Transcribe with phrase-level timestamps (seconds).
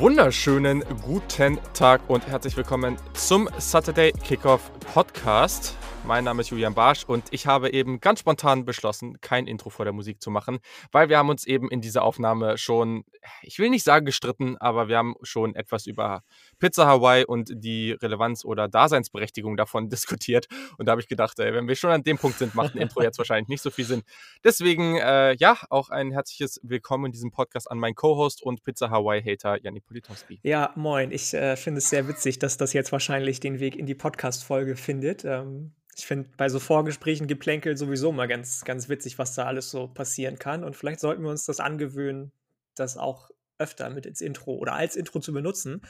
[0.00, 5.76] Wunderschönen guten Tag und herzlich willkommen zum Saturday Kickoff Podcast.
[6.04, 9.84] Mein Name ist Julian Barsch und ich habe eben ganz spontan beschlossen, kein Intro vor
[9.84, 10.58] der Musik zu machen,
[10.92, 13.04] weil wir haben uns eben in dieser Aufnahme schon,
[13.42, 16.22] ich will nicht sagen gestritten, aber wir haben schon etwas über
[16.58, 20.48] Pizza Hawaii und die Relevanz oder Daseinsberechtigung davon diskutiert.
[20.78, 22.78] Und da habe ich gedacht, ey, wenn wir schon an dem Punkt sind, macht ein
[22.78, 24.02] Intro jetzt wahrscheinlich nicht so viel Sinn.
[24.42, 28.90] Deswegen, äh, ja, auch ein herzliches Willkommen in diesem Podcast an meinen Co-Host und Pizza
[28.90, 30.40] Hawaii-Hater Janni Politowski.
[30.42, 31.12] Ja, moin.
[31.12, 34.76] Ich äh, finde es sehr witzig, dass das jetzt wahrscheinlich den Weg in die Podcast-Folge
[34.76, 35.24] findet.
[35.24, 39.70] Ähm ich finde bei so Vorgesprächen Geplänkel sowieso mal ganz, ganz witzig, was da alles
[39.70, 40.64] so passieren kann.
[40.64, 42.32] Und vielleicht sollten wir uns das angewöhnen,
[42.74, 45.82] das auch öfter mit ins Intro oder als Intro zu benutzen.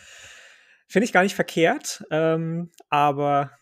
[0.89, 3.53] Finde ich gar nicht verkehrt, ähm, aber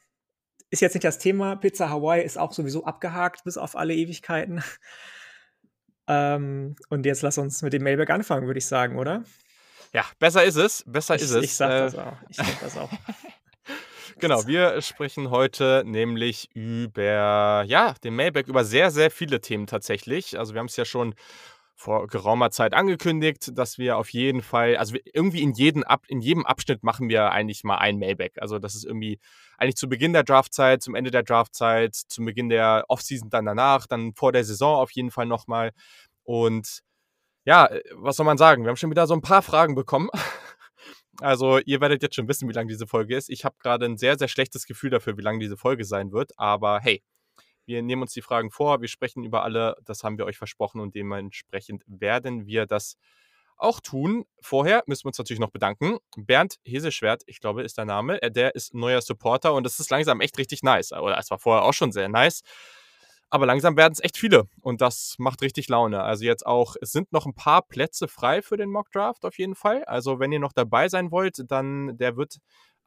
[0.71, 1.57] ist jetzt nicht das Thema.
[1.57, 4.65] Pizza Hawaii ist auch sowieso abgehakt bis auf alle Ewigkeiten.
[6.09, 9.23] ähm, und jetzt lass uns mit dem Mailback anfangen, würde ich sagen, oder?
[9.93, 10.83] Ja, besser ist es.
[10.87, 11.45] Besser ich, ist es.
[11.45, 12.17] Ich sag äh, das auch.
[12.31, 12.91] Ich sag das auch.
[14.21, 20.37] Genau, wir sprechen heute nämlich über, ja, den Mailback, über sehr, sehr viele Themen tatsächlich.
[20.39, 21.15] Also wir haben es ja schon
[21.77, 26.21] vor geraumer Zeit angekündigt, dass wir auf jeden Fall, also irgendwie in, jeden Ab, in
[26.21, 28.43] jedem Abschnitt machen wir eigentlich mal ein Mailback.
[28.43, 29.21] Also das ist irgendwie
[29.57, 33.87] eigentlich zu Beginn der Draftzeit, zum Ende der Draftzeit, zum Beginn der Offseason dann danach,
[33.87, 35.71] dann vor der Saison auf jeden Fall nochmal.
[36.25, 36.81] Und
[37.45, 38.65] ja, was soll man sagen?
[38.65, 40.11] Wir haben schon wieder so ein paar Fragen bekommen.
[41.21, 43.29] Also ihr werdet jetzt schon wissen, wie lang diese Folge ist.
[43.29, 46.33] Ich habe gerade ein sehr, sehr schlechtes Gefühl dafür, wie lang diese Folge sein wird.
[46.39, 47.03] Aber hey,
[47.67, 50.81] wir nehmen uns die Fragen vor, wir sprechen über alle, das haben wir euch versprochen
[50.81, 52.97] und dementsprechend werden wir das
[53.59, 54.25] auch tun.
[54.41, 55.99] Vorher müssen wir uns natürlich noch bedanken.
[56.17, 58.19] Bernd Heseschwert, ich glaube, ist der Name.
[58.21, 60.93] Der ist neuer Supporter und das ist langsam echt richtig nice.
[60.93, 62.43] Oder es war vorher auch schon sehr nice.
[63.31, 66.03] Aber langsam werden es echt viele und das macht richtig Laune.
[66.03, 69.39] Also jetzt auch, es sind noch ein paar Plätze frei für den Mock Draft auf
[69.39, 69.84] jeden Fall.
[69.84, 72.39] Also wenn ihr noch dabei sein wollt, dann der wird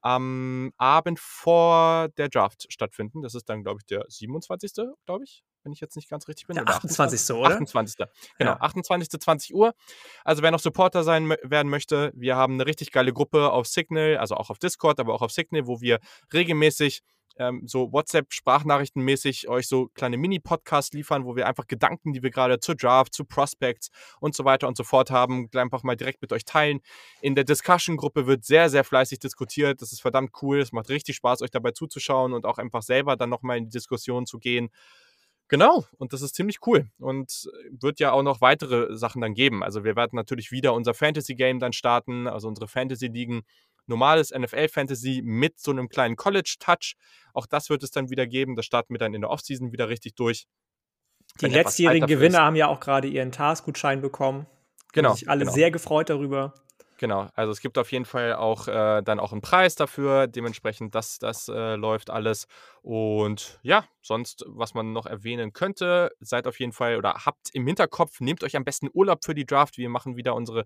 [0.02, 3.22] am Abend vor der Draft stattfinden.
[3.22, 4.72] Das ist dann, glaube ich, der 27.
[5.06, 6.56] glaube ich, wenn ich jetzt nicht ganz richtig bin.
[6.56, 7.36] Der 28.
[7.36, 7.50] oder?
[7.50, 8.08] 28.
[8.38, 8.62] Genau, ja.
[8.62, 9.10] 28.
[9.10, 9.74] 20 Uhr.
[10.24, 14.18] Also wer noch Supporter sein werden möchte, wir haben eine richtig geile Gruppe auf Signal,
[14.18, 16.00] also auch auf Discord, aber auch auf Signal, wo wir
[16.34, 17.02] regelmäßig
[17.38, 22.60] ähm, so WhatsApp-Sprachnachrichtenmäßig euch so kleine Mini-Podcasts liefern, wo wir einfach Gedanken, die wir gerade
[22.60, 23.90] zur Draft, zu Prospects
[24.20, 26.80] und so weiter und so fort haben, einfach mal direkt mit euch teilen.
[27.22, 29.82] In der Discussion-Gruppe wird sehr, sehr fleißig diskutiert.
[29.82, 30.60] Das ist verdammt cool.
[30.60, 33.72] Es macht richtig Spaß, euch dabei zuzuschauen und auch einfach selber dann nochmal in die
[33.72, 34.70] Diskussion zu gehen.
[35.52, 39.64] Genau, und das ist ziemlich cool und wird ja auch noch weitere Sachen dann geben.
[39.64, 43.42] Also wir werden natürlich wieder unser Fantasy-Game dann starten, also unsere Fantasy-Ligen
[43.86, 46.96] normales NFL-Fantasy mit so einem kleinen College-Touch.
[47.34, 48.56] Auch das wird es dann wieder geben.
[48.56, 50.48] Das starten wir dann in der Offseason wieder richtig durch.
[51.42, 54.48] Die letztjährigen Gewinner haben ja auch gerade ihren Task-Gutschein bekommen.
[54.94, 55.10] Genau.
[55.10, 55.52] Haben sich alle genau.
[55.52, 56.54] sehr gefreut darüber.
[57.02, 60.94] Genau, also es gibt auf jeden Fall auch äh, dann auch einen Preis dafür, dementsprechend,
[60.94, 62.46] dass das äh, läuft alles.
[62.84, 67.66] Und ja, sonst, was man noch erwähnen könnte, seid auf jeden Fall oder habt im
[67.66, 69.80] Hinterkopf, nehmt euch am besten Urlaub für die Draft.
[69.80, 70.66] Wir machen wieder unsere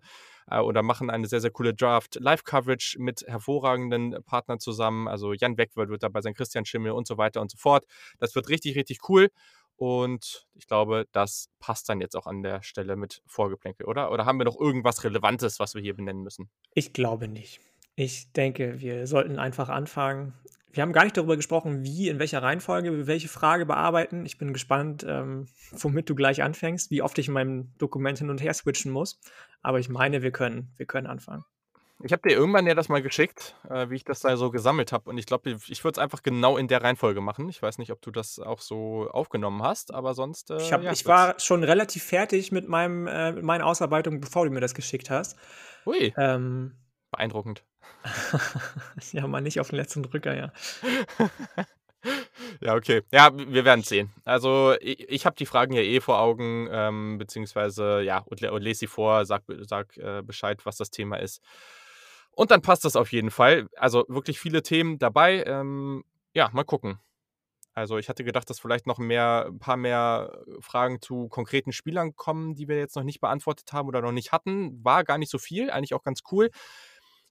[0.51, 5.07] äh, oder machen eine sehr, sehr coole Draft Live-Coverage mit hervorragenden Partnern zusammen.
[5.07, 7.85] Also Jan Wegwald wird dabei sein, Christian Schimmel und so weiter und so fort.
[8.19, 9.29] Das wird richtig, richtig cool.
[9.77, 14.11] Und ich glaube, das passt dann jetzt auch an der Stelle mit Vorgeplänkel, oder?
[14.11, 16.49] Oder haben wir noch irgendwas Relevantes, was wir hier benennen müssen?
[16.73, 17.59] Ich glaube nicht.
[17.95, 20.33] Ich denke, wir sollten einfach anfangen.
[20.71, 24.25] Wir haben gar nicht darüber gesprochen, wie, in welcher Reihenfolge wir welche Frage bearbeiten.
[24.25, 28.29] Ich bin gespannt, ähm, womit du gleich anfängst, wie oft ich in meinem Dokument hin
[28.29, 29.19] und her switchen muss.
[29.61, 31.43] Aber ich meine, wir können, wir können anfangen.
[32.03, 34.91] Ich habe dir irgendwann ja das mal geschickt, äh, wie ich das da so gesammelt
[34.91, 35.09] habe.
[35.09, 37.47] Und ich glaube, ich würde es einfach genau in der Reihenfolge machen.
[37.47, 40.51] Ich weiß nicht, ob du das auch so aufgenommen hast, aber sonst.
[40.51, 44.19] Äh, ich, hab, ja, ich war schon relativ fertig mit, meinem, äh, mit meinen Ausarbeitungen,
[44.19, 45.37] bevor du mir das geschickt hast.
[45.85, 46.13] Ui.
[46.17, 46.75] Ähm,
[47.11, 47.63] Beeindruckend.
[49.13, 50.51] ja, mal nicht auf den letzten Drücker, ja.
[52.59, 53.03] ja, okay.
[53.11, 54.11] Ja, wir werden es sehen.
[54.25, 58.61] Also, ich, ich habe die Fragen ja eh vor Augen, ähm, beziehungsweise, ja, und, und
[58.61, 61.41] lese sie vor, sag, sag äh, Bescheid, was das Thema ist.
[62.35, 63.67] Und dann passt das auf jeden Fall.
[63.77, 65.43] Also wirklich viele Themen dabei.
[65.45, 66.03] Ähm,
[66.33, 66.99] ja, mal gucken.
[67.73, 72.15] Also ich hatte gedacht, dass vielleicht noch mehr, ein paar mehr Fragen zu konkreten Spielern
[72.15, 74.83] kommen, die wir jetzt noch nicht beantwortet haben oder noch nicht hatten.
[74.83, 76.51] War gar nicht so viel, eigentlich auch ganz cool.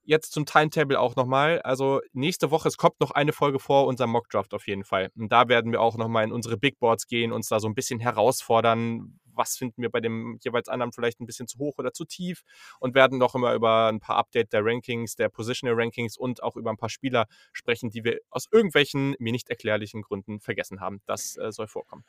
[0.02, 1.62] Jetzt zum Timetable auch nochmal.
[1.62, 5.10] Also nächste Woche, es kommt noch eine Folge vor unserem Mockdraft auf jeden Fall.
[5.16, 7.74] Und da werden wir auch nochmal in unsere Big Boards gehen, uns da so ein
[7.74, 11.92] bisschen herausfordern, was finden wir bei dem jeweils anderen vielleicht ein bisschen zu hoch oder
[11.92, 12.42] zu tief
[12.80, 16.56] und werden noch immer über ein paar Update der Rankings, der Positional Rankings und auch
[16.56, 21.00] über ein paar Spieler sprechen, die wir aus irgendwelchen mir nicht erklärlichen Gründen vergessen haben.
[21.06, 22.04] Das äh, soll vorkommen.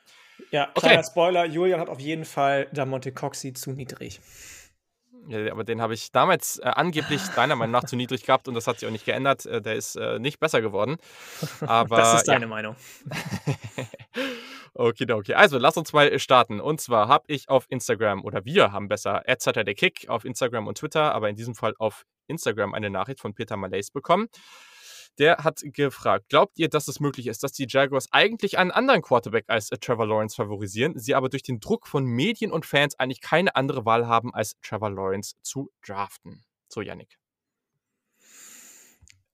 [0.50, 1.08] Ja, kleiner okay.
[1.10, 4.20] Spoiler, Julian hat auf jeden Fall Damonte Coxey zu niedrig.
[5.28, 8.54] Ja, aber den habe ich damals äh, angeblich deiner Meinung nach zu niedrig gehabt und
[8.54, 9.44] das hat sich auch nicht geändert.
[9.46, 10.98] Äh, der ist äh, nicht besser geworden.
[11.66, 12.48] Aber, das ist deine ja.
[12.48, 12.76] Meinung.
[14.78, 15.34] okay, okay.
[15.34, 16.60] Also, lass uns mal starten.
[16.60, 19.22] Und zwar habe ich auf Instagram, oder wir haben besser,
[19.76, 23.56] Kick auf Instagram und Twitter, aber in diesem Fall auf Instagram eine Nachricht von Peter
[23.56, 24.28] Malays bekommen.
[25.18, 29.00] Der hat gefragt, glaubt ihr, dass es möglich ist, dass die Jaguars eigentlich einen anderen
[29.00, 32.98] Quarterback als äh, Trevor Lawrence favorisieren, sie aber durch den Druck von Medien und Fans
[32.98, 36.44] eigentlich keine andere Wahl haben, als Trevor Lawrence zu draften?
[36.68, 37.16] So, Yannick.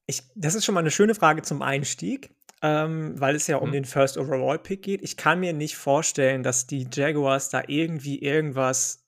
[0.05, 2.29] Ich, das ist schon mal eine schöne Frage zum Einstieg,
[2.63, 3.73] ähm, weil es ja um mhm.
[3.73, 5.03] den First Overall Pick geht.
[5.03, 9.05] Ich kann mir nicht vorstellen, dass die Jaguars da irgendwie irgendwas,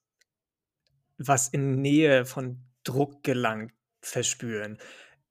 [1.17, 3.71] was in Nähe von Druck gelangt,
[4.01, 4.77] verspüren.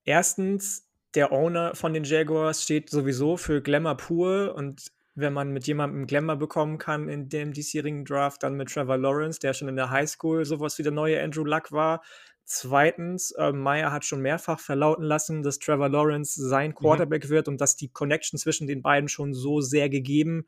[0.05, 5.67] Erstens der Owner von den Jaguars steht sowieso für Glamour pur und wenn man mit
[5.67, 9.76] jemandem Glamour bekommen kann in dem diesjährigen Draft, dann mit Trevor Lawrence, der schon in
[9.76, 12.03] der Highschool sowas wie der neue Andrew Luck war.
[12.46, 16.75] Zweitens, äh, Meyer hat schon mehrfach verlauten lassen, dass Trevor Lawrence sein mhm.
[16.75, 17.29] Quarterback mhm.
[17.31, 20.46] wird und dass die Connection zwischen den beiden schon so sehr gegeben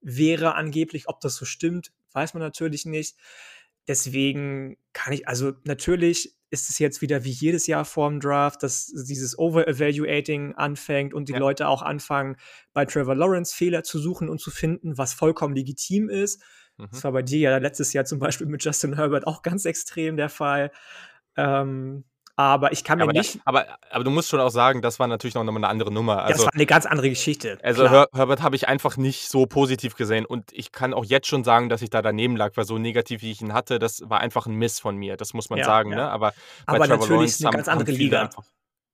[0.00, 1.08] wäre angeblich.
[1.08, 3.16] Ob das so stimmt, weiß man natürlich nicht.
[3.86, 8.86] Deswegen kann ich, also natürlich ist es jetzt wieder wie jedes Jahr vorm Draft, dass
[8.86, 11.38] dieses Over-Evaluating anfängt und die ja.
[11.38, 12.36] Leute auch anfangen,
[12.72, 16.40] bei Trevor Lawrence Fehler zu suchen und zu finden, was vollkommen legitim ist.
[16.78, 16.88] Mhm.
[16.92, 20.16] Das war bei dir ja letztes Jahr zum Beispiel mit Justin Herbert auch ganz extrem
[20.16, 20.70] der Fall.
[21.36, 22.04] Ähm,
[22.36, 23.38] aber ich kann mir aber nicht.
[23.44, 26.24] Aber, aber du musst schon auch sagen, das war natürlich noch eine andere Nummer.
[26.24, 27.58] Also, das war eine ganz andere Geschichte.
[27.62, 31.28] Also Her Herbert habe ich einfach nicht so positiv gesehen und ich kann auch jetzt
[31.28, 34.02] schon sagen, dass ich da daneben lag, weil so negativ wie ich ihn hatte, das
[34.10, 35.16] war einfach ein Miss von mir.
[35.16, 35.90] Das muss man ja, sagen.
[35.90, 35.96] Ja.
[35.96, 36.10] Ne?
[36.10, 36.32] Aber,
[36.66, 38.22] aber bei natürlich Lawrence ist eine ganz andere Liga.
[38.22, 38.44] Einfach,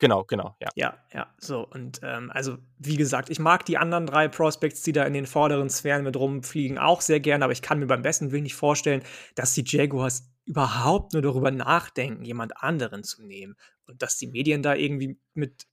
[0.00, 0.70] Genau, genau, ja.
[0.76, 1.60] Ja, ja, so.
[1.66, 5.26] Und ähm, also, wie gesagt, ich mag die anderen drei Prospects, die da in den
[5.26, 8.54] vorderen Sphären mit rumfliegen, auch sehr gerne, aber ich kann mir beim besten Willen nicht
[8.54, 9.02] vorstellen,
[9.34, 13.56] dass die Jaguars überhaupt nur darüber nachdenken, jemand anderen zu nehmen.
[13.86, 15.66] Und dass die Medien da irgendwie mit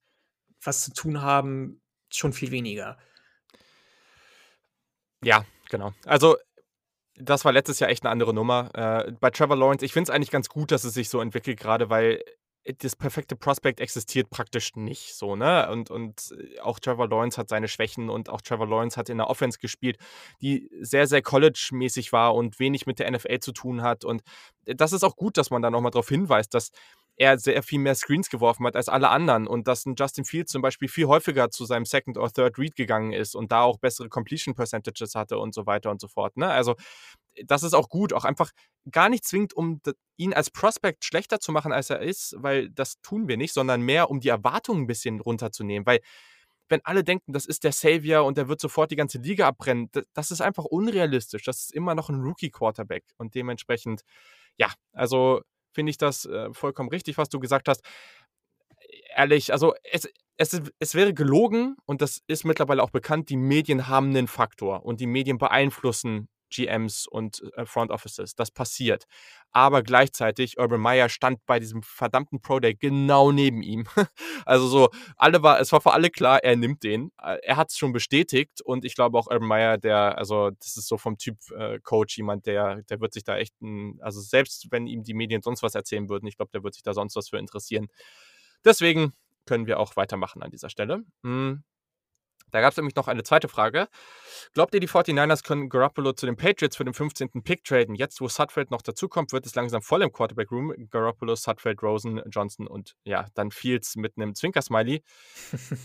[0.61, 2.97] was zu tun haben, schon viel weniger.
[5.23, 5.93] Ja, genau.
[6.05, 6.35] Also
[7.15, 8.71] das war letztes Jahr echt eine andere Nummer.
[9.07, 11.59] Äh, bei Trevor Lawrence, ich finde es eigentlich ganz gut, dass es sich so entwickelt,
[11.59, 12.21] gerade weil
[12.79, 15.69] das perfekte Prospect existiert praktisch nicht so, ne?
[15.71, 19.17] Und, und äh, auch Trevor Lawrence hat seine Schwächen und auch Trevor Lawrence hat in
[19.17, 19.97] der Offense gespielt,
[20.41, 24.05] die sehr, sehr college-mäßig war und wenig mit der NFL zu tun hat.
[24.05, 24.21] Und
[24.65, 26.71] äh, das ist auch gut, dass man da nochmal darauf hinweist, dass
[27.17, 30.51] er sehr viel mehr Screens geworfen hat als alle anderen und dass ein Justin Fields
[30.51, 33.79] zum Beispiel viel häufiger zu seinem Second or Third Read gegangen ist und da auch
[33.79, 36.37] bessere Completion Percentages hatte und so weiter und so fort.
[36.37, 36.47] Ne?
[36.47, 36.75] Also
[37.45, 38.51] das ist auch gut, auch einfach
[38.91, 39.81] gar nicht zwingend, um
[40.15, 43.81] ihn als Prospect schlechter zu machen, als er ist, weil das tun wir nicht, sondern
[43.81, 45.99] mehr, um die Erwartungen ein bisschen runterzunehmen, weil
[46.69, 49.89] wenn alle denken, das ist der Savior und der wird sofort die ganze Liga abbrennen,
[50.13, 51.43] das ist einfach unrealistisch.
[51.43, 54.01] Das ist immer noch ein Rookie-Quarterback und dementsprechend,
[54.57, 55.41] ja, also
[55.77, 57.83] finde ich das äh, vollkommen richtig, was du gesagt hast.
[59.15, 63.87] Ehrlich, also es, es, es wäre gelogen und das ist mittlerweile auch bekannt, die Medien
[63.87, 68.35] haben einen Faktor und die Medien beeinflussen GMs und äh, Front Offices.
[68.35, 69.05] Das passiert.
[69.51, 73.85] Aber gleichzeitig, Urban Meyer stand bei diesem verdammten Pro Day genau neben ihm.
[74.45, 77.11] also so, alle war, es war für alle klar, er nimmt den.
[77.21, 80.77] Äh, er hat es schon bestätigt und ich glaube auch Urban Meyer, der, also das
[80.77, 84.21] ist so vom Typ äh, Coach jemand, der, der wird sich da echt, ein, also
[84.21, 86.93] selbst wenn ihm die Medien sonst was erzählen würden, ich glaube, der wird sich da
[86.93, 87.87] sonst was für interessieren.
[88.65, 89.13] Deswegen
[89.45, 91.03] können wir auch weitermachen an dieser Stelle.
[91.23, 91.63] Hm.
[92.51, 93.87] Da gab es nämlich noch eine zweite Frage.
[94.53, 97.43] Glaubt ihr, die 49ers können Garoppolo zu den Patriots für den 15.
[97.43, 97.95] Pick traden?
[97.95, 100.73] Jetzt, wo Sutfeld noch dazukommt, wird es langsam voll im Quarterback-Room.
[100.89, 105.03] Garoppolo, Sutfeld, Rosen, Johnson und ja, dann Fields mit einem Zwinker-Smiley.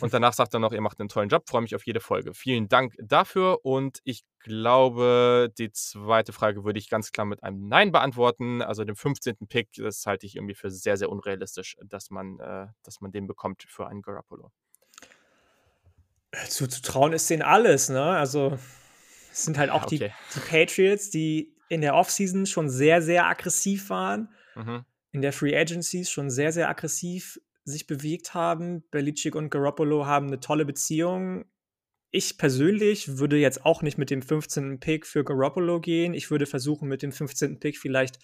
[0.00, 1.48] und danach sagt er noch, ihr macht einen tollen Job.
[1.48, 2.34] Freue mich auf jede Folge.
[2.34, 3.64] Vielen Dank dafür.
[3.64, 8.62] Und ich glaube, die zweite Frage würde ich ganz klar mit einem Nein beantworten.
[8.62, 9.36] Also den 15.
[9.48, 13.26] Pick, das halte ich irgendwie für sehr, sehr unrealistisch, dass man, äh, dass man den
[13.26, 14.50] bekommt für einen Garoppolo.
[16.48, 18.02] Zuzutrauen ist denen alles, ne?
[18.02, 18.58] Also,
[19.32, 19.98] es sind halt auch okay.
[19.98, 24.84] die, die, Patriots, die in der Offseason schon sehr, sehr aggressiv waren, mhm.
[25.12, 28.82] in der Free Agencies schon sehr, sehr aggressiv sich bewegt haben.
[28.90, 31.44] Belichick und Garoppolo haben eine tolle Beziehung.
[32.10, 34.80] Ich persönlich würde jetzt auch nicht mit dem 15.
[34.80, 36.12] Pick für Garoppolo gehen.
[36.12, 37.58] Ich würde versuchen, mit dem 15.
[37.58, 38.18] Pick vielleicht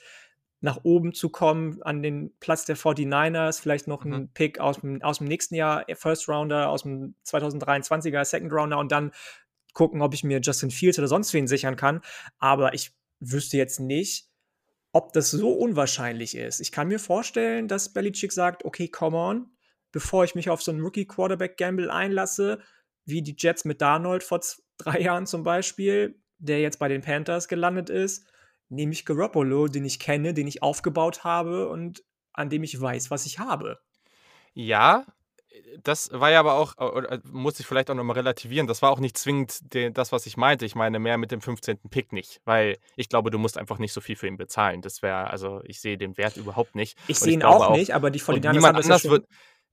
[0.61, 4.12] nach oben zu kommen an den Platz der 49ers, vielleicht noch mhm.
[4.12, 8.53] ein Pick aus dem, aus dem nächsten Jahr, äh, First Rounder, aus dem 2023er Second
[8.53, 9.12] Rounder und dann
[9.73, 12.00] gucken, ob ich mir Justin Fields oder sonst wen sichern kann.
[12.38, 14.29] Aber ich wüsste jetzt nicht,
[14.93, 16.61] ob das so unwahrscheinlich ist.
[16.61, 19.50] Ich kann mir vorstellen, dass Belichick sagt, okay, come on,
[19.93, 22.61] bevor ich mich auf so einen Rookie-Quarterback-Gamble einlasse,
[23.05, 24.41] wie die Jets mit Darnold vor
[24.79, 28.27] drei Jahren zum Beispiel, der jetzt bei den Panthers gelandet ist,
[28.68, 33.10] nehme ich Garoppolo, den ich kenne, den ich aufgebaut habe und an dem ich weiß,
[33.10, 33.78] was ich habe.
[34.54, 35.04] Ja,
[35.82, 39.00] das war ja aber auch, oder muss ich vielleicht auch nochmal relativieren, das war auch
[39.00, 40.64] nicht zwingend de, das, was ich meinte.
[40.64, 41.78] Ich meine mehr mit dem 15.
[41.90, 44.82] Pick nicht, weil ich glaube, du musst einfach nicht so viel für ihn bezahlen.
[44.82, 46.98] Das wäre, also ich sehe den Wert überhaupt nicht.
[47.08, 49.26] Ich sehe ihn auch, auch nicht, aber die 49ers niemand anders wird,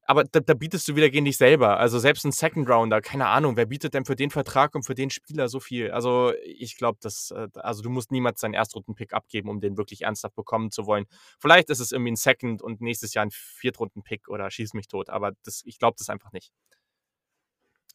[0.06, 1.80] aber da, da, bietest du wieder gegen dich selber.
[1.80, 4.94] Also selbst ein Second Rounder, keine Ahnung, wer bietet denn für den Vertrag und für
[4.94, 5.92] den Spieler so viel?
[5.92, 10.04] Also ich glaube, dass, äh, also du musst niemals seinen Erstrunden-Pick abgeben, um den wirklich
[10.04, 11.06] ernsthaft bekommen zu wollen.
[11.40, 15.10] Vielleicht ist es irgendwie ein Second und nächstes Jahr ein Viertrunden-Pick oder schieß mich tot,
[15.10, 16.52] aber das, ich glaube das einfach nicht.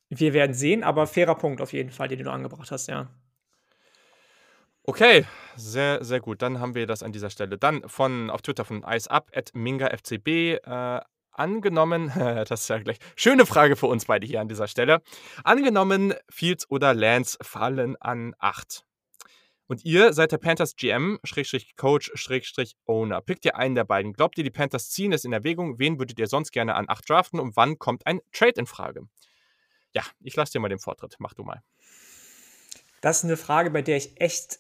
[0.09, 3.09] Wir werden sehen, aber fairer Punkt auf jeden Fall, den du angebracht hast, ja.
[4.83, 5.25] Okay,
[5.55, 6.43] sehr, sehr gut.
[6.43, 7.59] Dann haben wir das an dieser Stelle.
[7.59, 10.27] Dann von auf Twitter von IceUp at MingaFCB.
[10.65, 11.01] Äh,
[11.41, 12.13] Angenommen,
[12.49, 12.99] das ist ja gleich.
[13.17, 15.01] Schöne Frage für uns beide hier an dieser Stelle.
[15.43, 18.85] Angenommen, Fields oder Lance fallen an 8.
[19.67, 23.23] Und ihr seid der Panthers GM, Schrägstrich Coach, Schrägstrich Owner.
[23.23, 24.13] Pickt ihr einen der beiden.
[24.13, 25.79] Glaubt ihr, die Panthers ziehen es in Erwägung?
[25.79, 29.09] Wen würdet ihr sonst gerne an 8 draften und wann kommt ein Trade in Frage?
[29.95, 31.17] Ja, ich lasse dir mal den Vortritt.
[31.21, 31.63] Mach du mal.
[33.01, 34.59] Das ist eine Frage, bei der ich echt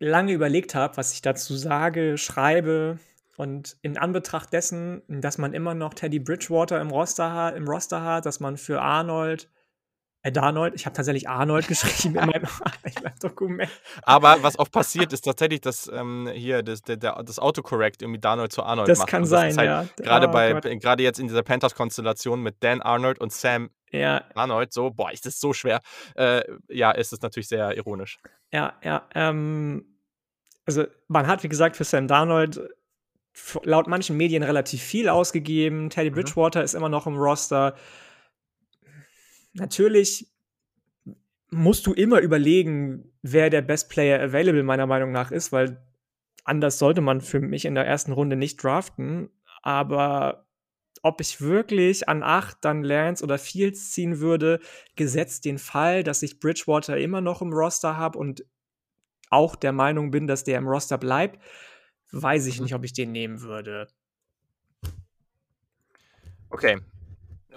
[0.00, 2.98] lange überlegt habe, was ich dazu sage, schreibe.
[3.40, 8.02] Und in Anbetracht dessen, dass man immer noch Teddy Bridgewater im Roster hat, im Roster
[8.02, 9.48] hat dass man für Arnold,
[10.20, 12.46] äh, Darnold, ich habe tatsächlich Arnold geschrieben in meinem,
[13.22, 13.70] Dokument.
[14.02, 18.52] Aber was oft passiert, ist tatsächlich, dass ähm, hier das, der, das Autocorrect irgendwie Darnold
[18.52, 19.08] zu Arnold das macht.
[19.08, 19.86] Kann das sein, halt ja.
[19.96, 24.22] Gerade oh, bei, gerade jetzt in dieser Panthers-Konstellation mit Dan Arnold und Sam ja.
[24.34, 25.80] Arnold, so, boah, ist das so schwer.
[26.14, 28.18] Äh, ja, ist es natürlich sehr ironisch.
[28.52, 29.86] Ja, ja, ähm,
[30.66, 32.60] also man hat, wie gesagt, für Sam Darnold
[33.62, 35.90] laut manchen Medien relativ viel ausgegeben.
[35.90, 36.14] Teddy mhm.
[36.14, 36.64] Bridgewater mhm.
[36.64, 37.74] ist immer noch im Roster.
[39.52, 40.28] Natürlich
[41.50, 45.82] musst du immer überlegen, wer der Best Player available meiner Meinung nach ist, weil
[46.44, 49.30] anders sollte man für mich in der ersten Runde nicht draften.
[49.62, 50.46] Aber
[51.02, 54.60] ob ich wirklich an 8 dann Lance oder Fields ziehen würde,
[54.96, 58.44] gesetzt den Fall, dass ich Bridgewater immer noch im Roster habe und
[59.30, 61.40] auch der Meinung bin, dass der im Roster bleibt,
[62.12, 62.64] weiß ich mhm.
[62.64, 63.88] nicht, ob ich den nehmen würde.
[66.50, 66.80] Okay.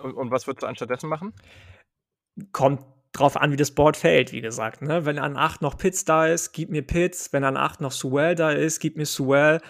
[0.01, 1.33] Und, und was würdest du anstattdessen machen?
[2.51, 2.81] Kommt
[3.13, 4.81] drauf an, wie das Board fällt, wie gesagt.
[4.81, 5.05] Ne?
[5.05, 7.31] Wenn an 8 noch Pitts da ist, gib mir Pitts.
[7.31, 9.61] Wenn an 8 noch Suell da ist, gib mir Suell.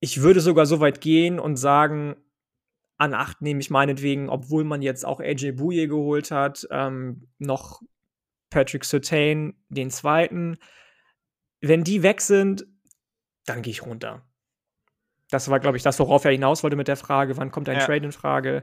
[0.00, 2.16] Ich würde sogar so weit gehen und sagen,
[2.96, 7.82] an 8 nehme ich meinetwegen, obwohl man jetzt auch AJ Bouye geholt hat, ähm, noch
[8.50, 10.56] Patrick Sertain, den zweiten.
[11.60, 12.66] Wenn die weg sind,
[13.44, 14.22] dann gehe ich runter.
[15.30, 17.78] Das war, glaube ich, das, worauf er hinaus wollte mit der Frage, wann kommt ein
[17.78, 17.84] ja.
[17.84, 18.62] Trade in Frage?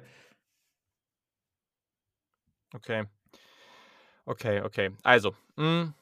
[2.74, 3.06] Okay.
[4.26, 4.92] Okay, okay.
[5.04, 5.64] Also, mh.
[5.66, 5.94] Hm.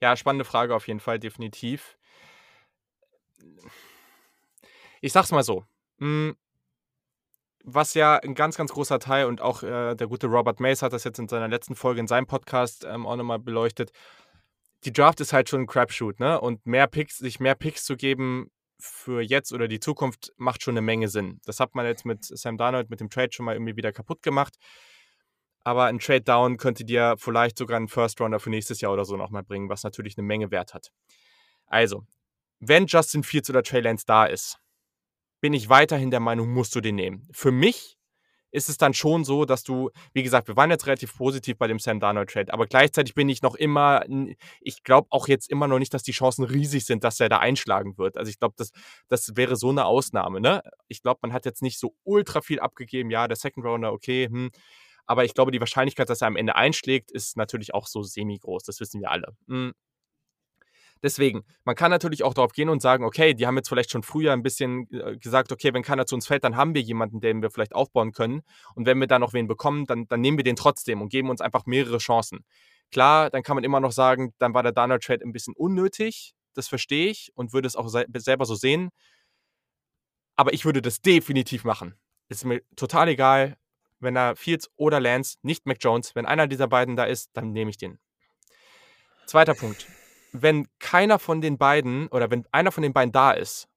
[0.00, 1.96] ja, spannende Frage auf jeden Fall, definitiv.
[5.00, 5.64] Ich sag's mal so.
[5.98, 6.36] Mh, hm.
[7.64, 10.92] was ja ein ganz, ganz großer Teil und auch äh, der gute Robert Mace hat
[10.92, 13.92] das jetzt in seiner letzten Folge in seinem Podcast ähm, auch nochmal beleuchtet
[14.84, 16.40] die Draft ist halt schon ein Crapshoot, ne?
[16.40, 20.72] Und mehr Picks, sich mehr Picks zu geben für jetzt oder die Zukunft macht schon
[20.72, 21.40] eine Menge Sinn.
[21.44, 24.22] Das hat man jetzt mit Sam Darnold mit dem Trade schon mal irgendwie wieder kaputt
[24.22, 24.56] gemacht.
[25.64, 29.04] Aber ein Trade Down könnte dir vielleicht sogar einen First Rounder für nächstes Jahr oder
[29.04, 30.90] so nochmal bringen, was natürlich eine Menge Wert hat.
[31.66, 32.04] Also,
[32.58, 34.58] wenn Justin Fields oder Trey Lance da ist,
[35.40, 37.28] bin ich weiterhin der Meinung, musst du den nehmen.
[37.32, 37.96] Für mich
[38.52, 41.66] ist es dann schon so, dass du, wie gesagt, wir waren jetzt relativ positiv bei
[41.66, 44.04] dem Sam Darnold Trade, aber gleichzeitig bin ich noch immer,
[44.60, 47.38] ich glaube auch jetzt immer noch nicht, dass die Chancen riesig sind, dass er da
[47.38, 48.16] einschlagen wird.
[48.16, 48.70] Also ich glaube, das,
[49.08, 50.40] das wäre so eine Ausnahme.
[50.40, 50.62] Ne?
[50.88, 53.10] Ich glaube, man hat jetzt nicht so ultra viel abgegeben.
[53.10, 54.50] Ja, der Second Rounder, okay, hm.
[55.06, 58.64] aber ich glaube, die Wahrscheinlichkeit, dass er am Ende einschlägt, ist natürlich auch so semi-groß.
[58.64, 59.34] Das wissen wir alle.
[59.48, 59.72] Hm.
[61.02, 64.04] Deswegen, man kann natürlich auch darauf gehen und sagen, okay, die haben jetzt vielleicht schon
[64.04, 67.20] früher ein bisschen äh, gesagt, okay, wenn keiner zu uns fällt, dann haben wir jemanden,
[67.20, 68.42] den wir vielleicht aufbauen können.
[68.76, 71.28] Und wenn wir da noch wen bekommen, dann, dann nehmen wir den trotzdem und geben
[71.28, 72.44] uns einfach mehrere Chancen.
[72.92, 76.34] Klar, dann kann man immer noch sagen, dann war der Donald Trade ein bisschen unnötig.
[76.54, 78.90] Das verstehe ich und würde es auch selber so sehen.
[80.36, 81.94] Aber ich würde das definitiv machen.
[82.28, 83.56] Ist mir total egal,
[83.98, 87.52] wenn da Fields oder Lance, nicht Mac Jones, wenn einer dieser beiden da ist, dann
[87.52, 87.98] nehme ich den.
[89.26, 89.86] Zweiter Punkt
[90.32, 93.68] wenn keiner von den beiden oder wenn einer von den beiden da ist,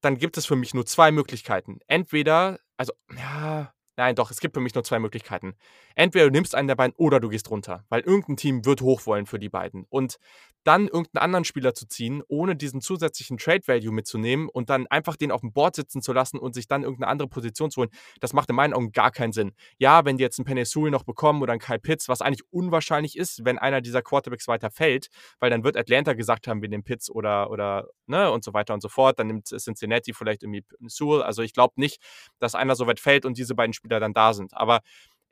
[0.00, 1.78] dann gibt es für mich nur zwei Möglichkeiten.
[1.86, 5.54] Entweder, also, ja, Nein, doch, es gibt für mich nur zwei Möglichkeiten.
[5.94, 9.04] Entweder du nimmst einen der beiden oder du gehst runter, weil irgendein Team wird hoch
[9.04, 9.84] wollen für die beiden.
[9.90, 10.18] Und
[10.64, 15.16] dann irgendeinen anderen Spieler zu ziehen, ohne diesen zusätzlichen Trade Value mitzunehmen und dann einfach
[15.16, 17.90] den auf dem Board sitzen zu lassen und sich dann irgendeine andere Position zu holen,
[18.20, 19.52] das macht in meinen Augen gar keinen Sinn.
[19.78, 23.16] Ja, wenn die jetzt einen Sewell noch bekommen oder einen Kyle Pitts, was eigentlich unwahrscheinlich
[23.16, 25.08] ist, wenn einer dieser Quarterbacks weiter fällt,
[25.40, 28.74] weil dann wird Atlanta gesagt haben, wir nehmen Pitts oder, oder, ne, und so weiter
[28.74, 29.18] und so fort.
[29.18, 31.22] Dann nimmt Cincinnati vielleicht irgendwie Sewell.
[31.22, 32.00] Also ich glaube nicht,
[32.38, 34.54] dass einer so weit fällt und diese beiden Spieler dann da sind.
[34.54, 34.80] Aber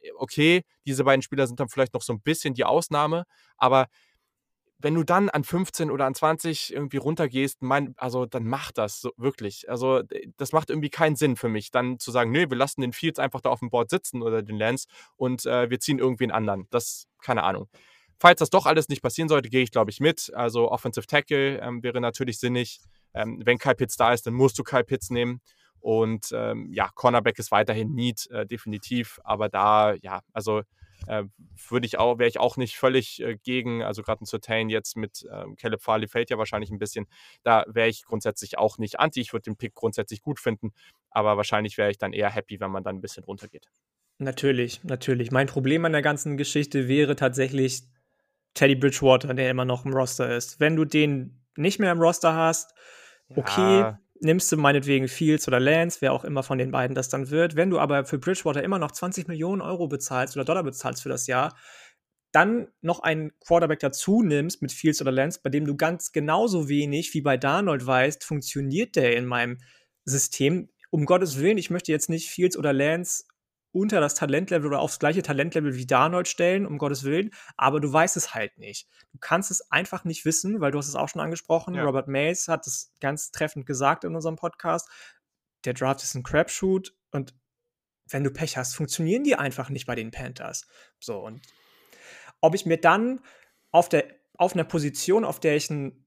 [0.01, 3.25] äh, okay, diese beiden Spieler sind dann vielleicht noch so ein bisschen die Ausnahme,
[3.57, 3.87] aber
[4.83, 9.01] wenn du dann an 15 oder an 20 irgendwie runtergehst, mein, also dann macht das
[9.01, 9.69] so, wirklich.
[9.69, 10.03] Also
[10.37, 13.19] das macht irgendwie keinen Sinn für mich, dann zu sagen, nee, wir lassen den Fields
[13.19, 16.33] einfach da auf dem Board sitzen oder den Lance und äh, wir ziehen irgendwie einen
[16.33, 16.67] anderen.
[16.71, 17.69] Das, keine Ahnung.
[18.19, 20.31] Falls das doch alles nicht passieren sollte, gehe ich, glaube ich, mit.
[20.35, 22.81] Also Offensive Tackle ähm, wäre natürlich sinnig.
[23.15, 25.41] Ähm, wenn Kyle Pitts da ist, dann musst du Kyle Pitts nehmen.
[25.81, 29.19] Und ähm, ja, Cornerback ist weiterhin Need, äh, definitiv.
[29.25, 30.63] Aber da, ja, also
[31.07, 31.25] äh,
[31.69, 34.97] würde ich auch, wäre ich auch nicht völlig äh, gegen, also gerade ein Certain jetzt
[34.97, 37.07] mit ähm, Caleb Farley fällt ja wahrscheinlich ein bisschen,
[37.43, 39.21] da wäre ich grundsätzlich auch nicht anti.
[39.21, 40.73] Ich würde den Pick grundsätzlich gut finden,
[41.11, 43.67] aber wahrscheinlich wäre ich dann eher happy, wenn man dann ein bisschen runtergeht.
[44.19, 45.31] Natürlich, natürlich.
[45.31, 47.85] Mein Problem an der ganzen Geschichte wäre tatsächlich
[48.53, 50.61] Teddy Bridgewater, der immer noch im Roster ist.
[50.61, 52.75] Wenn du den nicht mehr im Roster hast,
[53.35, 57.09] okay, ja nimmst du meinetwegen Fields oder Lance, wer auch immer von den beiden das
[57.09, 57.57] dann wird.
[57.57, 61.09] Wenn du aber für Bridgewater immer noch 20 Millionen Euro bezahlst oder Dollar bezahlst für
[61.09, 61.57] das Jahr,
[62.33, 66.69] dann noch einen Quarterback dazu nimmst mit Fields oder Lance, bei dem du ganz genauso
[66.69, 69.59] wenig wie bei Darnold weißt, funktioniert der in meinem
[70.05, 70.69] System.
[70.91, 73.25] Um Gottes Willen, ich möchte jetzt nicht Fields oder Lance
[73.73, 77.93] unter das Talentlevel oder aufs gleiche Talentlevel wie Darnold stellen, um Gottes Willen, aber du
[77.93, 78.89] weißt es halt nicht.
[79.13, 81.75] Du kannst es einfach nicht wissen, weil du hast es auch schon angesprochen.
[81.75, 81.85] Ja.
[81.85, 84.89] Robert Mays hat es ganz treffend gesagt in unserem Podcast.
[85.65, 87.35] Der Draft ist ein Crapshoot und
[88.09, 90.67] wenn du Pech hast, funktionieren die einfach nicht bei den Panthers.
[90.99, 91.41] So, und
[92.41, 93.21] ob ich mir dann
[93.71, 96.07] auf, der, auf einer Position, auf der ich einen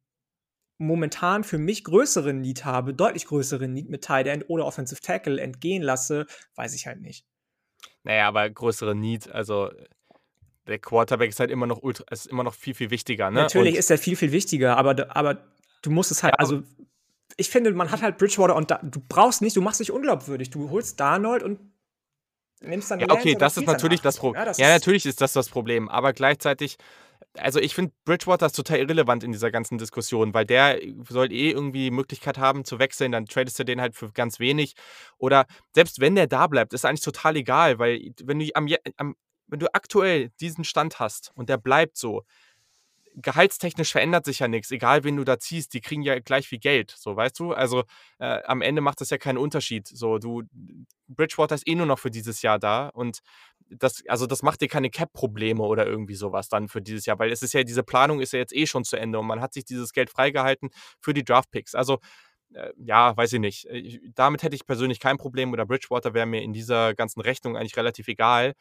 [0.78, 5.40] momentan für mich größeren Need habe, deutlich größeren Need mit Tight End oder Offensive Tackle
[5.40, 7.26] entgehen lasse, weiß ich halt nicht.
[8.04, 9.72] Naja, aber größere Need, also
[10.68, 13.42] der Quarterback ist halt immer noch ultra, ist immer noch viel, viel wichtiger, ne?
[13.42, 15.38] Natürlich und ist er viel, viel wichtiger, aber, aber
[15.82, 16.64] du musst es halt, ja, also
[17.38, 20.50] ich finde, man hat halt Bridgewater und da, du brauchst nicht, du machst dich unglaubwürdig.
[20.50, 21.60] Du holst Darnold und
[22.62, 24.46] nimmst dann Ja, okay, das ist natürlich das Problem.
[24.46, 26.78] Ja, ja, natürlich ist das das Problem, aber gleichzeitig
[27.38, 31.52] also ich finde Bridgewater ist total irrelevant in dieser ganzen Diskussion, weil der soll eh
[31.52, 34.76] irgendwie die Möglichkeit haben zu wechseln, dann tradest du den halt für ganz wenig.
[35.18, 38.68] Oder selbst wenn der da bleibt, ist eigentlich total egal, weil wenn du am,
[38.98, 39.16] am
[39.48, 42.24] wenn du aktuell diesen Stand hast und der bleibt so,
[43.16, 46.60] gehaltstechnisch verändert sich ja nichts, egal wen du da ziehst, die kriegen ja gleich viel
[46.60, 47.54] Geld, so weißt du?
[47.54, 47.84] Also
[48.20, 49.88] äh, am Ende macht das ja keinen Unterschied.
[49.88, 50.44] So, du,
[51.08, 53.20] Bridgewater ist eh nur noch für dieses Jahr da und
[53.70, 57.32] das, also das macht dir keine Cap-Probleme oder irgendwie sowas dann für dieses Jahr, weil
[57.32, 59.54] es ist ja, diese Planung ist ja jetzt eh schon zu Ende und man hat
[59.54, 61.76] sich dieses Geld freigehalten für die Draft-Picks.
[61.76, 62.00] Also
[62.54, 63.66] äh, ja, weiß ich nicht.
[63.70, 67.58] Ich, damit hätte ich persönlich kein Problem oder Bridgewater wäre mir in dieser ganzen Rechnung
[67.58, 68.54] eigentlich relativ egal.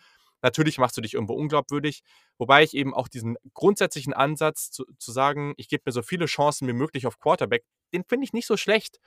[0.43, 2.03] Natürlich machst du dich irgendwo unglaubwürdig,
[2.39, 6.27] wobei ich eben auch diesen grundsätzlichen Ansatz zu, zu sagen, ich gebe mir so viele
[6.27, 8.99] Chancen wie möglich auf Quarterback, den finde ich nicht so schlecht.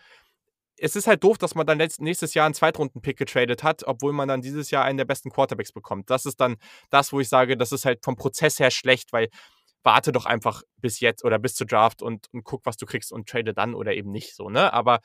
[0.78, 4.28] Es ist halt doof, dass man dann nächstes Jahr einen Zweitrunden-Pick getradet hat, obwohl man
[4.28, 6.10] dann dieses Jahr einen der besten Quarterbacks bekommt.
[6.10, 6.58] Das ist dann
[6.90, 9.30] das, wo ich sage, das ist halt vom Prozess her schlecht, weil
[9.84, 13.12] warte doch einfach bis jetzt oder bis zur Draft und, und guck, was du kriegst
[13.12, 14.74] und trade dann oder eben nicht so, ne?
[14.74, 15.00] Aber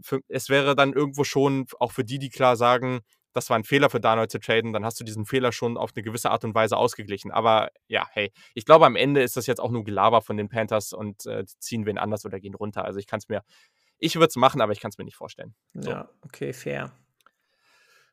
[0.00, 3.00] für, es wäre dann irgendwo schon auch für die, die klar sagen,
[3.34, 5.90] das war ein Fehler für Darnold zu traden, dann hast du diesen Fehler schon auf
[5.94, 7.30] eine gewisse Art und Weise ausgeglichen.
[7.30, 10.48] Aber ja, hey, ich glaube, am Ende ist das jetzt auch nur Gelaber von den
[10.48, 12.84] Panthers und äh, ziehen wen anders oder gehen runter.
[12.84, 13.42] Also ich kann es mir,
[13.98, 15.54] ich würde es machen, aber ich kann es mir nicht vorstellen.
[15.74, 15.90] So.
[15.90, 16.92] Ja, okay, fair.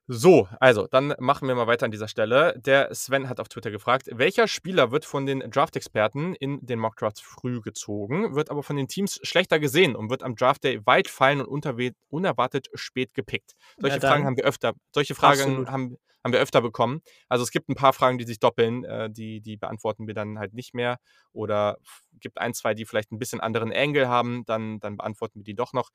[0.07, 2.53] So, also, dann machen wir mal weiter an dieser Stelle.
[2.57, 7.21] Der Sven hat auf Twitter gefragt, welcher Spieler wird von den Draft-Experten in den Mock-Drafts
[7.21, 11.39] früh gezogen, wird aber von den Teams schlechter gesehen und wird am Draft-Day weit fallen
[11.39, 11.65] und
[12.09, 13.53] unerwartet spät gepickt?
[13.77, 17.01] Solche ja, Fragen haben wir öfter, solche Fragen haben, haben wir öfter bekommen.
[17.29, 20.39] Also es gibt ein paar Fragen, die sich doppeln, äh, die, die beantworten wir dann
[20.39, 20.97] halt nicht mehr.
[21.31, 21.77] Oder
[22.19, 25.55] gibt ein, zwei, die vielleicht ein bisschen anderen Angle haben, dann, dann beantworten wir die
[25.55, 25.89] doch noch.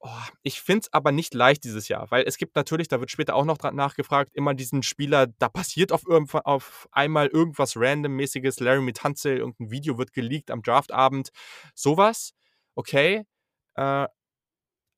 [0.00, 0.08] Oh,
[0.42, 3.34] ich finde es aber nicht leicht dieses Jahr, weil es gibt natürlich, da wird später
[3.34, 9.38] auch noch nachgefragt, immer diesen Spieler, da passiert auf, auf einmal irgendwas randommäßiges, Larry Tanzel,
[9.38, 11.30] irgendein Video wird geleakt am Draftabend,
[11.74, 12.34] sowas,
[12.74, 13.24] okay.
[13.74, 14.06] Äh,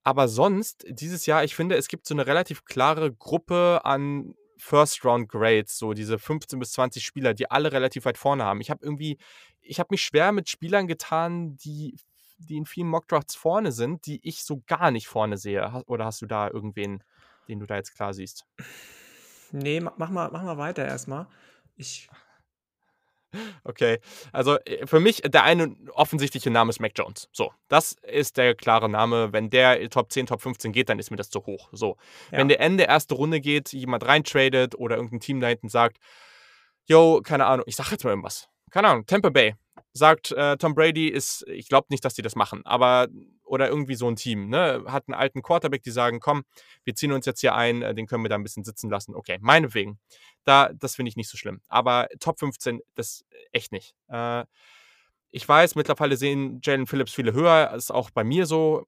[0.03, 5.77] aber sonst, dieses Jahr, ich finde, es gibt so eine relativ klare Gruppe an First-Round-Grades,
[5.77, 8.61] so diese 15 bis 20 Spieler, die alle relativ weit vorne haben.
[8.61, 9.17] Ich habe irgendwie,
[9.61, 11.95] ich habe mich schwer mit Spielern getan, die
[12.39, 15.83] die in vielen Mockdrafts vorne sind, die ich so gar nicht vorne sehe.
[15.87, 17.03] Oder hast du da irgendwen,
[17.47, 18.45] den du da jetzt klar siehst.
[19.51, 21.27] Nee, mach mal, mach mal weiter erstmal.
[21.75, 22.09] Ich.
[23.63, 23.99] Okay,
[24.31, 27.29] also äh, für mich der eine offensichtliche Name ist Mac Jones.
[27.31, 29.31] So, das ist der klare Name.
[29.31, 31.69] Wenn der Top 10, Top 15 geht, dann ist mir das zu hoch.
[31.71, 31.97] So,
[32.31, 32.39] ja.
[32.39, 35.99] wenn der Ende erste Runde geht, jemand reintradet oder irgendein Team da hinten sagt,
[36.85, 38.49] yo, keine Ahnung, ich sag jetzt mal irgendwas.
[38.71, 39.55] Keine Ahnung, Tampa Bay
[39.99, 43.07] sagt, äh, Tom Brady ist, ich glaube nicht, dass die das machen, aber
[43.43, 46.43] oder irgendwie so ein Team, ne, hat einen alten Quarterback, die sagen, komm,
[46.83, 49.15] wir ziehen uns jetzt hier ein, äh, den können wir da ein bisschen sitzen lassen.
[49.15, 49.99] Okay, meinetwegen.
[50.43, 51.61] Da, das finde ich nicht so schlimm.
[51.67, 53.95] Aber Top 15, das echt nicht.
[54.07, 54.45] Äh,
[55.31, 58.87] ich weiß, mittlerweile sehen Jalen Phillips viele höher, ist auch bei mir so.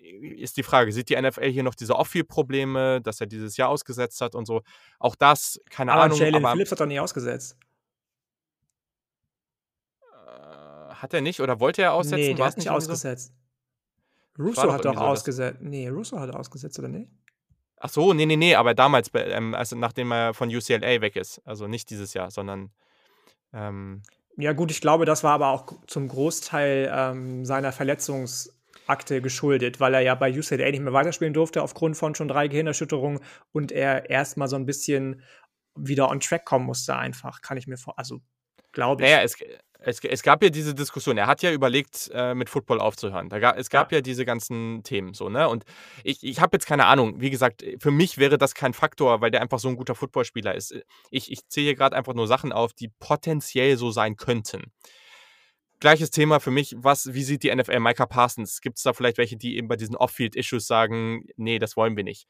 [0.00, 4.20] Ist die Frage, sieht die NFL hier noch diese Off-Field-Probleme, dass er dieses Jahr ausgesetzt
[4.20, 4.62] hat und so?
[4.98, 6.18] Auch das, keine aber Ahnung.
[6.18, 7.56] Jalen Phillips hat doch nicht ausgesetzt.
[11.00, 12.20] Hat er nicht oder wollte er aussetzen?
[12.20, 13.32] Nee, der hat nicht ausgesetzt.
[14.36, 14.42] So?
[14.42, 15.58] Russo hat doch so ausgesetzt.
[15.60, 17.10] Nee, Russo hat ausgesetzt, oder nicht?
[17.78, 21.40] Ach so, nee, nee, nee, aber damals, ähm, also nachdem er von UCLA weg ist.
[21.46, 22.70] Also nicht dieses Jahr, sondern.
[23.54, 24.02] Ähm
[24.36, 29.94] ja, gut, ich glaube, das war aber auch zum Großteil ähm, seiner Verletzungsakte geschuldet, weil
[29.94, 33.20] er ja bei UCLA nicht mehr weiterspielen durfte aufgrund von schon drei Gehirnerschütterungen
[33.52, 35.22] und er erstmal so ein bisschen
[35.74, 37.40] wieder on track kommen musste, einfach.
[37.40, 37.98] Kann ich mir vor.
[37.98, 38.20] Also,
[38.72, 39.10] glaube ich.
[39.10, 39.36] Naja, es,
[39.82, 41.16] es, es, gab ja diese Diskussion.
[41.16, 43.28] Er hat ja überlegt, äh, mit Football aufzuhören.
[43.28, 43.98] Da ga, es gab ja.
[43.98, 44.02] ja.
[44.02, 45.48] diese ganzen Themen so, ne?
[45.48, 45.64] Und
[46.04, 47.20] ich, ich habe jetzt keine Ahnung.
[47.20, 50.54] Wie gesagt, für mich wäre das kein Faktor, weil der einfach so ein guter Footballspieler
[50.54, 50.74] ist.
[51.10, 54.72] Ich, ich zähle hier gerade einfach nur Sachen auf, die potenziell so sein könnten.
[55.80, 58.60] Gleiches Thema für mich, was, wie sieht die NFL Micah Parsons?
[58.60, 62.04] Gibt es da vielleicht welche, die eben bei diesen Off-Field-Issues sagen, nee, das wollen wir
[62.04, 62.26] nicht?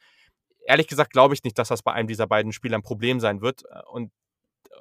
[0.66, 3.40] Ehrlich gesagt glaube ich nicht, dass das bei einem dieser beiden Spieler ein Problem sein
[3.40, 3.64] wird.
[3.90, 4.12] Und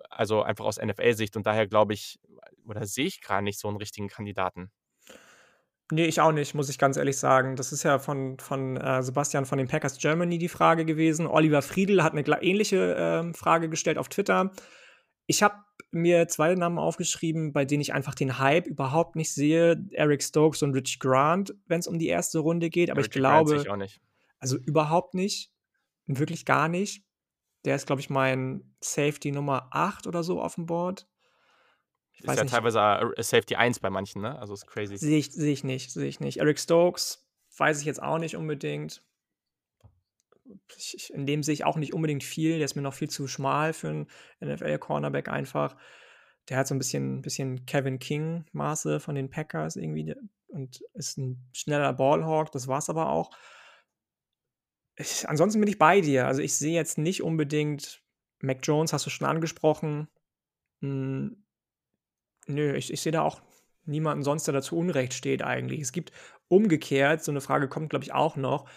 [0.09, 1.37] also einfach aus NFL-Sicht.
[1.37, 2.19] Und daher glaube ich,
[2.69, 4.71] oder sehe ich gar nicht so einen richtigen Kandidaten.
[5.91, 7.55] Nee, ich auch nicht, muss ich ganz ehrlich sagen.
[7.55, 11.25] Das ist ja von, von äh, Sebastian von den Packers Germany die Frage gewesen.
[11.25, 14.51] Oliver Friedl hat eine ähnliche äh, Frage gestellt auf Twitter.
[15.25, 15.55] Ich habe
[15.91, 19.83] mir zwei Namen aufgeschrieben, bei denen ich einfach den Hype überhaupt nicht sehe.
[19.91, 22.91] Eric Stokes und Rich Grant, wenn es um die erste Runde geht.
[22.91, 23.55] Aber Rich ich glaube.
[23.55, 23.99] Ich auch nicht.
[24.37, 25.51] Also überhaupt nicht.
[26.05, 27.03] Wirklich gar nicht.
[27.65, 31.07] Der ist, glaube ich, mein Safety Nummer 8 oder so auf dem Board.
[32.19, 32.53] Ich ist ja nicht.
[32.53, 32.79] teilweise
[33.15, 34.37] äh, Safety 1 bei manchen, ne?
[34.39, 34.97] Also ist crazy.
[34.97, 36.39] Sehe ich, seh ich nicht, sehe ich nicht.
[36.39, 37.27] Eric Stokes
[37.57, 39.03] weiß ich jetzt auch nicht unbedingt.
[40.75, 42.57] Ich, in dem sehe ich auch nicht unbedingt viel.
[42.57, 44.07] Der ist mir noch viel zu schmal für einen
[44.41, 45.75] NFL-Cornerback einfach.
[46.49, 50.15] Der hat so ein bisschen, bisschen Kevin King-Maße von den Packers irgendwie
[50.47, 52.51] und ist ein schneller Ballhawk.
[52.51, 53.29] Das war es aber auch
[54.99, 56.27] ich, ansonsten bin ich bei dir.
[56.27, 58.03] Also ich sehe jetzt nicht unbedingt
[58.41, 60.09] Mac Jones, hast du schon angesprochen.
[60.81, 61.43] Hm,
[62.49, 63.41] nö, ich, ich sehe da auch
[63.85, 65.81] niemanden sonst, der dazu Unrecht steht eigentlich.
[65.81, 66.11] Es gibt
[66.47, 68.69] umgekehrt, so eine Frage kommt, glaube ich, auch noch,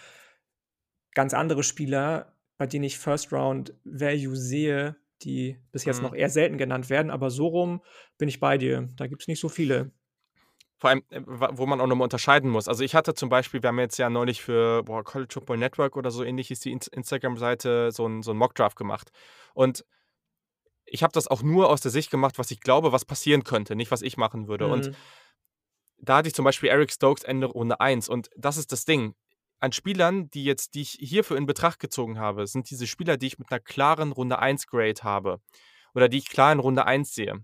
[1.13, 6.03] ganz andere Spieler, bei denen ich First Round Value sehe, die bis jetzt mhm.
[6.03, 7.81] noch eher selten genannt werden, aber so rum
[8.17, 8.89] bin ich bei dir.
[8.95, 9.91] Da gibt es nicht so viele
[10.83, 12.67] vor allem, äh, wo man auch nochmal unterscheiden muss.
[12.67, 15.95] Also ich hatte zum Beispiel, wir haben jetzt ja neulich für boah, College Football Network
[15.95, 19.09] oder so ähnlich ist die Instagram-Seite so ein, so ein Mockdraft gemacht.
[19.53, 19.85] Und
[20.93, 23.75] ich habe das auch nur aus der Sicht gemacht, was ich glaube, was passieren könnte,
[23.75, 24.67] nicht was ich machen würde.
[24.67, 24.71] Mhm.
[24.71, 24.91] Und
[25.97, 28.09] da hatte ich zum Beispiel Eric Stokes Ende Runde 1.
[28.09, 29.15] Und das ist das Ding.
[29.59, 33.25] An Spielern, die jetzt, die ich hierfür in Betracht gezogen habe, sind diese Spieler, die
[33.25, 35.41] ich mit einer klaren Runde 1 Grade habe.
[35.95, 37.43] Oder die ich klar in Runde 1 sehe.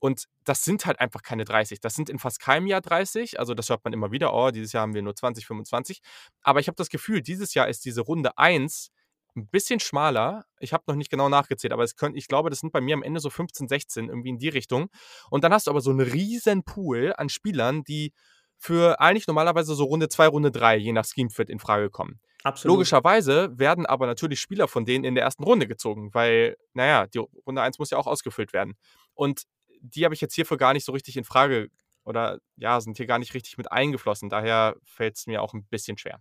[0.00, 1.78] Und das sind halt einfach keine 30.
[1.78, 3.38] Das sind in fast keinem Jahr 30.
[3.38, 6.00] Also das hört man immer wieder, oh, dieses Jahr haben wir nur 20, 25.
[6.40, 8.90] Aber ich habe das Gefühl, dieses Jahr ist diese Runde 1
[9.36, 10.44] ein bisschen schmaler.
[10.60, 12.94] Ich habe noch nicht genau nachgezählt, aber es könnt, ich glaube, das sind bei mir
[12.94, 14.88] am Ende so 15, 16, irgendwie in die Richtung.
[15.30, 18.12] Und dann hast du aber so einen riesen Pool an Spielern, die
[18.58, 22.20] für eigentlich normalerweise so Runde 2, Runde 3, je nach Schemefit, in Frage kommen.
[22.44, 22.76] Absolut.
[22.76, 27.18] Logischerweise werden aber natürlich Spieler von denen in der ersten Runde gezogen, weil, naja, die
[27.18, 28.74] Runde 1 muss ja auch ausgefüllt werden.
[29.14, 29.42] Und
[29.80, 31.68] die habe ich jetzt hierfür gar nicht so richtig in Frage
[32.04, 34.28] oder ja, sind hier gar nicht richtig mit eingeflossen.
[34.28, 36.20] Daher fällt es mir auch ein bisschen schwer.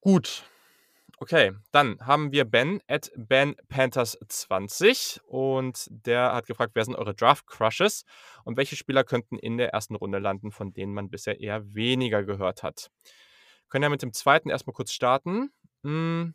[0.00, 0.44] Gut.
[1.20, 6.94] Okay, dann haben wir Ben at Ben Panthers 20 und der hat gefragt, wer sind
[6.94, 8.04] eure Draft Crushes
[8.44, 12.22] und welche Spieler könnten in der ersten Runde landen, von denen man bisher eher weniger
[12.22, 12.92] gehört hat.
[13.68, 15.50] können ja mit dem zweiten erstmal kurz starten.
[15.82, 16.34] Hm,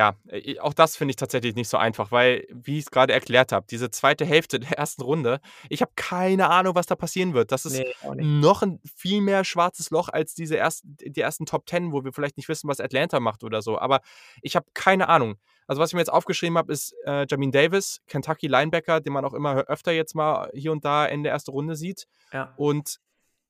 [0.00, 3.12] ja, äh, auch das finde ich tatsächlich nicht so einfach, weil, wie ich es gerade
[3.12, 7.34] erklärt habe, diese zweite Hälfte der ersten Runde, ich habe keine Ahnung, was da passieren
[7.34, 7.52] wird.
[7.52, 11.66] Das ist nee, noch ein viel mehr schwarzes Loch als diese ersten, die ersten Top
[11.66, 13.78] Ten, wo wir vielleicht nicht wissen, was Atlanta macht oder so.
[13.78, 14.00] Aber
[14.40, 15.36] ich habe keine Ahnung.
[15.66, 19.26] Also, was ich mir jetzt aufgeschrieben habe, ist äh, Jamin Davis, Kentucky Linebacker, den man
[19.26, 22.06] auch immer öfter jetzt mal hier und da in der ersten Runde sieht.
[22.32, 22.54] Ja.
[22.56, 23.00] Und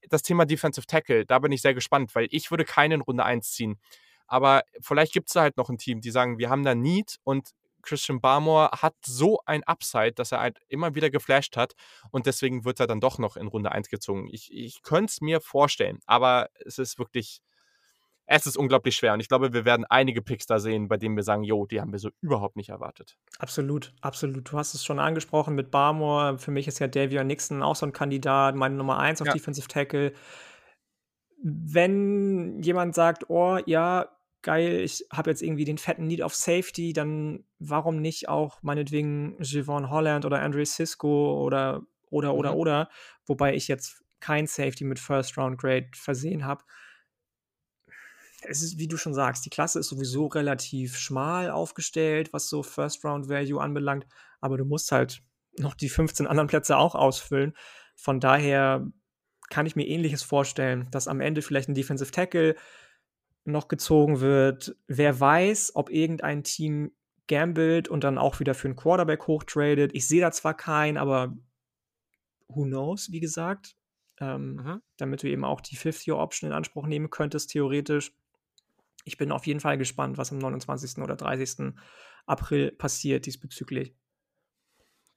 [0.08, 3.52] das Thema Defensive Tackle, da bin ich sehr gespannt, weil ich würde keinen Runde 1
[3.52, 3.78] ziehen.
[4.30, 7.18] Aber vielleicht gibt es da halt noch ein Team, die sagen, wir haben da Need
[7.24, 7.50] und
[7.82, 11.74] Christian Barmore hat so ein Upside, dass er halt immer wieder geflasht hat
[12.10, 14.28] und deswegen wird er dann doch noch in Runde 1 gezogen.
[14.30, 17.40] Ich, ich könnte es mir vorstellen, aber es ist wirklich,
[18.26, 21.16] es ist unglaublich schwer und ich glaube, wir werden einige Picks da sehen, bei denen
[21.16, 23.16] wir sagen, jo, die haben wir so überhaupt nicht erwartet.
[23.38, 24.52] Absolut, absolut.
[24.52, 26.38] Du hast es schon angesprochen mit Barmore.
[26.38, 29.32] Für mich ist ja Davion Nixon auch so ein Kandidat, meine Nummer 1 auf ja.
[29.32, 30.12] Defensive Tackle.
[31.42, 34.08] Wenn jemand sagt, oh ja,
[34.42, 39.36] geil, ich habe jetzt irgendwie den fetten Need of Safety, dann warum nicht auch meinetwegen
[39.40, 42.58] Javon Holland oder Andre Cisco oder oder oder mhm.
[42.58, 42.88] oder,
[43.26, 46.64] wobei ich jetzt kein Safety mit First Round Grade versehen habe.
[48.42, 52.62] Es ist, wie du schon sagst, die Klasse ist sowieso relativ schmal aufgestellt, was so
[52.62, 54.06] First Round Value anbelangt,
[54.40, 55.22] aber du musst halt
[55.58, 57.54] noch die 15 anderen Plätze auch ausfüllen.
[57.96, 58.86] Von daher
[59.50, 62.56] kann ich mir ähnliches vorstellen, dass am Ende vielleicht ein Defensive Tackle
[63.44, 64.76] noch gezogen wird.
[64.86, 66.92] Wer weiß, ob irgendein Team
[67.26, 69.94] gambelt und dann auch wieder für einen Quarterback hochtradet.
[69.94, 71.36] Ich sehe da zwar keinen, aber
[72.48, 73.76] who knows, wie gesagt.
[74.18, 74.82] Ähm, mhm.
[74.96, 78.12] Damit du eben auch die Fifth-Year-Option in Anspruch nehmen könntest, theoretisch.
[79.04, 80.98] Ich bin auf jeden Fall gespannt, was am 29.
[80.98, 81.72] oder 30.
[82.26, 83.94] April passiert diesbezüglich.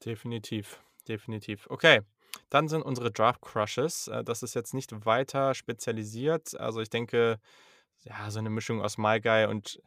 [0.06, 1.68] Definitiv, definitiv.
[1.70, 2.02] Okay,
[2.50, 4.08] dann sind unsere Draft Crushes.
[4.08, 6.60] Äh, das ist jetzt nicht weiter spezialisiert.
[6.60, 7.40] Also ich denke,
[8.04, 9.82] ja, so eine Mischung aus My Guy und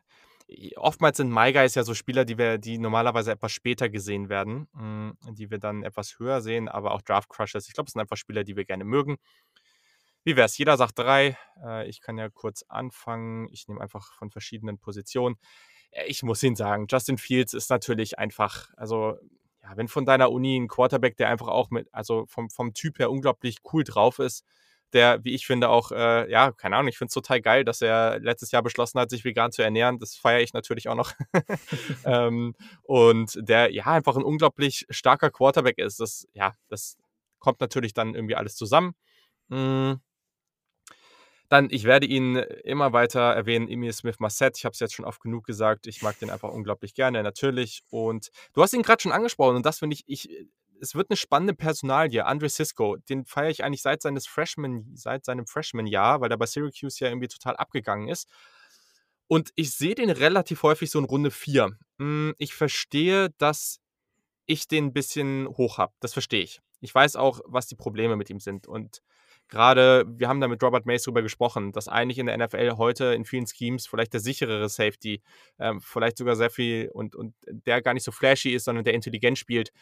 [0.77, 4.69] oftmals sind My Guys ja so Spieler, die wir, die normalerweise etwas später gesehen werden,
[4.75, 7.69] hm, die wir dann etwas höher sehen, aber auch Draft Crushers.
[7.69, 9.17] Ich glaube, es sind einfach Spieler, die wir gerne mögen.
[10.25, 10.59] Wie wäre es?
[10.59, 11.37] Jeder sagt drei.
[11.63, 13.49] Äh, ich kann ja kurz anfangen.
[13.53, 15.37] Ich nehme einfach von verschiedenen Positionen.
[15.91, 19.17] Äh, ich muss Ihnen sagen, Justin Fields ist natürlich einfach, also
[19.63, 22.99] ja, wenn von deiner Uni ein Quarterback, der einfach auch mit, also vom, vom Typ
[22.99, 24.45] her unglaublich cool drauf ist,
[24.93, 27.83] der, wie ich finde, auch, äh, ja, keine Ahnung, ich finde es total geil, dass
[27.83, 29.99] er letztes Jahr beschlossen hat, sich vegan zu ernähren.
[29.99, 31.13] Das feiere ich natürlich auch noch.
[32.05, 36.01] ähm, und der, ja, einfach ein unglaublich starker Quarterback ist.
[36.01, 36.97] Das, ja, das
[37.39, 38.95] kommt natürlich dann irgendwie alles zusammen.
[39.49, 40.01] Mhm.
[41.49, 44.59] Dann, ich werde ihn immer weiter erwähnen, Emil Smith Massett.
[44.59, 45.87] Ich habe es jetzt schon oft genug gesagt.
[45.87, 47.83] Ich mag den einfach unglaublich gerne, natürlich.
[47.89, 50.49] Und du hast ihn gerade schon angesprochen und das finde ich, ich
[50.81, 52.25] es wird eine spannende Personalie.
[52.25, 56.47] Andre Cisco, den feiere ich eigentlich seit seines Freshman, seit seinem Freshman-Jahr, weil er bei
[56.47, 58.29] Syracuse ja irgendwie total abgegangen ist.
[59.29, 61.77] Und ich sehe den relativ häufig so in Runde 4.
[61.99, 63.81] Hm, ich verstehe, dass
[64.47, 65.93] ich den ein bisschen hoch habe.
[66.01, 66.61] Das verstehe ich.
[66.81, 68.69] Ich weiß auch, was die Probleme mit ihm sind.
[68.69, 69.03] Und
[69.49, 73.07] gerade, wir haben da mit Robert Mace drüber gesprochen, dass eigentlich in der NFL heute
[73.15, 75.23] in vielen Schemes vielleicht der sicherere Safety,
[75.59, 78.95] ähm, vielleicht sogar sehr viel und, und der gar nicht so flashy ist, sondern der
[78.95, 79.73] intelligent spielt,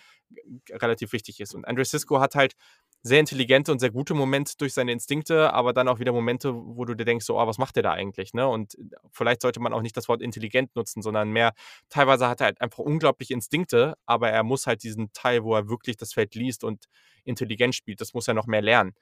[0.70, 1.54] relativ wichtig ist.
[1.54, 2.54] Und Andre Cisco hat halt
[3.02, 6.86] sehr intelligente und sehr gute Momente durch seine Instinkte, aber dann auch wieder Momente, wo
[6.86, 8.32] du dir denkst, so, oh, was macht der da eigentlich?
[8.32, 8.48] Ne?
[8.48, 8.78] Und
[9.12, 11.52] vielleicht sollte man auch nicht das Wort intelligent nutzen, sondern mehr,
[11.90, 15.68] teilweise hat er halt einfach unglaubliche Instinkte, aber er muss halt diesen Teil, wo er
[15.68, 16.86] wirklich das Feld liest und
[17.24, 18.94] intelligent spielt, das muss er noch mehr lernen.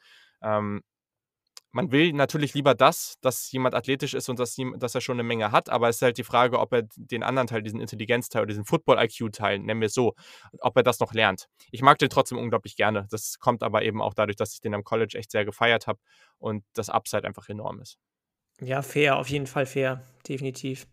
[0.42, 0.82] Ähm,
[1.72, 5.22] man will natürlich lieber das, dass jemand athletisch ist und dass, dass, er schon eine
[5.22, 8.42] Menge hat, aber es ist halt die Frage, ob er den anderen Teil, diesen Intelligenzteil
[8.42, 10.14] oder diesen Football-IQ-Teil, nennen wir es so,
[10.60, 11.48] ob er das noch lernt.
[11.70, 13.06] Ich mag den trotzdem unglaublich gerne.
[13.10, 15.98] Das kommt aber eben auch dadurch, dass ich den am College echt sehr gefeiert habe
[16.38, 17.98] und das Upside einfach enorm ist.
[18.60, 20.86] Ja, fair, auf jeden Fall fair, definitiv.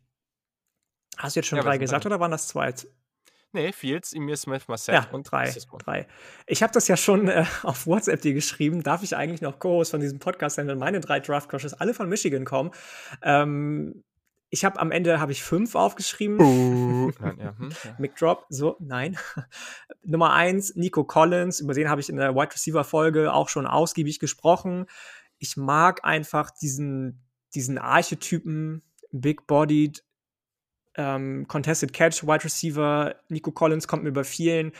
[1.18, 2.74] Hast du jetzt schon ja, drei gesagt oder waren das zwei?
[3.52, 5.52] Nee, Fields, Emir Smith, Marcel ja, und drei.
[5.80, 6.08] drei.
[6.46, 8.84] Ich habe das ja schon äh, auf WhatsApp dir geschrieben.
[8.84, 11.94] Darf ich eigentlich noch Co-Host von diesem Podcast sein, wenn meine drei Draft Crushes alle
[11.94, 12.72] von Michigan kommen?
[13.24, 14.04] Ähm,
[14.52, 16.40] ich habe am Ende habe ich fünf aufgeschrieben.
[16.40, 17.96] Uh, nein, ja, hm, ja.
[17.98, 19.18] Mick Drop, so, nein.
[20.04, 23.68] Nummer eins, Nico Collins, über den habe ich in der Wide Receiver Folge auch schon
[23.68, 24.86] ausgiebig gesprochen.
[25.38, 30.04] Ich mag einfach diesen, diesen Archetypen, Big Bodied,
[31.00, 34.74] ähm, Contested Catch, Wide Receiver, Nico Collins kommt mir bei vielen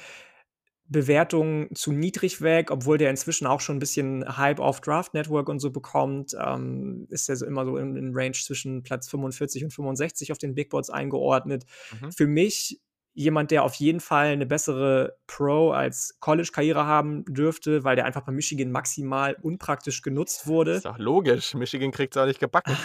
[0.90, 5.48] Bewertungen zu niedrig weg, obwohl der inzwischen auch schon ein bisschen Hype auf Draft Network
[5.48, 9.64] und so bekommt, ähm, ist er so immer so in, in Range zwischen Platz 45
[9.64, 11.66] und 65 auf den Big Boards eingeordnet.
[12.02, 12.12] Mhm.
[12.12, 12.82] Für mich
[13.20, 18.22] jemand, der auf jeden Fall eine bessere Pro- als College-Karriere haben dürfte, weil der einfach
[18.22, 20.76] bei Michigan maximal unpraktisch genutzt wurde.
[20.76, 21.54] Ist doch logisch.
[21.54, 22.78] Michigan kriegt es auch nicht gebacken.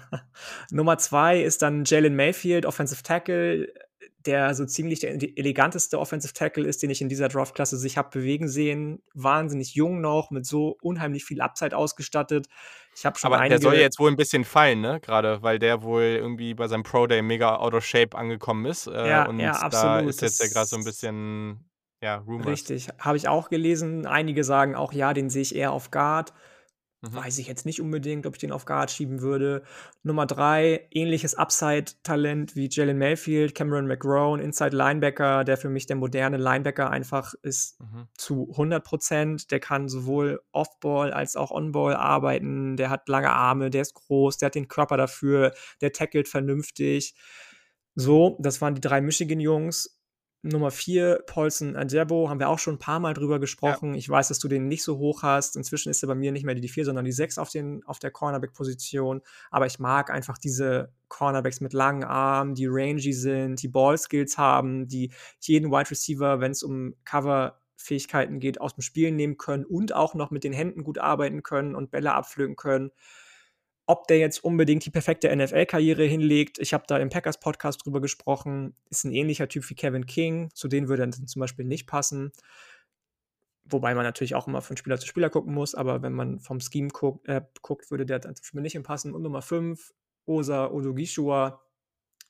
[0.70, 3.68] Nummer zwei ist dann Jalen Mayfield, Offensive Tackle
[4.24, 8.10] der so ziemlich der eleganteste Offensive Tackle ist, den ich in dieser Draftklasse sich habe
[8.10, 9.02] bewegen sehen.
[9.14, 12.48] Wahnsinnig jung noch, mit so unheimlich viel Upside ausgestattet.
[12.96, 15.00] Ich habe schon Aber der soll ja jetzt wohl ein bisschen fallen, ne?
[15.00, 18.86] Gerade, weil der wohl irgendwie bei seinem Pro Day mega out of shape angekommen ist.
[18.86, 19.84] Äh, ja, und ja, absolut.
[19.84, 21.68] da ist jetzt ja gerade so ein bisschen,
[22.02, 22.46] ja, Rumors.
[22.46, 24.06] Richtig, habe ich auch gelesen.
[24.06, 26.32] Einige sagen auch, ja, den sehe ich eher auf Guard.
[27.02, 27.14] Mhm.
[27.14, 29.62] Weiß ich jetzt nicht unbedingt, ob ich den auf Guard schieben würde.
[30.02, 35.96] Nummer drei, ähnliches Upside-Talent wie Jalen Mayfield, Cameron McGrone, Inside Linebacker, der für mich der
[35.96, 38.08] moderne Linebacker einfach ist mhm.
[38.16, 39.50] zu 100 Prozent.
[39.50, 42.76] Der kann sowohl Off-Ball als auch On-Ball arbeiten.
[42.76, 47.14] Der hat lange Arme, der ist groß, der hat den Körper dafür, der tackelt vernünftig.
[47.94, 49.95] So, das waren die drei Michigan-Jungs.
[50.46, 53.94] Nummer 4, Paulson Adebo, haben wir auch schon ein paar Mal drüber gesprochen.
[53.94, 53.98] Ja.
[53.98, 55.56] Ich weiß, dass du den nicht so hoch hast.
[55.56, 57.50] Inzwischen ist er bei mir nicht mehr die 4, sondern die 6 auf,
[57.84, 59.22] auf der Cornerback-Position.
[59.50, 64.88] Aber ich mag einfach diese Cornerbacks mit langen Armen, die rangy sind, die Ball-Skills haben,
[64.88, 69.94] die jeden Wide Receiver, wenn es um Cover-Fähigkeiten geht, aus dem Spiel nehmen können und
[69.94, 72.90] auch noch mit den Händen gut arbeiten können und Bälle abpflücken können.
[73.88, 78.74] Ob der jetzt unbedingt die perfekte NFL-Karriere hinlegt, ich habe da im Packers-Podcast drüber gesprochen,
[78.90, 82.32] ist ein ähnlicher Typ wie Kevin King, zu denen würde er zum Beispiel nicht passen.
[83.64, 86.60] Wobei man natürlich auch immer von Spieler zu Spieler gucken muss, aber wenn man vom
[86.60, 89.14] Scheme guckt, äh, guckt würde der für mich nicht passen.
[89.14, 89.92] Und Nummer 5,
[90.24, 91.62] Osa Odogishua,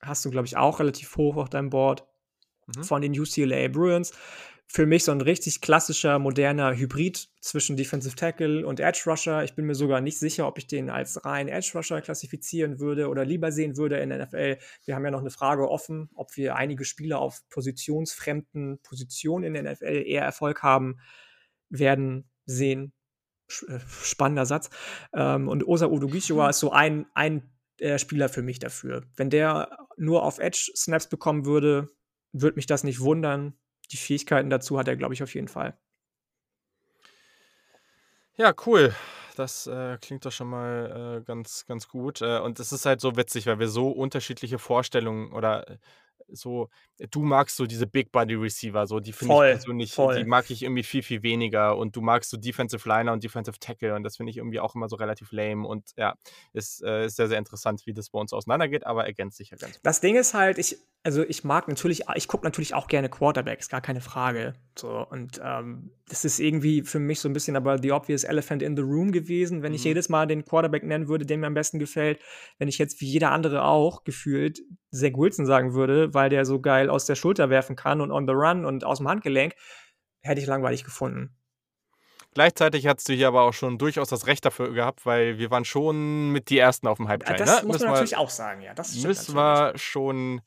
[0.01, 2.07] hast du, glaube ich, auch relativ hoch auf deinem Board
[2.67, 2.85] mhm.
[2.85, 4.13] von den UCLA Bruins
[4.69, 9.45] für mich so ein richtig klassischer, moderner Hybrid zwischen Defensive Tackle und Edge Rusher.
[9.45, 13.09] Ich bin mir sogar nicht sicher, ob ich den als rein Edge Rusher klassifizieren würde
[13.09, 14.59] oder lieber sehen würde in der NFL.
[14.85, 19.55] Wir haben ja noch eine Frage offen, ob wir einige Spieler auf positionsfremden Positionen in
[19.55, 20.99] der NFL eher Erfolg haben
[21.69, 22.93] werden sehen.
[23.69, 24.71] Äh, spannender Satz.
[25.15, 29.05] Ähm, und Osa Udogishua ist so ein, ein äh, Spieler für mich dafür.
[29.15, 31.89] Wenn der nur auf Edge Snaps bekommen würde,
[32.33, 33.57] würde mich das nicht wundern
[33.93, 35.77] die Fähigkeiten dazu hat er, glaube ich, auf jeden Fall.
[38.37, 38.95] Ja, cool.
[39.37, 42.23] Das äh, klingt doch schon mal äh, ganz, ganz gut.
[42.23, 45.77] Äh, und es ist halt so witzig, weil wir so unterschiedliche Vorstellungen oder äh,
[46.29, 46.69] so,
[47.11, 50.17] du magst so diese Big Body Receiver, so die finde ich persönlich, voll.
[50.17, 51.77] die mag ich irgendwie viel, viel weniger.
[51.77, 54.75] Und du magst so Defensive Liner und Defensive Tackle und das finde ich irgendwie auch
[54.75, 55.67] immer so relativ lame.
[55.67, 56.15] Und ja,
[56.53, 59.57] ist, äh, ist sehr, sehr interessant, wie das bei uns auseinandergeht, aber ergänzt sich ja
[59.57, 59.87] ganz gut.
[59.87, 63.69] Das Ding ist halt, ich, also ich mag natürlich, ich gucke natürlich auch gerne Quarterbacks,
[63.69, 64.55] gar keine Frage.
[64.77, 68.61] So, und ähm, das ist irgendwie für mich so ein bisschen aber the obvious elephant
[68.61, 69.77] in the room gewesen, wenn mhm.
[69.77, 72.19] ich jedes Mal den Quarterback nennen würde, der mir am besten gefällt,
[72.59, 76.61] wenn ich jetzt wie jeder andere auch gefühlt Zach Wilson sagen würde, weil der so
[76.61, 79.55] geil aus der Schulter werfen kann und on the run und aus dem Handgelenk,
[80.23, 81.37] hätte ich langweilig gefunden.
[82.35, 85.65] Gleichzeitig hattest du hier aber auch schon durchaus das Recht dafür gehabt, weil wir waren
[85.65, 87.09] schon mit die Ersten auf dem.
[87.09, 87.69] Ja, das ne?
[87.69, 88.75] muss man natürlich auch sagen, ja.
[88.75, 90.43] Das müssen wir schon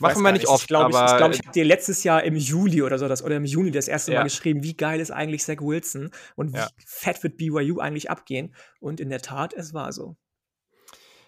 [0.00, 1.04] ich Machen wir nicht oft, ich glaub, aber.
[1.04, 3.44] Ich, ich glaube, ich habe dir letztes Jahr im Juli oder so das oder im
[3.44, 4.20] Juni das erste ja.
[4.20, 6.68] Mal geschrieben, wie geil ist eigentlich Zach Wilson und wie ja.
[6.86, 8.54] fett wird BYU eigentlich abgehen.
[8.80, 10.16] Und in der Tat, es war so.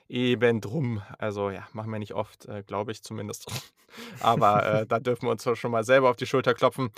[0.09, 1.03] Eben drum.
[1.19, 3.47] Also ja, machen wir nicht oft, äh, glaube ich zumindest.
[4.21, 6.91] aber äh, da dürfen wir uns schon mal selber auf die Schulter klopfen.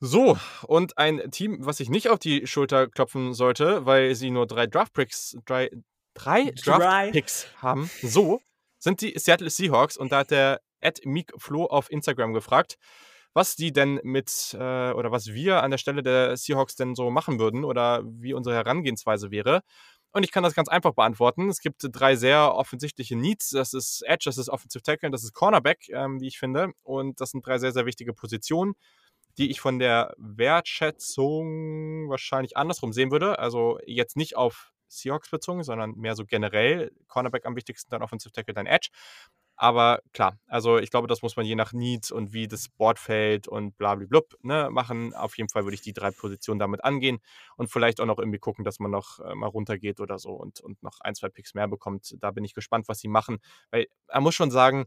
[0.00, 4.46] So, und ein Team, was sich nicht auf die Schulter klopfen sollte, weil sie nur
[4.46, 5.70] drei Draft-Picks, drei,
[6.14, 8.40] drei Draft-Picks haben, so,
[8.78, 9.96] sind die Seattle Seahawks.
[9.98, 11.00] Und da hat der at
[11.38, 12.76] Flo auf Instagram gefragt,
[13.32, 17.10] was die denn mit äh, oder was wir an der Stelle der Seahawks denn so
[17.10, 19.62] machen würden oder wie unsere Herangehensweise wäre.
[20.12, 21.48] Und ich kann das ganz einfach beantworten.
[21.48, 23.50] Es gibt drei sehr offensichtliche Needs.
[23.50, 26.72] Das ist Edge, das ist Offensive Tackle, das ist Cornerback, ähm, wie ich finde.
[26.82, 28.74] Und das sind drei sehr, sehr wichtige Positionen,
[29.38, 33.38] die ich von der Wertschätzung wahrscheinlich andersrum sehen würde.
[33.38, 36.90] Also jetzt nicht auf Seahawks bezogen, sondern mehr so generell.
[37.06, 38.88] Cornerback am wichtigsten, dann Offensive Tackle, dann Edge.
[39.62, 42.98] Aber klar, also ich glaube, das muss man je nach Needs und wie das Board
[42.98, 45.12] fällt und blablabla ne, machen.
[45.12, 47.18] Auf jeden Fall würde ich die drei Positionen damit angehen
[47.58, 50.60] und vielleicht auch noch irgendwie gucken, dass man noch äh, mal runtergeht oder so und,
[50.60, 52.16] und noch ein, zwei Picks mehr bekommt.
[52.20, 53.36] Da bin ich gespannt, was sie machen.
[53.70, 54.86] Weil er muss schon sagen,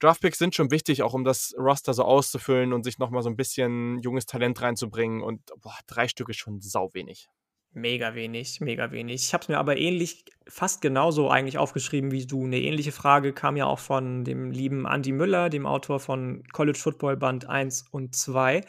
[0.00, 3.36] Draftpicks sind schon wichtig, auch um das Roster so auszufüllen und sich nochmal so ein
[3.36, 5.22] bisschen junges Talent reinzubringen.
[5.22, 7.30] Und boah, drei Stück ist schon sau wenig.
[7.72, 9.26] Mega wenig, mega wenig.
[9.26, 12.44] Ich habe es mir aber ähnlich, fast genauso eigentlich aufgeschrieben wie du.
[12.44, 16.78] Eine ähnliche Frage kam ja auch von dem lieben Andy Müller, dem Autor von College
[16.78, 18.62] Football Band 1 und 2,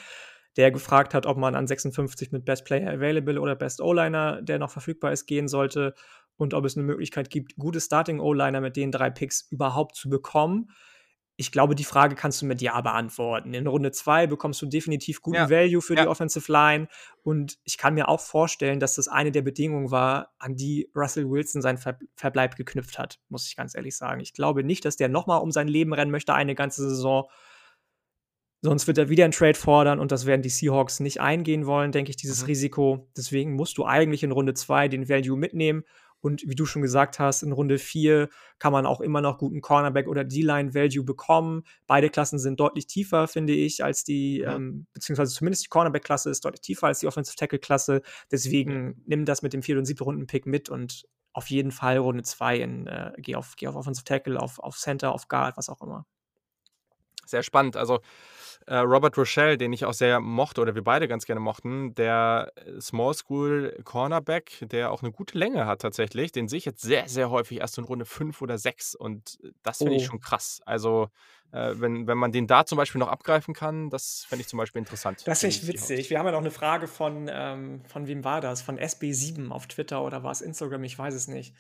[0.56, 4.60] der gefragt hat, ob man an 56 mit Best Player Available oder Best O-Liner, der
[4.60, 5.96] noch verfügbar ist, gehen sollte
[6.38, 10.10] und ob es eine Möglichkeit gibt, gute Starting O-Liner mit den drei Picks überhaupt zu
[10.10, 10.70] bekommen
[11.42, 13.56] ich glaube, die Frage kannst du mit Ja beantworten.
[13.56, 15.50] In Runde 2 bekommst du definitiv guten ja.
[15.50, 16.04] Value für ja.
[16.04, 16.88] die Offensive Line.
[17.24, 21.28] Und ich kann mir auch vorstellen, dass das eine der Bedingungen war, an die Russell
[21.28, 24.22] Wilson seinen Ver Verbleib geknüpft hat, muss ich ganz ehrlich sagen.
[24.22, 27.28] Ich glaube nicht, dass der nochmal um sein Leben rennen möchte, eine ganze Saison.
[28.62, 31.92] Sonst wird er wieder einen Trade fordern und das werden die Seahawks nicht eingehen wollen,
[31.92, 32.46] denke ich, dieses mhm.
[32.46, 33.10] Risiko.
[33.18, 35.86] Deswegen musst du eigentlich in Runde 2 den Value mitnehmen
[36.22, 39.62] Und wie du schon gesagt hast, in Runde 4 kann man auch immer noch guten
[39.62, 41.64] Cornerback oder D-Line-Value bekommen.
[41.88, 44.56] Beide Klassen sind deutlich tiefer, finde ich, als die, ja.
[44.56, 48.02] ähm, beziehungsweise zumindest die Cornerback-Klasse ist deutlich tiefer als die Offensive Tackle-Klasse.
[48.32, 48.94] Deswegen ja.
[49.08, 49.80] nimm das mit dem 4.
[49.80, 50.04] und 7.
[50.04, 54.06] Runden-Pick mit und auf jeden Fall Runde 2 in, äh, geh, auf, geh auf Offensive
[54.06, 56.06] Tackle, auf, auf Center, auf Guard, was auch immer.
[57.26, 57.78] Sehr spannend.
[57.78, 58.02] Also
[58.68, 62.52] äh, Robert Rochelle, den ich auch sehr mochte oder wir beide ganz gerne mochten, der
[62.56, 66.82] äh, Small School Cornerback, der auch eine gute Länge hat tatsächlich, den sehe ich jetzt
[66.82, 69.96] sehr, sehr häufig erst in Runde 5 oder 6 und das finde oh.
[69.98, 70.62] ich schon krass.
[70.66, 71.10] Also
[71.52, 74.58] äh, wenn, wenn man den da zum Beispiel noch abgreifen kann, das fände ich zum
[74.58, 75.24] Beispiel interessant.
[75.26, 76.10] Das finde ich witzig.
[76.10, 78.62] Wir haben ja noch eine Frage von, ähm, von wem war das?
[78.62, 80.84] Von SB7 auf Twitter oder war es Instagram?
[80.84, 81.54] Ich weiß es nicht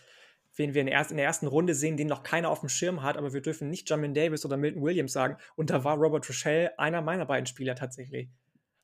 [0.55, 2.69] wen wir in der, ersten, in der ersten Runde sehen, den noch keiner auf dem
[2.69, 5.37] Schirm hat, aber wir dürfen nicht Jamin Davis oder Milton Williams sagen.
[5.55, 8.29] Und da war Robert Rochelle einer meiner beiden Spieler tatsächlich.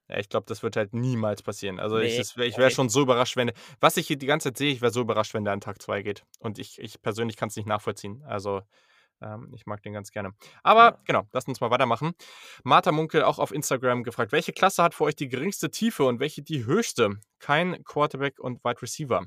[0.09, 1.79] Ja, ich glaube, das wird halt niemals passieren.
[1.79, 3.51] Also nee, ich, ich wäre schon so überrascht, wenn.
[3.81, 5.81] Was ich hier die ganze Zeit sehe, ich wäre so überrascht, wenn der an Tag
[5.81, 6.23] 2 geht.
[6.39, 8.23] Und ich, ich persönlich kann es nicht nachvollziehen.
[8.25, 8.61] Also
[9.21, 10.33] ähm, ich mag den ganz gerne.
[10.63, 11.01] Aber ja.
[11.05, 12.13] genau, lass uns mal weitermachen.
[12.63, 16.19] Martha Munkel auch auf Instagram gefragt, welche Klasse hat für euch die geringste Tiefe und
[16.19, 17.19] welche die höchste?
[17.39, 19.25] Kein Quarterback und Wide Receiver.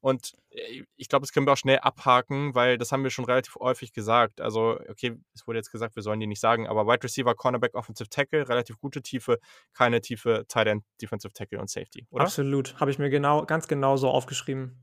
[0.00, 3.24] Und äh, ich glaube, das können wir auch schnell abhaken, weil das haben wir schon
[3.24, 4.40] relativ häufig gesagt.
[4.40, 7.74] Also, okay, es wurde jetzt gesagt, wir sollen die nicht sagen, aber Wide Receiver, Cornerback,
[7.74, 9.38] Offensive Tackle, relativ gute Tiefe,
[9.74, 12.24] keine Tiefe, Tight End, Defensive Tackle und Safety, oder?
[12.24, 14.78] Absolut, habe ich mir genau, ganz genau so aufgeschrieben.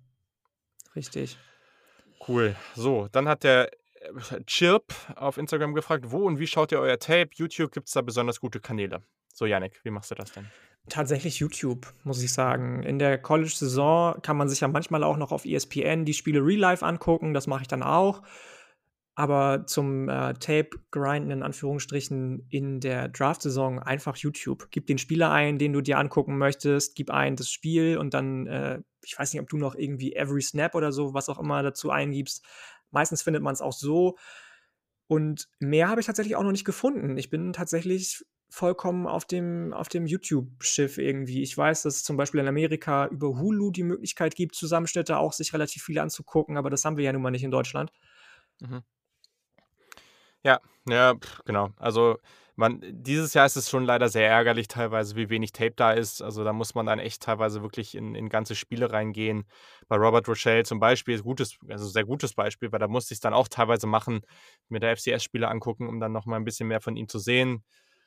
[0.96, 1.38] Richtig.
[2.28, 2.56] Cool.
[2.76, 7.00] So, dann hat der äh, Chirp auf Instagram gefragt, wo und wie schaut ihr euer
[7.00, 7.30] Tape?
[7.34, 9.04] YouTube gibt es da besonders gute Kanäle.
[9.34, 10.50] So, Yannick, wie machst du das denn?
[10.90, 12.84] Tatsächlich YouTube, muss ich sagen.
[12.84, 16.60] In der College-Saison kann man sich ja manchmal auch noch auf ESPN die Spiele real
[16.60, 17.34] life angucken.
[17.34, 18.22] Das mache ich dann auch.
[19.16, 24.68] Aber zum äh, Tape-Grinden in Anführungsstrichen in der Draft-Saison einfach YouTube.
[24.70, 28.46] Gib den Spieler ein, den du dir angucken möchtest, gib ein das Spiel und dann,
[28.46, 31.64] äh, ich weiß nicht, ob du noch irgendwie Every Snap oder so, was auch immer
[31.64, 32.46] dazu eingibst.
[32.92, 34.18] Meistens findet man es auch so.
[35.08, 37.18] Und mehr habe ich tatsächlich auch noch nicht gefunden.
[37.18, 41.42] Ich bin tatsächlich vollkommen auf dem, auf dem YouTube-Schiff irgendwie.
[41.42, 45.34] Ich weiß, dass es zum Beispiel in Amerika über Hulu die Möglichkeit gibt, Zusammenschnitte auch
[45.34, 47.92] sich relativ viele anzugucken, aber das haben wir ja nun mal nicht in Deutschland.
[48.62, 48.84] Mhm.
[50.44, 51.16] Ja, ja,
[51.46, 51.70] genau.
[51.78, 52.18] Also
[52.56, 56.22] man, dieses Jahr ist es schon leider sehr ärgerlich teilweise, wie wenig Tape da ist.
[56.22, 59.46] Also da muss man dann echt teilweise wirklich in, in ganze Spiele reingehen.
[59.88, 63.22] Bei Robert Rochelle zum Beispiel, gutes, also sehr gutes Beispiel, weil da musste ich es
[63.22, 64.22] dann auch teilweise machen,
[64.70, 67.64] mir der FCS-Spiele angucken, um dann nochmal ein bisschen mehr von ihm zu sehen.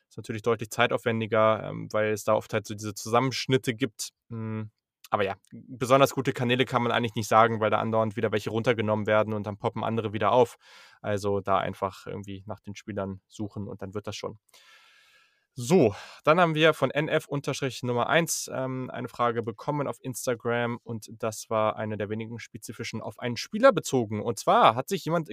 [0.09, 4.11] Ist natürlich deutlich zeitaufwendiger, ähm, weil es da oft halt so diese Zusammenschnitte gibt.
[4.31, 4.71] Hm,
[5.11, 8.51] aber ja, besonders gute Kanäle kann man eigentlich nicht sagen, weil da andauernd wieder welche
[8.51, 10.57] runtergenommen werden und dann poppen andere wieder auf.
[11.01, 14.39] Also da einfach irgendwie nach den Spielern suchen und dann wird das schon.
[15.61, 15.93] So,
[16.23, 21.75] dann haben wir von NF-Nummer 1 ähm, eine Frage bekommen auf Instagram und das war
[21.77, 24.23] eine der wenigen spezifischen auf einen Spieler bezogen.
[24.23, 25.29] Und zwar hat sich jemand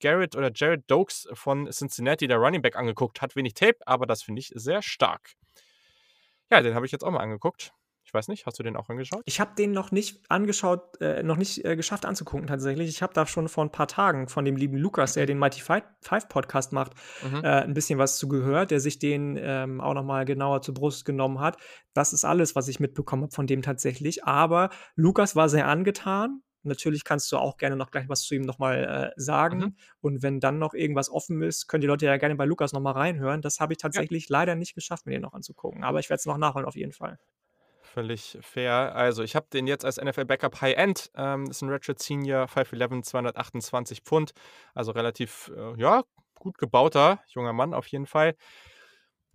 [0.00, 3.22] Garrett oder Jared Dokes von Cincinnati, der Running Back, angeguckt.
[3.22, 5.34] Hat wenig Tape, aber das finde ich sehr stark.
[6.50, 7.72] Ja, den habe ich jetzt auch mal angeguckt.
[8.10, 9.22] Ich weiß nicht, hast du den auch angeschaut?
[9.24, 12.88] Ich habe den noch nicht angeschaut, äh, noch nicht äh, geschafft anzugucken tatsächlich.
[12.88, 15.60] Ich habe da schon vor ein paar Tagen von dem lieben Lukas, der den Mighty
[15.60, 17.44] Five Podcast macht, mhm.
[17.44, 21.04] äh, ein bisschen was zugehört, der sich den ähm, auch noch mal genauer zur Brust
[21.04, 21.56] genommen hat.
[21.94, 24.24] Das ist alles, was ich mitbekommen habe von dem tatsächlich.
[24.24, 28.42] Aber Lukas war sehr angetan Natürlich kannst du auch gerne noch gleich was zu ihm
[28.42, 29.58] nochmal äh, sagen.
[29.58, 29.76] Mhm.
[30.00, 32.94] Und wenn dann noch irgendwas offen ist, können die Leute ja gerne bei Lukas nochmal
[32.94, 33.42] reinhören.
[33.42, 34.38] Das habe ich tatsächlich ja.
[34.38, 35.84] leider nicht geschafft, mir den noch anzugucken.
[35.84, 37.18] Aber ich werde es noch nachholen auf jeden Fall.
[37.82, 38.94] Völlig fair.
[38.94, 41.10] Also, ich habe den jetzt als NFL Backup High End.
[41.16, 44.32] Ähm, das ist ein Ratchet Senior, 5'11, 228 Pfund.
[44.74, 46.04] Also relativ, äh, ja,
[46.38, 48.36] gut gebauter junger Mann auf jeden Fall.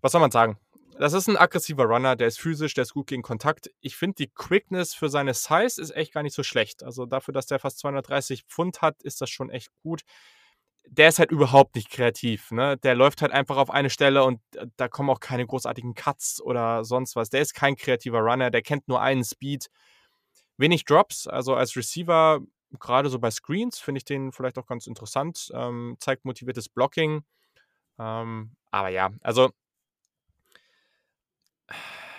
[0.01, 0.57] Was soll man sagen?
[0.97, 3.69] Das ist ein aggressiver Runner, der ist physisch, der ist gut gegen Kontakt.
[3.81, 6.83] Ich finde, die Quickness für seine Size ist echt gar nicht so schlecht.
[6.83, 10.03] Also dafür, dass der fast 230 Pfund hat, ist das schon echt gut.
[10.87, 12.51] Der ist halt überhaupt nicht kreativ.
[12.51, 12.77] Ne?
[12.77, 16.41] Der läuft halt einfach auf eine Stelle und äh, da kommen auch keine großartigen Cuts
[16.41, 17.29] oder sonst was.
[17.29, 19.67] Der ist kein kreativer Runner, der kennt nur einen Speed.
[20.57, 22.39] Wenig Drops, also als Receiver,
[22.79, 25.51] gerade so bei Screens, finde ich den vielleicht auch ganz interessant.
[25.53, 27.25] Ähm, zeigt motiviertes Blocking.
[27.99, 29.51] Ähm, aber ja, also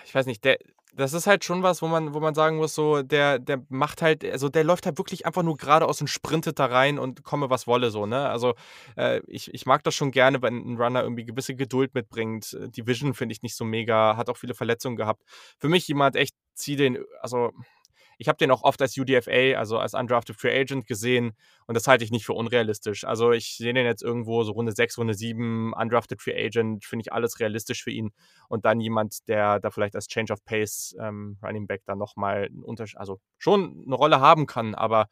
[0.05, 0.59] ich weiß nicht, der,
[0.95, 4.01] das ist halt schon was, wo man, wo man sagen muss, so, der, der macht
[4.01, 7.51] halt, also der läuft halt wirklich einfach nur geradeaus und sprintet da rein und komme,
[7.51, 8.29] was wolle, so, ne?
[8.29, 8.55] Also,
[8.97, 12.57] äh, ich, ich mag das schon gerne, wenn ein Runner irgendwie gewisse Geduld mitbringt.
[12.71, 15.23] Die Vision finde ich nicht so mega, hat auch viele Verletzungen gehabt.
[15.59, 17.51] Für mich jemand echt, zieh den, also,
[18.19, 21.37] ich habe den auch oft als UDFA, also als Undrafted Free Agent gesehen
[21.67, 23.05] und das halte ich nicht für unrealistisch.
[23.05, 27.03] Also ich sehe den jetzt irgendwo so Runde 6, Runde 7, Undrafted Free Agent, finde
[27.03, 28.13] ich alles realistisch für ihn
[28.49, 32.49] und dann jemand, der da vielleicht als Change of Pace ähm, Running Back dann nochmal
[32.95, 35.09] also schon eine Rolle haben kann, aber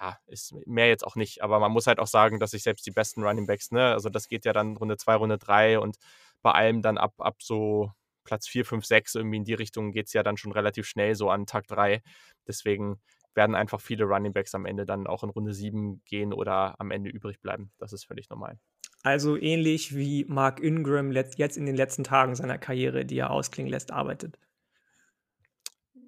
[0.00, 1.42] ja, ist mehr jetzt auch nicht.
[1.42, 4.08] Aber man muss halt auch sagen, dass sich selbst die besten Running Backs, ne, also
[4.08, 5.96] das geht ja dann Runde 2, Runde 3 und
[6.42, 7.92] bei allem dann ab, ab so
[8.24, 11.14] Platz 4, 5, 6 irgendwie in die Richtung geht es ja dann schon relativ schnell
[11.14, 12.02] so an Tag 3.
[12.46, 13.00] Deswegen
[13.34, 16.90] werden einfach viele Running Backs am Ende dann auch in Runde 7 gehen oder am
[16.90, 17.72] Ende übrig bleiben.
[17.78, 18.58] Das ist völlig normal.
[19.02, 23.70] Also ähnlich wie Mark Ingram jetzt in den letzten Tagen seiner Karriere, die er ausklingen
[23.70, 24.38] lässt, arbeitet.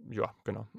[0.09, 0.67] Ja, genau.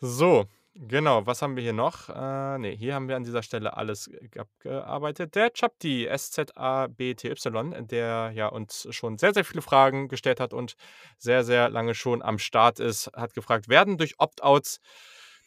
[0.00, 0.46] So,
[0.76, 2.08] Genau, was haben wir hier noch?
[2.08, 5.36] Äh, ne, hier haben wir an dieser Stelle alles abgearbeitet.
[5.36, 10.74] Der Chapti, S-Z-A-B-T-Y, der ja uns schon sehr, sehr viele Fragen gestellt hat und
[11.16, 14.80] sehr, sehr lange schon am Start ist, hat gefragt, werden durch Opt-outs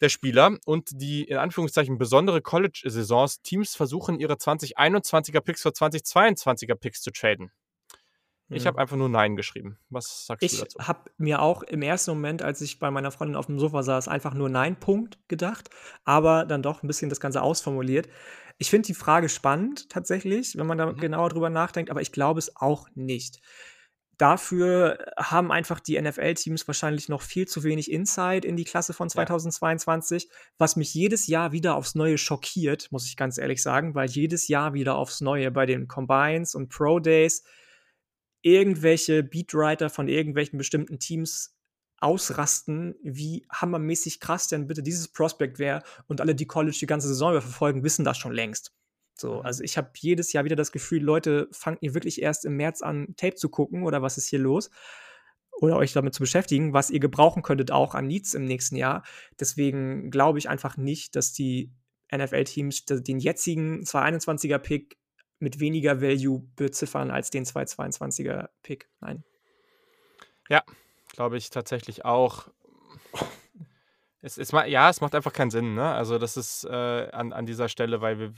[0.00, 6.74] der Spieler und die in Anführungszeichen besondere College-Saisons Teams versuchen, ihre 2021er Picks für 2022er
[6.74, 7.50] Picks zu traden?
[8.50, 8.80] Ich habe mhm.
[8.80, 9.78] einfach nur Nein geschrieben.
[9.90, 10.78] Was sagst ich du dazu?
[10.80, 13.82] Ich habe mir auch im ersten Moment, als ich bei meiner Freundin auf dem Sofa
[13.82, 15.68] saß, einfach nur Nein, Punkt gedacht,
[16.04, 18.08] aber dann doch ein bisschen das Ganze ausformuliert.
[18.56, 20.96] Ich finde die Frage spannend tatsächlich, wenn man da mhm.
[20.96, 23.40] genauer drüber nachdenkt, aber ich glaube es auch nicht.
[24.16, 29.08] Dafür haben einfach die NFL-Teams wahrscheinlich noch viel zu wenig Insight in die Klasse von
[29.08, 30.30] 2022, ja.
[30.58, 34.48] was mich jedes Jahr wieder aufs Neue schockiert, muss ich ganz ehrlich sagen, weil jedes
[34.48, 37.44] Jahr wieder aufs Neue bei den Combines und Pro Days
[38.42, 41.54] irgendwelche Beatwriter von irgendwelchen bestimmten Teams
[42.00, 47.08] ausrasten, wie hammermäßig krass denn bitte dieses Prospect wäre und alle, die College die ganze
[47.08, 48.72] Saison verfolgen, wissen das schon längst.
[49.16, 52.56] So, also ich habe jedes Jahr wieder das Gefühl, Leute, fangt ihr wirklich erst im
[52.56, 54.70] März an, Tape zu gucken oder was ist hier los?
[55.60, 59.02] Oder euch damit zu beschäftigen, was ihr gebrauchen könntet auch an Needs im nächsten Jahr.
[59.40, 61.72] Deswegen glaube ich einfach nicht, dass die
[62.14, 64.98] NFL-Teams den jetzigen 221er Pick
[65.38, 68.88] mit weniger Value beziffern als den 222er Pick.
[69.00, 69.24] Nein.
[70.48, 70.62] Ja,
[71.12, 72.48] glaube ich tatsächlich auch.
[74.20, 75.74] Es, es, ja, es macht einfach keinen Sinn.
[75.74, 75.84] Ne?
[75.84, 78.32] Also das ist äh, an, an dieser Stelle, weil wir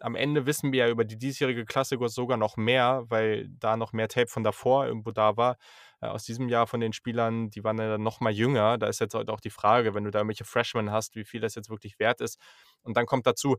[0.00, 3.92] am Ende wissen wir ja über die diesjährige Klasse sogar noch mehr, weil da noch
[3.92, 5.56] mehr Tape von davor irgendwo da war.
[6.00, 8.78] Äh, aus diesem Jahr von den Spielern, die waren ja dann noch mal jünger.
[8.78, 11.40] Da ist jetzt halt auch die Frage, wenn du da irgendwelche Freshmen hast, wie viel
[11.40, 12.38] das jetzt wirklich wert ist.
[12.82, 13.56] Und dann kommt dazu,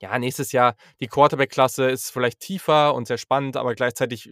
[0.00, 4.30] ja, nächstes Jahr die Quarterback-Klasse ist vielleicht tiefer und sehr spannend, aber gleichzeitig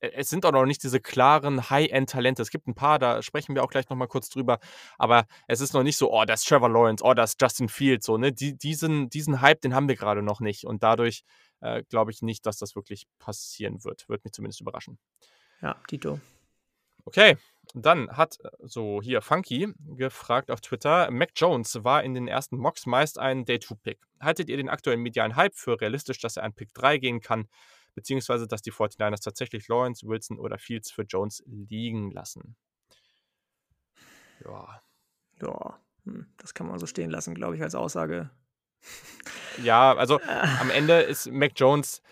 [0.00, 2.42] äh, es sind auch noch nicht diese klaren High-End-Talente.
[2.42, 4.58] Es gibt ein paar, da sprechen wir auch gleich nochmal kurz drüber.
[4.98, 7.68] Aber es ist noch nicht so, oh, das ist Trevor Lawrence, oh, das ist Justin
[7.68, 8.06] Fields.
[8.06, 8.32] So, ne?
[8.32, 10.64] Die, diesen, diesen Hype, den haben wir gerade noch nicht.
[10.64, 11.22] Und dadurch
[11.60, 14.08] äh, glaube ich nicht, dass das wirklich passieren wird.
[14.08, 14.98] Wird mich zumindest überraschen.
[15.60, 16.20] Ja, Tito.
[17.04, 17.36] Okay,
[17.74, 22.56] dann hat äh, so hier Funky gefragt auf Twitter, Mac Jones war in den ersten
[22.56, 24.00] Mocks meist ein Day-2-Pick.
[24.20, 27.48] Haltet ihr den aktuellen medialen Hype für realistisch, dass er an Pick 3 gehen kann,
[27.94, 32.56] beziehungsweise dass die 49ers tatsächlich Lawrence, Wilson oder Fields für Jones liegen lassen?
[34.44, 34.82] Ja.
[35.40, 38.30] Ja, hm, das kann man so stehen lassen, glaube ich, als Aussage.
[39.62, 40.20] Ja, also
[40.60, 42.02] am Ende ist Mac Jones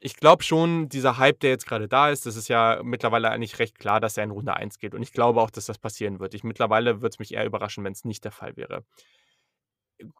[0.00, 3.58] ich glaube schon, dieser Hype, der jetzt gerade da ist, das ist ja mittlerweile eigentlich
[3.58, 4.94] recht klar, dass er in Runde 1 geht.
[4.94, 6.34] Und ich glaube auch, dass das passieren wird.
[6.34, 8.84] Ich, mittlerweile würde es mich eher überraschen, wenn es nicht der Fall wäre.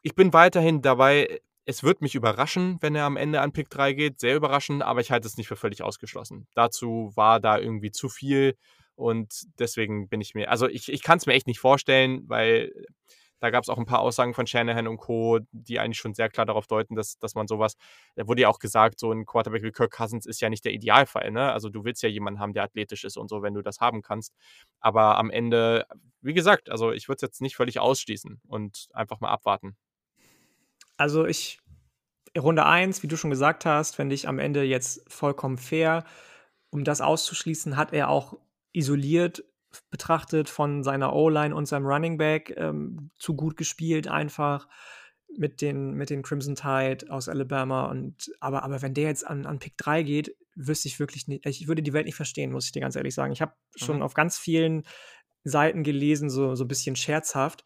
[0.02, 3.92] Ich bin weiterhin dabei, es wird mich überraschen, wenn er am Ende an Pick 3
[3.92, 4.18] geht.
[4.18, 6.48] Sehr überraschend, aber ich halte es nicht für völlig ausgeschlossen.
[6.54, 8.56] Dazu war da irgendwie zu viel
[8.96, 12.72] und deswegen bin ich mir, also ich, ich kann es mir echt nicht vorstellen, weil
[13.40, 16.28] da gab es auch ein paar Aussagen von Shanahan und Co., die eigentlich schon sehr
[16.28, 17.76] klar darauf deuten, dass, dass man sowas,
[18.16, 20.72] da wurde ja auch gesagt, so ein Quarterback wie Kirk Cousins ist ja nicht der
[20.72, 21.30] Idealfall.
[21.30, 21.52] Ne?
[21.52, 24.02] Also du willst ja jemanden haben, der athletisch ist und so, wenn du das haben
[24.02, 24.34] kannst.
[24.80, 25.86] Aber am Ende,
[26.20, 29.76] wie gesagt, also ich würde es jetzt nicht völlig ausschließen und einfach mal abwarten.
[30.96, 31.60] Also ich,
[32.36, 36.04] Runde 1, wie du schon gesagt hast, fände ich am Ende jetzt vollkommen fair.
[36.70, 38.36] Um das auszuschließen, hat er auch
[38.72, 39.44] isoliert
[39.90, 44.68] betrachtet von seiner O-Line und seinem Running Back ähm, zu gut gespielt einfach
[45.36, 47.86] mit den, mit den Crimson Tide aus Alabama.
[47.86, 51.44] Und, aber, aber wenn der jetzt an, an Pick 3 geht, wüsste ich wirklich nicht,
[51.46, 53.32] ich würde die Welt nicht verstehen, muss ich dir ganz ehrlich sagen.
[53.32, 54.02] Ich habe schon mhm.
[54.02, 54.84] auf ganz vielen
[55.44, 57.64] Seiten gelesen, so, so ein bisschen scherzhaft,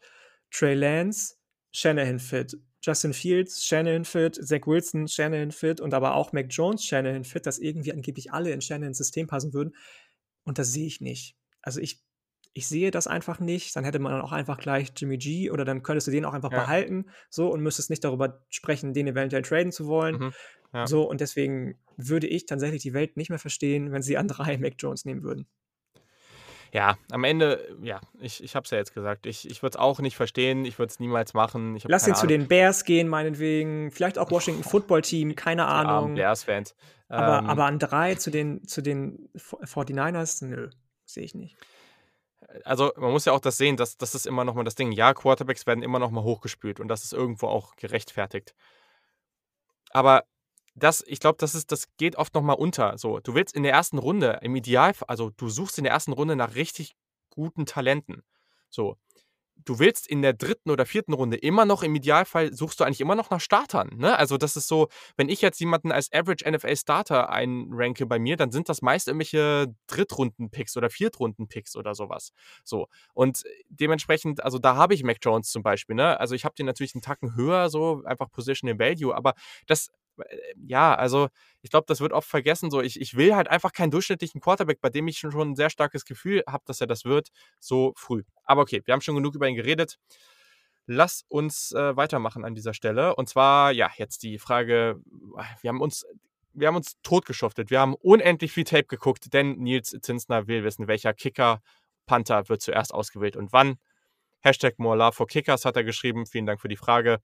[0.51, 1.35] Trey Lance,
[1.71, 6.85] Shanahan fit, Justin Fields, Shanahan fit, Zach Wilson, Shanahan fit und aber auch Mac Jones,
[6.85, 9.73] Shanahan fit, dass irgendwie angeblich alle in Shanahans System passen würden.
[10.43, 12.03] Und das sehe ich nicht also ich,
[12.53, 13.75] ich sehe das einfach nicht.
[13.75, 16.51] Dann hätte man auch einfach gleich Jimmy G oder dann könntest du den auch einfach
[16.51, 16.59] ja.
[16.59, 20.17] behalten, so und müsstest nicht darüber sprechen, den eventuell traden zu wollen.
[20.19, 20.33] Mhm.
[20.73, 20.87] Ja.
[20.87, 24.57] So, und deswegen würde ich tatsächlich die Welt nicht mehr verstehen, wenn sie an drei
[24.57, 25.47] Mac Jones nehmen würden.
[26.71, 29.27] Ja, am Ende, ja, ich, ich habe es ja jetzt gesagt.
[29.27, 30.65] Ich, ich würde es auch nicht verstehen.
[30.65, 31.77] Ich würde es niemals machen.
[31.85, 33.91] Lass ihn zu den Bears gehen, meinetwegen.
[33.91, 36.15] Vielleicht auch Washington Football Team, keine Ahnung.
[36.15, 36.73] Bears-Fans.
[37.09, 40.71] Aber, ähm, aber an drei zu den, zu den 49ers, nö,
[41.13, 41.55] sehe ich nicht.
[42.65, 44.91] Also man muss ja auch das sehen, dass das ist immer noch mal das Ding.
[44.91, 48.53] Ja, Quarterbacks werden immer noch mal hochgespült und das ist irgendwo auch gerechtfertigt.
[49.91, 50.23] Aber
[50.75, 52.97] das, ich glaube, das ist, das geht oft noch mal unter.
[52.97, 56.13] So, du willst in der ersten Runde im Idealfall, also du suchst in der ersten
[56.13, 56.95] Runde nach richtig
[57.29, 58.23] guten Talenten.
[58.69, 58.97] So,
[59.55, 63.01] du willst in der dritten oder vierten Runde immer noch, im Idealfall suchst du eigentlich
[63.01, 63.91] immer noch nach Startern.
[63.97, 64.17] Ne?
[64.17, 68.35] Also das ist so, wenn ich jetzt jemanden als Average NFL Starter einranke bei mir,
[68.35, 72.33] dann sind das meist irgendwelche Drittrunden-Picks oder Viertrunden-Picks oder sowas.
[72.63, 72.87] So.
[73.13, 76.19] Und dementsprechend, also da habe ich Mac Jones zum Beispiel, ne?
[76.19, 79.33] Also ich habe den natürlich einen Tacken höher, so einfach Position Value, aber
[79.67, 79.91] das
[80.55, 81.29] ja, also
[81.61, 82.69] ich glaube, das wird oft vergessen.
[82.69, 85.55] So, ich, ich will halt einfach keinen durchschnittlichen Quarterback, bei dem ich schon, schon ein
[85.55, 88.23] sehr starkes Gefühl habe, dass er das wird, so früh.
[88.43, 89.97] Aber okay, wir haben schon genug über ihn geredet.
[90.85, 93.15] Lass uns äh, weitermachen an dieser Stelle.
[93.15, 94.99] Und zwar, ja, jetzt die Frage,
[95.61, 96.05] wir haben uns,
[96.53, 97.69] wir haben uns totgeschuftet.
[97.69, 101.61] Wir haben unendlich viel Tape geguckt, denn Nils Zinsner will wissen, welcher Kicker,
[102.05, 103.77] Panther wird zuerst ausgewählt und wann.
[104.41, 106.25] Hashtag Love for Kickers hat er geschrieben.
[106.25, 107.21] Vielen Dank für die Frage.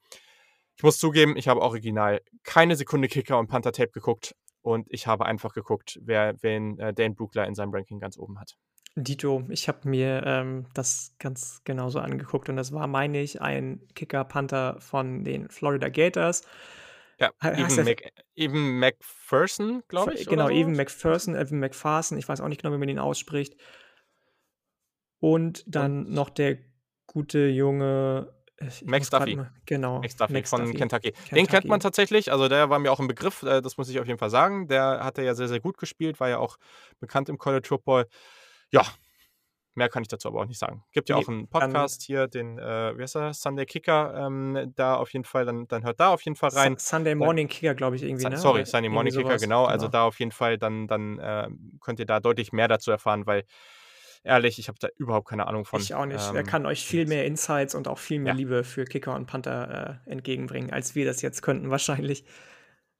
[0.80, 5.08] Ich muss zugeben, ich habe original keine Sekunde Kicker und Panther Tape geguckt und ich
[5.08, 8.56] habe einfach geguckt, wer wen äh, Dane Brugler in seinem Ranking ganz oben hat.
[8.96, 13.82] Dito, ich habe mir ähm, das ganz genauso angeguckt und das war, meine ich, ein
[13.94, 16.44] Kicker-Panther von den Florida Gators.
[17.20, 20.28] Ja, Evan, Mac, Evan McPherson, glaube ich.
[20.28, 23.58] Genau, Evan McPherson, Evan McPherson, ich weiß auch nicht genau, wie man ihn ausspricht.
[25.20, 26.14] Und dann und?
[26.14, 26.58] noch der
[27.06, 28.34] gute junge
[28.86, 29.40] Max Duffy.
[29.66, 30.00] genau.
[30.00, 30.78] Max Duffy Max von Duffy.
[30.78, 31.12] Kentucky.
[31.12, 31.36] Kentucky.
[31.36, 32.32] Den kennt man tatsächlich.
[32.32, 34.68] Also der war mir auch ein Begriff, äh, das muss ich auf jeden Fall sagen.
[34.68, 36.58] Der hat ja sehr, sehr gut gespielt, war ja auch
[37.00, 38.08] bekannt im College Football.
[38.72, 38.84] Ja,
[39.80, 40.84] Mehr kann ich dazu aber auch nicht sagen.
[40.92, 44.96] Gibt ja auch einen Podcast hier, den, äh, wie heißt er, Sunday Kicker, ähm, da
[44.96, 46.76] auf jeden Fall, dann, dann hört da auf jeden Fall rein.
[46.78, 48.38] Sunday Morning Kicker, glaube ich, irgendwie, ne?
[48.38, 49.66] Sorry, Sunday Morning Kicker, genau.
[49.66, 49.92] Also genau.
[49.92, 51.48] da auf jeden Fall, dann, dann äh,
[51.80, 53.46] könnt ihr da deutlich mehr dazu erfahren, weil
[54.24, 55.82] ehrlich, ich habe da überhaupt keine Ahnung von.
[55.82, 56.28] Ich auch nicht.
[56.30, 58.38] Ähm, er kann euch viel mehr Insights und auch viel mehr ja.
[58.38, 62.26] Liebe für Kicker und Panther äh, entgegenbringen, als wir das jetzt könnten, wahrscheinlich.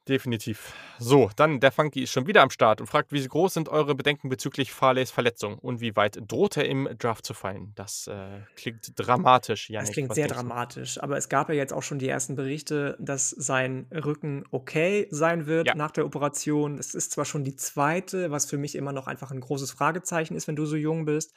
[0.10, 0.74] Definitiv.
[0.98, 3.94] So, dann der Funky ist schon wieder am Start und fragt, wie groß sind eure
[3.94, 7.74] Bedenken bezüglich Farleys Verletzung und wie weit droht er im Draft zu fallen?
[7.76, 9.88] Das äh, klingt dramatisch, Janik.
[9.88, 13.30] Das klingt sehr dramatisch, aber es gab ja jetzt auch schon die ersten Berichte, dass
[13.30, 15.76] sein Rücken okay sein wird ja.
[15.76, 16.80] nach der Operation.
[16.80, 20.36] Es ist zwar schon die zweite, was für mich immer noch einfach ein großes Fragezeichen
[20.36, 21.36] ist, wenn du so jung bist.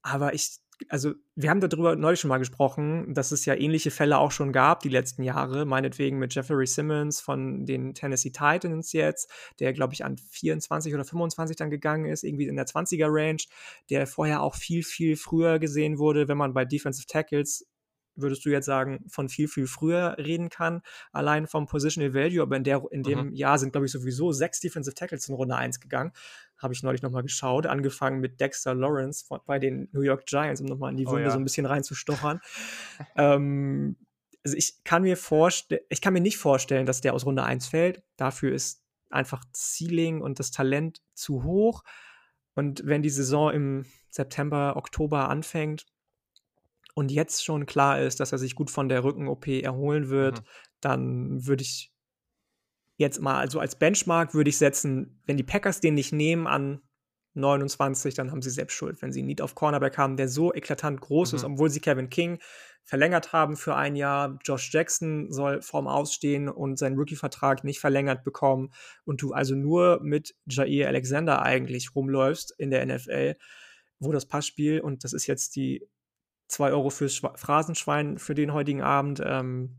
[0.00, 4.18] Aber ich also wir haben darüber neulich schon mal gesprochen, dass es ja ähnliche Fälle
[4.18, 9.30] auch schon gab die letzten Jahre, meinetwegen mit Jeffrey Simmons von den Tennessee Titans jetzt,
[9.58, 13.42] der glaube ich an 24 oder 25 dann gegangen ist, irgendwie in der 20er Range,
[13.90, 17.69] der vorher auch viel, viel früher gesehen wurde, wenn man bei Defensive Tackles
[18.22, 22.56] würdest du jetzt sagen, von viel, viel früher reden kann, allein vom Positional Value, aber
[22.56, 23.34] in, der, in dem mhm.
[23.34, 26.12] Jahr sind, glaube ich, sowieso sechs Defensive Tackles in Runde 1 gegangen.
[26.58, 30.60] Habe ich neulich nochmal geschaut, angefangen mit Dexter Lawrence von, bei den New York Giants,
[30.60, 31.30] um nochmal in die oh Wunde oh, ja.
[31.30, 32.40] so ein bisschen reinzustochern.
[33.16, 33.96] ähm,
[34.44, 37.66] also ich kann mir vorstellen, ich kann mir nicht vorstellen, dass der aus Runde 1
[37.66, 38.02] fällt.
[38.16, 41.82] Dafür ist einfach das Ceiling und das Talent zu hoch.
[42.54, 45.86] Und wenn die Saison im September, Oktober anfängt,
[46.94, 50.44] und jetzt schon klar ist, dass er sich gut von der Rücken-OP erholen wird, mhm.
[50.80, 51.92] dann würde ich
[52.96, 56.82] jetzt mal, also als Benchmark würde ich setzen, wenn die Packers den nicht nehmen an
[57.34, 59.00] 29, dann haben sie selbst Schuld.
[59.02, 61.36] Wenn sie einen Need auf Cornerback haben, der so eklatant groß mhm.
[61.36, 62.38] ist, obwohl sie Kevin King
[62.84, 68.24] verlängert haben für ein Jahr, Josh Jackson soll vorm Ausstehen und seinen Rookie-Vertrag nicht verlängert
[68.24, 68.72] bekommen
[69.04, 73.36] und du also nur mit Jair Alexander eigentlich rumläufst in der NFL,
[74.00, 75.86] wo das Passspiel, und das ist jetzt die
[76.50, 79.78] 2 Euro fürs Schwa Phrasenschwein für den heutigen Abend, ähm,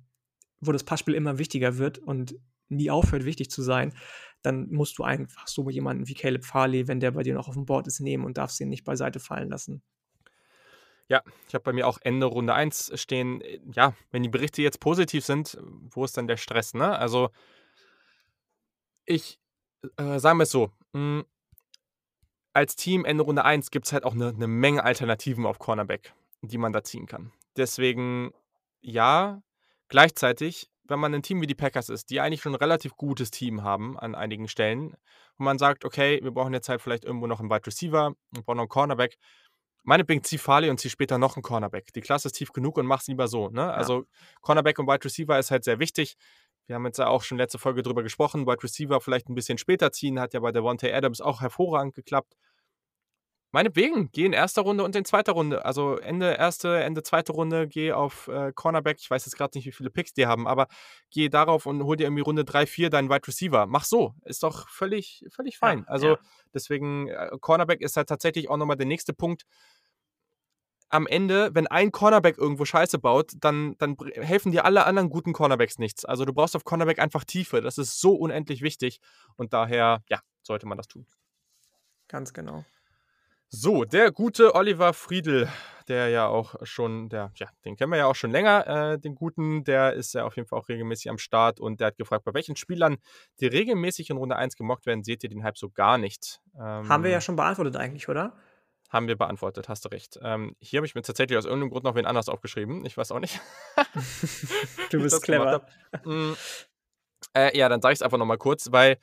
[0.59, 2.35] wo das Passspiel immer wichtiger wird und
[2.69, 3.93] nie aufhört, wichtig zu sein,
[4.41, 7.55] dann musst du einfach so jemanden wie Caleb Farley, wenn der bei dir noch auf
[7.55, 9.83] dem Board ist, nehmen und darfst ihn nicht beiseite fallen lassen.
[11.07, 13.43] Ja, ich habe bei mir auch Ende Runde 1 stehen.
[13.73, 16.97] Ja, wenn die Berichte jetzt positiv sind, wo ist dann der Stress, ne?
[16.97, 17.29] Also,
[19.05, 19.39] ich
[19.97, 21.25] äh, sagen wir es so, mh, hm,
[22.53, 26.13] als Team Ende Runde 1 gibt es halt auch eine ne Menge Alternativen auf Cornerback
[26.41, 27.31] die man da ziehen kann.
[27.57, 28.31] Deswegen
[28.81, 29.41] ja,
[29.87, 33.31] gleichzeitig, wenn man ein Team wie die Packers ist, die eigentlich schon ein relativ gutes
[33.31, 34.95] Team haben an einigen Stellen,
[35.37, 38.41] und man sagt, okay, wir brauchen jetzt halt vielleicht irgendwo noch einen Wide Receiver, wir
[38.43, 39.17] brauchen noch einen Cornerback.
[39.83, 41.91] Meinetwegen zieh Farley und zieh später noch einen Cornerback.
[41.93, 43.49] Die Klasse ist tief genug und mach's lieber so.
[43.49, 43.61] Ne?
[43.61, 43.71] Ja.
[43.71, 44.05] Also
[44.41, 46.15] Cornerback und Wide Receiver ist halt sehr wichtig.
[46.67, 48.45] Wir haben jetzt ja auch schon letzte Folge drüber gesprochen.
[48.45, 51.95] Wide Receiver vielleicht ein bisschen später ziehen, hat ja bei der Devontae Adams auch hervorragend
[51.95, 52.35] geklappt.
[53.53, 55.65] Meinetwegen, geh in erster Runde und in zweiter Runde.
[55.65, 58.97] Also Ende erste, Ende zweite Runde, geh auf äh, Cornerback.
[59.01, 60.67] Ich weiß jetzt gerade nicht, wie viele Picks die haben, aber
[61.09, 63.65] geh darauf und hol dir irgendwie Runde 3, 4 deinen Wide Receiver.
[63.65, 64.13] Mach so.
[64.23, 65.79] Ist doch völlig, völlig fein.
[65.79, 66.19] Ja, also ja.
[66.53, 69.43] deswegen, äh, Cornerback ist halt tatsächlich auch nochmal der nächste Punkt.
[70.87, 75.33] Am Ende, wenn ein Cornerback irgendwo Scheiße baut, dann, dann helfen dir alle anderen guten
[75.33, 76.05] Cornerbacks nichts.
[76.05, 77.61] Also du brauchst auf Cornerback einfach Tiefe.
[77.61, 79.01] Das ist so unendlich wichtig.
[79.35, 81.05] Und daher, ja, sollte man das tun.
[82.07, 82.65] Ganz genau.
[83.53, 85.49] So, der gute Oliver Friedl,
[85.89, 89.13] der ja auch schon, der, ja, den kennen wir ja auch schon länger, äh, den
[89.13, 92.23] guten, der ist ja auf jeden Fall auch regelmäßig am Start und der hat gefragt,
[92.23, 92.95] bei welchen Spielern,
[93.41, 96.39] die regelmäßig in Runde 1 gemockt werden, seht ihr den Hype so gar nicht?
[96.55, 98.37] Ähm, haben wir ja schon beantwortet eigentlich, oder?
[98.89, 100.17] Haben wir beantwortet, hast du recht.
[100.21, 102.85] Ähm, hier habe ich mir tatsächlich aus irgendeinem Grund noch wen anders aufgeschrieben.
[102.85, 103.41] Ich weiß auch nicht.
[104.91, 105.65] du bist clever.
[106.05, 106.31] Mm,
[107.35, 108.97] äh, ja, dann sage ich es einfach nochmal kurz, weil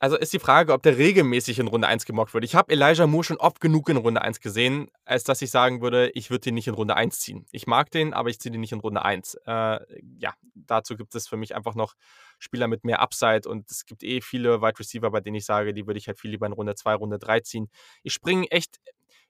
[0.00, 2.44] also ist die Frage, ob der regelmäßig in Runde 1 gemockt wird.
[2.44, 5.82] Ich habe Elijah Moore schon oft genug in Runde 1 gesehen, als dass ich sagen
[5.82, 7.46] würde, ich würde den nicht in Runde 1 ziehen.
[7.52, 9.34] Ich mag den, aber ich ziehe den nicht in Runde 1.
[9.46, 9.78] Äh,
[10.18, 11.94] ja, dazu gibt es für mich einfach noch
[12.38, 15.74] Spieler mit mehr Upside und es gibt eh viele Wide Receiver, bei denen ich sage,
[15.74, 17.68] die würde ich halt viel lieber in Runde 2, Runde 3 ziehen.
[18.02, 18.80] Ich springe echt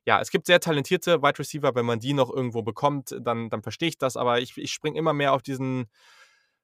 [0.04, 3.62] ja, es gibt sehr talentierte Wide Receiver, wenn man die noch irgendwo bekommt, dann, dann
[3.62, 5.86] verstehe ich das, aber ich, ich springe immer mehr auf diesen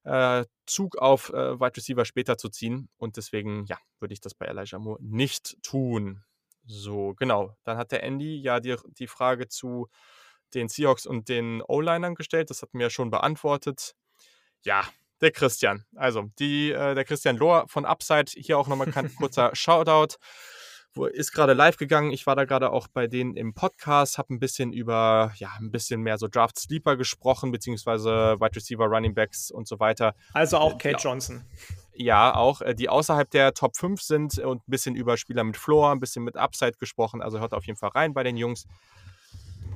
[0.05, 2.89] äh, Zug auf äh, Wide Receiver später zu ziehen.
[2.97, 6.25] Und deswegen, ja, würde ich das bei Elijah Moore nicht tun.
[6.67, 7.57] So, genau.
[7.65, 9.89] Dann hat der Andy ja die, die Frage zu
[10.55, 12.51] den Seahawks und den O-Linern gestellt.
[12.51, 13.95] Das wir ja schon beantwortet.
[14.63, 14.85] Ja,
[15.21, 15.85] der Christian.
[15.97, 18.33] Also, die, äh, der Christian Lohr von Upside.
[18.35, 20.17] Hier auch nochmal ein kurzer Shoutout
[21.12, 22.11] ist gerade live gegangen.
[22.11, 25.70] Ich war da gerade auch bei denen im Podcast, habe ein bisschen über, ja, ein
[25.70, 30.14] bisschen mehr so Draft Sleeper gesprochen, beziehungsweise Wide Receiver, Running Backs und so weiter.
[30.32, 31.45] Also auch Kate Johnson.
[31.95, 35.57] Ja, auch, äh, die außerhalb der Top 5 sind und ein bisschen über Spieler mit
[35.57, 37.22] Floor, ein bisschen mit Upside gesprochen.
[37.22, 38.66] Also hört auf jeden Fall rein bei den Jungs.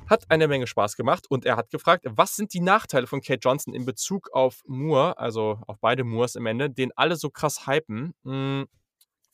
[0.07, 3.39] Hat eine Menge Spaß gemacht und er hat gefragt, was sind die Nachteile von Kate
[3.41, 7.67] Johnson in Bezug auf Moore, also auf beide Moores im Ende, den alle so krass
[7.67, 8.13] hypen.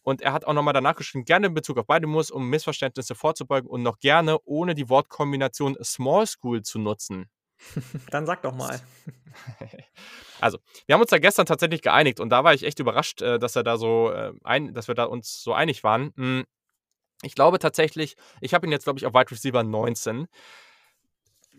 [0.10, 3.16] Und er hat auch nochmal danach geschrieben, gerne in Bezug auf beide Moves, um Missverständnisse
[3.16, 7.30] vorzubeugen und noch gerne ohne die Wortkombination Small School zu nutzen.
[8.10, 8.80] Dann sag doch mal.
[10.42, 13.40] Also, wir haben uns da gestern tatsächlich geeinigt und da war ich echt überrascht, äh,
[13.40, 16.14] dass er da so äh, ein, dass wir da uns so einig waren.
[16.16, 16.46] Hm,
[17.24, 20.28] ich glaube tatsächlich, ich habe ihn jetzt, glaube ich, auf Wide Receiver 19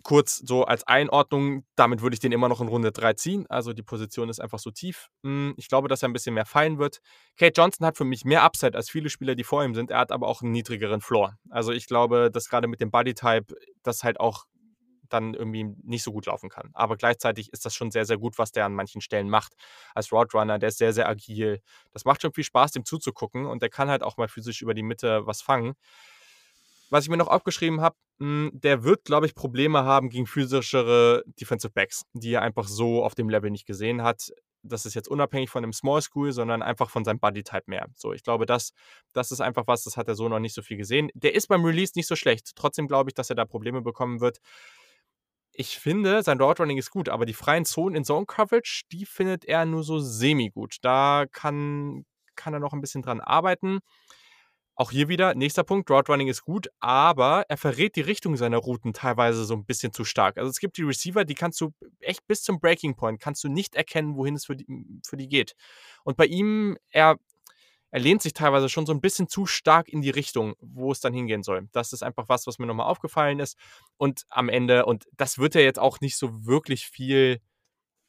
[0.02, 3.46] kurz so als Einordnung, damit würde ich den immer noch in Runde 3 ziehen.
[3.48, 5.08] Also die Position ist einfach so tief.
[5.22, 7.00] Hm, ich glaube, dass er ein bisschen mehr fallen wird.
[7.36, 9.90] Kate Johnson hat für mich mehr Upside als viele Spieler, die vor ihm sind.
[9.90, 11.36] Er hat aber auch einen niedrigeren Floor.
[11.50, 14.46] Also ich glaube, dass gerade mit dem Bodytype das halt auch
[15.12, 16.70] dann irgendwie nicht so gut laufen kann.
[16.72, 19.54] Aber gleichzeitig ist das schon sehr, sehr gut, was der an manchen Stellen macht.
[19.94, 21.60] Als Roadrunner, der ist sehr, sehr agil.
[21.92, 24.74] Das macht schon viel Spaß, dem zuzugucken und der kann halt auch mal physisch über
[24.74, 25.74] die Mitte was fangen.
[26.90, 31.22] Was ich mir noch aufgeschrieben habe, hm, der wird, glaube ich, Probleme haben gegen physischere
[31.40, 34.32] Defensive Backs, die er einfach so auf dem Level nicht gesehen hat.
[34.62, 37.86] Das ist jetzt unabhängig von dem Small School, sondern einfach von seinem Bodytype mehr.
[37.94, 38.72] So, ich glaube, das,
[39.12, 41.10] das ist einfach was, das hat er so noch nicht so viel gesehen.
[41.14, 42.50] Der ist beim Release nicht so schlecht.
[42.56, 44.38] Trotzdem glaube ich, dass er da Probleme bekommen wird.
[45.52, 49.06] Ich finde, sein Route Running ist gut, aber die freien Zonen in Zone Coverage, die
[49.06, 50.76] findet er nur so semi-gut.
[50.82, 53.80] Da kann, kann er noch ein bisschen dran arbeiten.
[54.74, 58.56] Auch hier wieder, nächster Punkt, Route Running ist gut, aber er verrät die Richtung seiner
[58.56, 60.38] Routen teilweise so ein bisschen zu stark.
[60.38, 63.48] Also es gibt die Receiver, die kannst du echt bis zum Breaking Point, kannst du
[63.48, 64.66] nicht erkennen, wohin es für die,
[65.06, 65.54] für die geht.
[66.02, 67.16] Und bei ihm, er,
[67.90, 71.00] er lehnt sich teilweise schon so ein bisschen zu stark in die Richtung, wo es
[71.00, 71.68] dann hingehen soll.
[71.72, 73.58] Das ist einfach was, was mir nochmal aufgefallen ist.
[73.98, 77.40] Und am Ende, und das wird er jetzt auch nicht so wirklich viel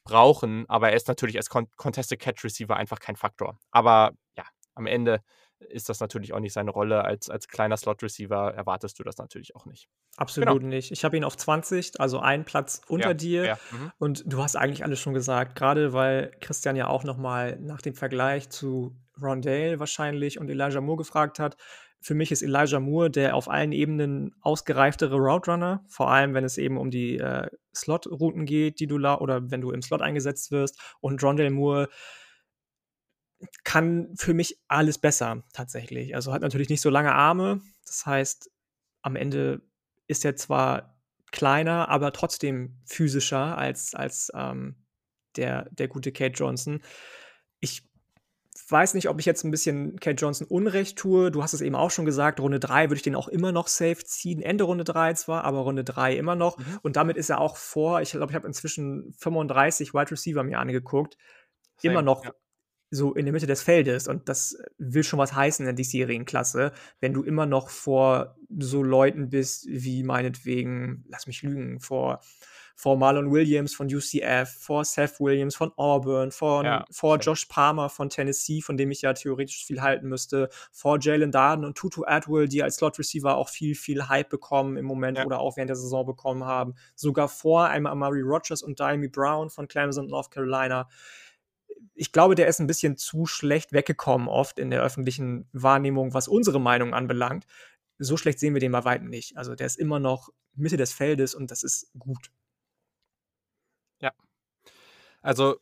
[0.04, 3.60] brauchen, aber er ist natürlich als Contested Catch Receiver einfach kein Faktor.
[3.72, 5.22] Aber ja, am Ende
[5.70, 7.04] ist das natürlich auch nicht seine Rolle.
[7.04, 9.88] Als, als kleiner Slot-Receiver erwartest du das natürlich auch nicht.
[10.18, 10.68] Absolut genau.
[10.68, 10.92] nicht.
[10.92, 13.46] Ich habe ihn auf 20, also einen Platz unter ja, dir.
[13.46, 13.92] Ja, mhm.
[13.98, 17.96] Und du hast eigentlich alles schon gesagt, gerade weil Christian ja auch nochmal nach dem
[17.96, 21.58] Vergleich zu Rondale wahrscheinlich und Elijah Moore gefragt hat.
[22.04, 26.44] Für mich ist Elijah Moore der auf allen Ebenen ausgereiftere Route Runner, vor allem wenn
[26.44, 30.52] es eben um die äh, Slot-Routen geht, die du oder wenn du im Slot eingesetzt
[30.52, 30.80] wirst.
[31.00, 31.90] Und Rondale Moore
[33.64, 36.16] kann für mich alles besser tatsächlich.
[36.16, 37.62] Also hat natürlich nicht so lange Arme.
[37.86, 38.52] Das heißt,
[39.02, 39.62] am Ende
[40.08, 41.00] ist er zwar
[41.32, 44.76] kleiner, aber trotzdem physischer als, als ähm,
[45.38, 46.82] der, der gute Kate Johnson.
[47.60, 47.84] Ich
[48.68, 51.32] weiß nicht, ob ich jetzt ein bisschen Kate Johnson Unrecht tue.
[51.32, 53.68] Du hast es eben auch schon gesagt, Runde 3 würde ich den auch immer noch
[53.68, 54.42] safe ziehen.
[54.42, 56.58] Ende Runde 3 zwar, aber Runde 3 immer noch.
[56.58, 56.80] Mhm.
[56.82, 60.60] Und damit ist er auch vor, ich glaube, ich habe inzwischen 35 Wide Receiver mir
[60.60, 61.18] angeguckt.
[61.78, 62.34] Same, immer noch ja
[62.92, 66.74] so in der Mitte des Feldes und das will schon was heißen in der Serienklasse,
[67.00, 72.20] wenn du immer noch vor so Leuten bist wie meinetwegen, lass mich lügen, vor
[72.74, 77.26] vor Marlon Williams von UCF, vor Seth Williams von Auburn, von, Ja, vor stimmt.
[77.26, 81.64] Josh Palmer von Tennessee, von dem ich ja theoretisch viel halten müsste, vor Jalen Darden
[81.64, 85.26] und Tutu Atwell, die als Slot Receiver auch viel, viel Hype bekommen im Moment Ja.
[85.28, 86.74] oder auch während der Saison bekommen haben.
[86.96, 90.90] Sogar vor einem Amari Rogers und Diami Brown von Clemson, North Carolina.
[91.94, 96.28] Ich glaube, der ist ein bisschen zu schlecht weggekommen oft in der öffentlichen Wahrnehmung, was
[96.28, 97.46] unsere Meinung anbelangt.
[97.98, 99.38] So schlecht sehen wir den bei weitem nicht.
[99.38, 102.32] Also der ist immer noch Mitte des Feldes und das ist gut.
[105.22, 105.58] Also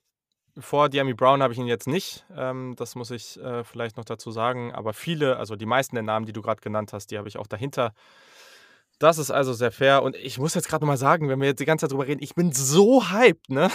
[0.57, 2.25] vor Diami Brown habe ich ihn jetzt nicht.
[2.35, 4.73] Ähm, das muss ich äh, vielleicht noch dazu sagen.
[4.73, 7.37] Aber viele, also die meisten der Namen, die du gerade genannt hast, die habe ich
[7.37, 7.93] auch dahinter.
[8.99, 10.03] Das ist also sehr fair.
[10.03, 12.23] Und ich muss jetzt gerade nochmal sagen, wenn wir jetzt die ganze Zeit drüber reden,
[12.23, 13.69] ich bin so hyped, ne?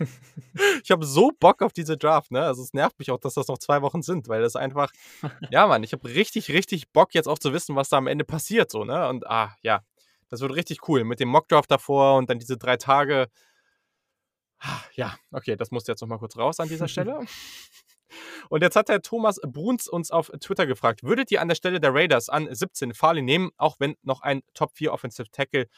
[0.82, 2.42] ich habe so Bock auf diese Draft, ne?
[2.42, 4.92] Also es nervt mich auch, dass das noch zwei Wochen sind, weil das einfach,
[5.50, 8.24] ja, Mann, ich habe richtig, richtig Bock jetzt auch zu wissen, was da am Ende
[8.24, 9.08] passiert, so, ne?
[9.08, 9.82] Und ah, ja,
[10.28, 13.28] das wird richtig cool mit dem Mockdraft davor und dann diese drei Tage.
[14.58, 17.20] Ah, Ja, okay, das musste jetzt noch mal kurz raus an dieser Stelle.
[18.48, 21.78] Und jetzt hat der Thomas Bruns uns auf Twitter gefragt, würdet ihr an der Stelle
[21.78, 25.68] der Raiders an 17 Farley nehmen, auch wenn noch ein Top 4 Offensive Tackle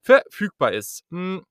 [0.00, 1.04] verfügbar ist?
[1.10, 1.44] Hm,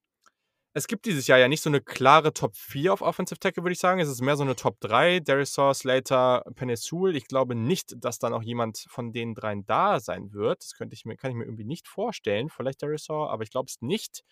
[0.73, 3.73] es gibt dieses Jahr ja nicht so eine klare Top 4 auf Offensive Tackle, würde
[3.73, 3.99] ich sagen.
[3.99, 5.19] Es ist mehr so eine Top 3.
[5.19, 7.15] Darius Saw, Slater, Penesul.
[7.15, 10.63] Ich glaube nicht, dass da noch jemand von den dreien da sein wird.
[10.63, 12.49] Das könnte ich mir, kann ich mir irgendwie nicht vorstellen.
[12.49, 14.23] Vielleicht Darius Saw, aber ich glaube es nicht.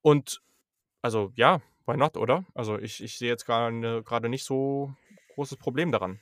[0.00, 0.40] Und
[1.02, 2.46] also ja, why not, oder?
[2.54, 4.94] Also ich, ich sehe jetzt gerade gerade nicht so
[5.34, 6.20] großes Problem daran.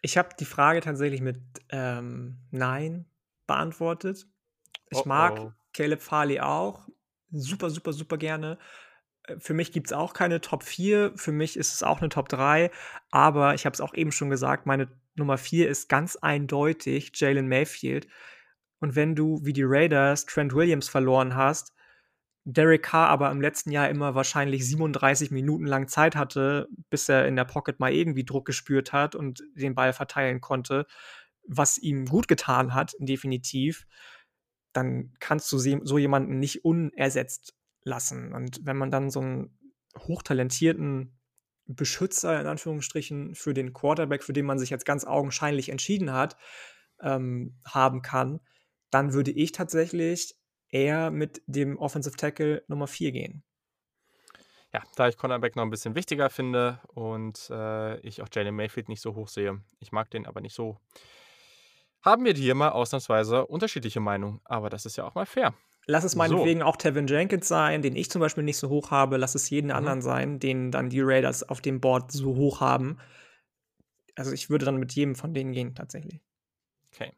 [0.00, 3.06] Ich habe die Frage tatsächlich mit ähm, Nein
[3.46, 4.26] beantwortet.
[4.90, 5.52] Ich Oh mag oh.
[5.72, 6.88] Caleb Farley auch.
[7.30, 8.58] Super, super, super gerne.
[9.24, 11.12] Äh, Für mich gibt es auch keine Top 4.
[11.16, 12.70] Für mich ist es auch eine Top 3.
[13.10, 17.48] Aber ich habe es auch eben schon gesagt, meine Nummer 4 ist ganz eindeutig Jalen
[17.48, 18.08] Mayfield.
[18.80, 21.72] Und wenn du wie die Raiders Trent Williams verloren hast,
[22.44, 27.26] Derek Carr aber im letzten Jahr immer wahrscheinlich 37 Minuten lang Zeit hatte, bis er
[27.26, 30.86] in der Pocket mal irgendwie Druck gespürt hat und den Ball verteilen konnte,
[31.46, 33.86] was ihm gut getan hat, definitiv,
[34.74, 38.32] dann kannst du so jemanden nicht unersetzt lassen.
[38.34, 39.58] Und wenn man dann so einen
[39.98, 41.18] hochtalentierten
[41.66, 46.36] Beschützer in Anführungsstrichen für den Quarterback, für den man sich jetzt ganz augenscheinlich entschieden hat,
[47.00, 48.40] ähm, haben kann,
[48.90, 50.36] dann würde ich tatsächlich
[50.68, 53.44] eher mit dem Offensive Tackle Nummer 4 gehen.
[54.72, 58.88] Ja, da ich Cornerback noch ein bisschen wichtiger finde und äh, ich auch Jalen Mayfield
[58.88, 59.62] nicht so hoch sehe.
[59.78, 60.80] Ich mag den aber nicht so.
[62.04, 64.40] Haben wir hier mal ausnahmsweise unterschiedliche Meinungen.
[64.44, 65.54] Aber das ist ja auch mal fair.
[65.86, 66.16] Lass es So.
[66.16, 69.16] meinetwegen auch Tevin Jenkins sein, den ich zum Beispiel nicht so hoch habe.
[69.18, 69.72] Lass es jeden Mhm.
[69.72, 72.98] anderen sein, den dann die Raiders auf dem Board so hoch haben.
[74.16, 76.20] Also ich würde dann mit jedem von denen gehen, tatsächlich.
[76.92, 77.12] Okay.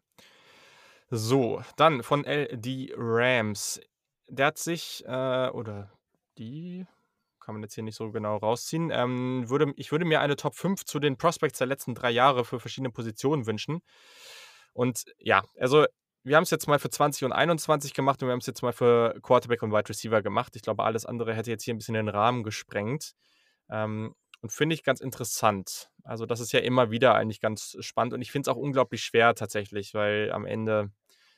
[1.11, 3.81] So, dann von LD Rams.
[4.29, 5.93] Der hat sich, äh, oder
[6.39, 6.85] die,
[7.41, 10.57] kann man jetzt hier nicht so genau rausziehen, ähm, würde, ich würde mir eine Top
[10.57, 13.83] 5 zu den Prospects der letzten drei Jahre für verschiedene Positionen wünschen.
[14.77, 15.87] Und ja, also
[16.23, 18.63] wir haben es jetzt mal für 20 und 21 gemacht und wir haben es jetzt
[18.63, 20.55] mal für Quarterback und Wide Receiver gemacht.
[20.57, 23.13] Ich glaube, alles andere hätte jetzt hier ein bisschen den Rahmen gesprengt.
[23.71, 25.89] Ähm, und finde ich ganz interessant.
[26.05, 29.03] Also, das ist ja immer wieder eigentlich ganz spannend und ich finde es auch unglaublich
[29.03, 30.91] schwer tatsächlich, weil am Ende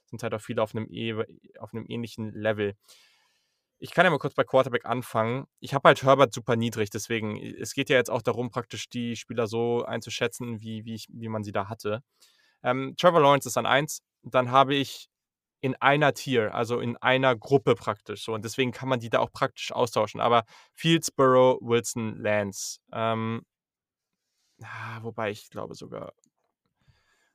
[0.06, 1.14] sind halt auch viele auf einem, eh-
[1.58, 2.74] auf einem ähnlichen Level.
[3.80, 5.46] Ich kann ja mal kurz bei Quarterback anfangen.
[5.60, 9.14] Ich habe halt Herbert super niedrig, deswegen, es geht ja jetzt auch darum, praktisch die
[9.16, 12.02] Spieler so einzuschätzen, wie, wie, ich, wie man sie da hatte.
[12.62, 14.00] Ähm, Trevor Lawrence ist an 1.
[14.22, 15.08] Dann habe ich
[15.60, 18.34] in einer Tier, also in einer Gruppe praktisch so.
[18.34, 20.20] Und deswegen kann man die da auch praktisch austauschen.
[20.20, 20.44] Aber
[20.74, 22.78] Fields, Burrow, Wilson, Lance.
[22.92, 23.42] Ähm,
[24.62, 26.12] ah, wobei ich glaube sogar.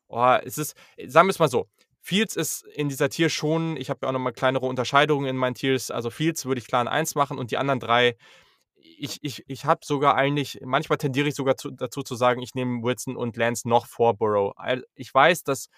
[0.07, 0.75] Oh, es ist,
[1.07, 1.67] sagen wir es mal so.
[2.01, 5.55] Fields ist in dieser Tier schon, ich habe ja auch nochmal kleinere Unterscheidungen in meinen
[5.55, 5.89] Tiers.
[5.89, 8.17] Also Fields würde ich klar in 1 machen und die anderen drei,
[8.83, 12.53] ich, ich, ich habe sogar eigentlich, manchmal tendiere ich sogar zu, dazu zu sagen, ich
[12.53, 14.53] nehme Wilson und Lance noch vor Burrow.
[14.95, 15.69] Ich weiß, dass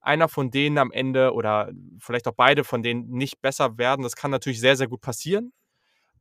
[0.00, 4.02] einer von denen am Ende oder vielleicht auch beide von denen nicht besser werden.
[4.02, 5.52] Das kann natürlich sehr, sehr gut passieren.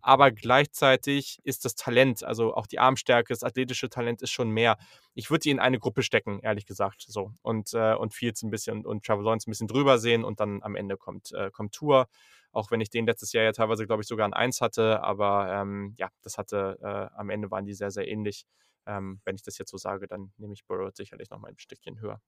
[0.04, 4.78] Aber gleichzeitig ist das Talent, also auch die Armstärke, das athletische Talent ist schon mehr.
[5.14, 7.06] Ich würde die in eine Gruppe stecken, ehrlich gesagt.
[7.08, 7.34] So.
[7.44, 10.64] Und, äh, und Fields ein bisschen und Trevor Lawrence ein bisschen drüber sehen und dann
[10.64, 12.08] am Ende kommt, äh, kommt Tour.
[12.52, 15.02] Auch wenn ich den letztes Jahr ja teilweise, glaube ich, sogar ein 1 hatte.
[15.04, 18.46] Aber ähm, ja, das hatte, äh, am Ende waren die sehr, sehr ähnlich.
[18.86, 21.60] Ähm, wenn ich das jetzt so sage, dann nehme ich Burrow sicherlich noch mal ein
[21.60, 22.20] Stückchen höher.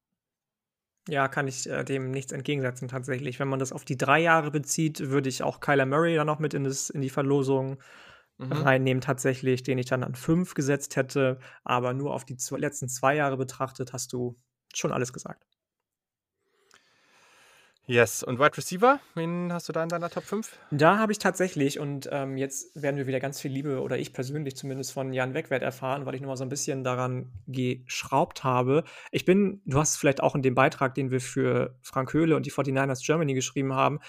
[1.09, 3.39] Ja, kann ich äh, dem nichts entgegensetzen tatsächlich.
[3.39, 6.39] Wenn man das auf die drei Jahre bezieht, würde ich auch Kyler Murray dann noch
[6.39, 7.81] mit in, das, in die Verlosung
[8.37, 8.51] mhm.
[8.53, 11.39] reinnehmen tatsächlich, den ich dann an 5 gesetzt hätte.
[11.63, 14.39] Aber nur auf die letzten zwei Jahre betrachtet, hast du
[14.73, 15.52] schon alles gesagt.
[17.85, 20.57] Yes, und Wide Receiver, wen hast du da in deiner Top 5?
[20.71, 24.13] Da habe ich tatsächlich, und ähm, jetzt werden wir wieder ganz viel Liebe, oder ich
[24.13, 28.85] persönlich zumindest von Jan Wegwert erfahren, weil ich nochmal so ein bisschen daran geschraubt habe.
[29.11, 32.45] Ich bin, du hast vielleicht auch in dem Beitrag, den wir für Frank Höhle und
[32.45, 33.99] die 49ers Germany geschrieben haben,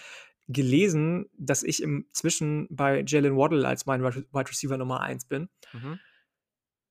[0.46, 5.48] gelesen, dass ich inzwischen bei Jalen Waddle als mein Wide Receiver Nummer 1 bin.
[5.72, 5.98] Mhm.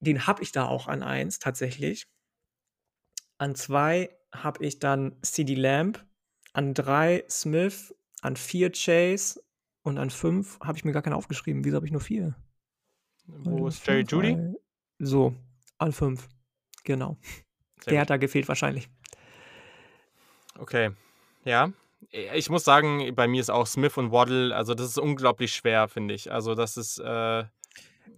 [0.01, 2.07] Den habe ich da auch an 1 tatsächlich.
[3.37, 6.05] An 2 habe ich dann CD Lamb
[6.53, 9.41] an drei Smith, an vier Chase
[9.81, 11.65] und an fünf habe ich mir gar keine aufgeschrieben.
[11.65, 12.35] Wieso habe ich nur vier?
[13.25, 14.37] Wo ist Jerry Judy?
[14.99, 15.35] So,
[15.77, 16.29] an fünf.
[16.83, 17.17] Genau.
[17.83, 17.99] Sehr Der gut.
[18.01, 18.89] hat da gefehlt wahrscheinlich.
[20.57, 20.91] Okay.
[21.43, 21.71] Ja.
[22.11, 25.87] Ich muss sagen, bei mir ist auch Smith und Waddle, also das ist unglaublich schwer,
[25.87, 26.31] finde ich.
[26.31, 26.99] Also das ist.
[26.99, 27.45] Äh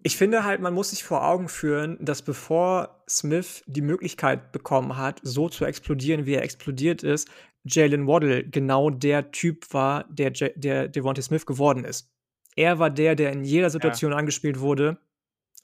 [0.03, 4.97] ich finde halt, man muss sich vor Augen führen, dass bevor Smith die Möglichkeit bekommen
[4.97, 7.29] hat, so zu explodieren, wie er explodiert ist,
[7.65, 12.11] Jalen Waddle genau der Typ war, der, der Devontae Smith geworden ist.
[12.55, 14.17] Er war der, der in jeder Situation ja.
[14.17, 14.97] angespielt wurde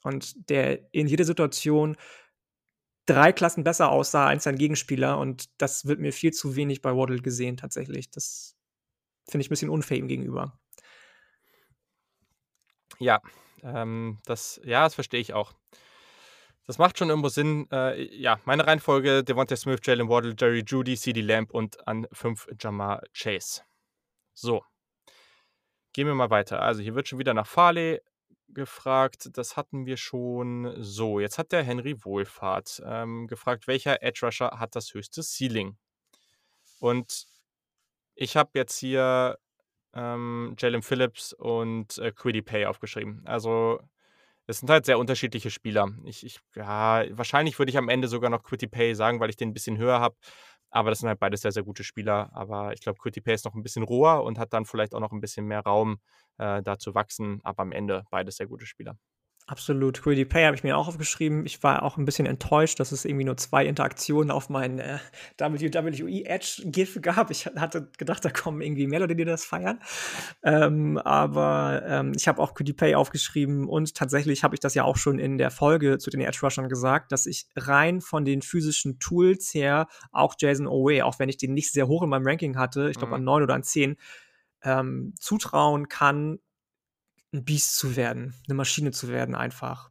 [0.02, 1.96] und der in jeder Situation
[3.06, 6.94] drei Klassen besser aussah als sein Gegenspieler und das wird mir viel zu wenig bei
[6.94, 8.10] Waddle gesehen tatsächlich.
[8.10, 8.56] Das
[9.28, 10.58] finde ich ein bisschen unfair ihm gegenüber.
[12.98, 13.20] Ja,
[13.62, 15.54] ähm, das, ja, das verstehe ich auch.
[16.64, 17.66] Das macht schon irgendwo Sinn.
[17.72, 22.48] Äh, ja, meine Reihenfolge: Devontae Smith, Jalen Waddle, Jerry Judy, CD Lamb und an 5
[22.60, 23.62] Jamar Chase.
[24.34, 24.62] So.
[25.92, 26.62] Gehen wir mal weiter.
[26.62, 28.00] Also, hier wird schon wieder nach Farley
[28.48, 29.30] gefragt.
[29.32, 30.74] Das hatten wir schon.
[30.82, 35.76] So, jetzt hat der Henry Wohlfahrt ähm, gefragt, welcher Edge Rusher hat das höchste Ceiling?
[36.80, 37.26] Und
[38.14, 39.38] ich habe jetzt hier
[39.94, 43.22] ähm, Jalen Phillips und äh, Quiddy Pay aufgeschrieben.
[43.26, 43.80] Also
[44.46, 45.88] es sind halt sehr unterschiedliche Spieler.
[46.04, 49.36] Ich, ich ja, wahrscheinlich würde ich am Ende sogar noch Quitty Pay sagen, weil ich
[49.36, 50.16] den ein bisschen höher habe.
[50.70, 52.30] Aber das sind halt beides sehr, sehr gute Spieler.
[52.34, 55.00] Aber ich glaube, Quitty Pay ist noch ein bisschen roher und hat dann vielleicht auch
[55.00, 55.98] noch ein bisschen mehr Raum,
[56.38, 57.40] äh, da zu wachsen.
[57.44, 58.96] Aber am Ende beides sehr gute Spieler.
[59.52, 60.00] Absolut.
[60.00, 61.44] Greedy Pay habe ich mir auch aufgeschrieben.
[61.44, 64.98] Ich war auch ein bisschen enttäuscht, dass es irgendwie nur zwei Interaktionen auf meinen äh,
[65.38, 67.30] WWE Edge GIF gab.
[67.30, 69.78] Ich hatte gedacht, da kommen irgendwie mehr Leute, die das feiern.
[70.42, 74.84] Ähm, aber ähm, ich habe auch Greedy Pay aufgeschrieben und tatsächlich habe ich das ja
[74.84, 78.40] auch schon in der Folge zu den Edge Rushern gesagt, dass ich rein von den
[78.40, 82.26] physischen Tools her auch Jason Owe, auch wenn ich den nicht sehr hoch in meinem
[82.26, 83.16] Ranking hatte, ich glaube mhm.
[83.16, 83.98] an neun oder an zehn,
[84.62, 86.38] ähm, zutrauen kann,
[87.32, 89.90] ein Biest zu werden, eine Maschine zu werden einfach.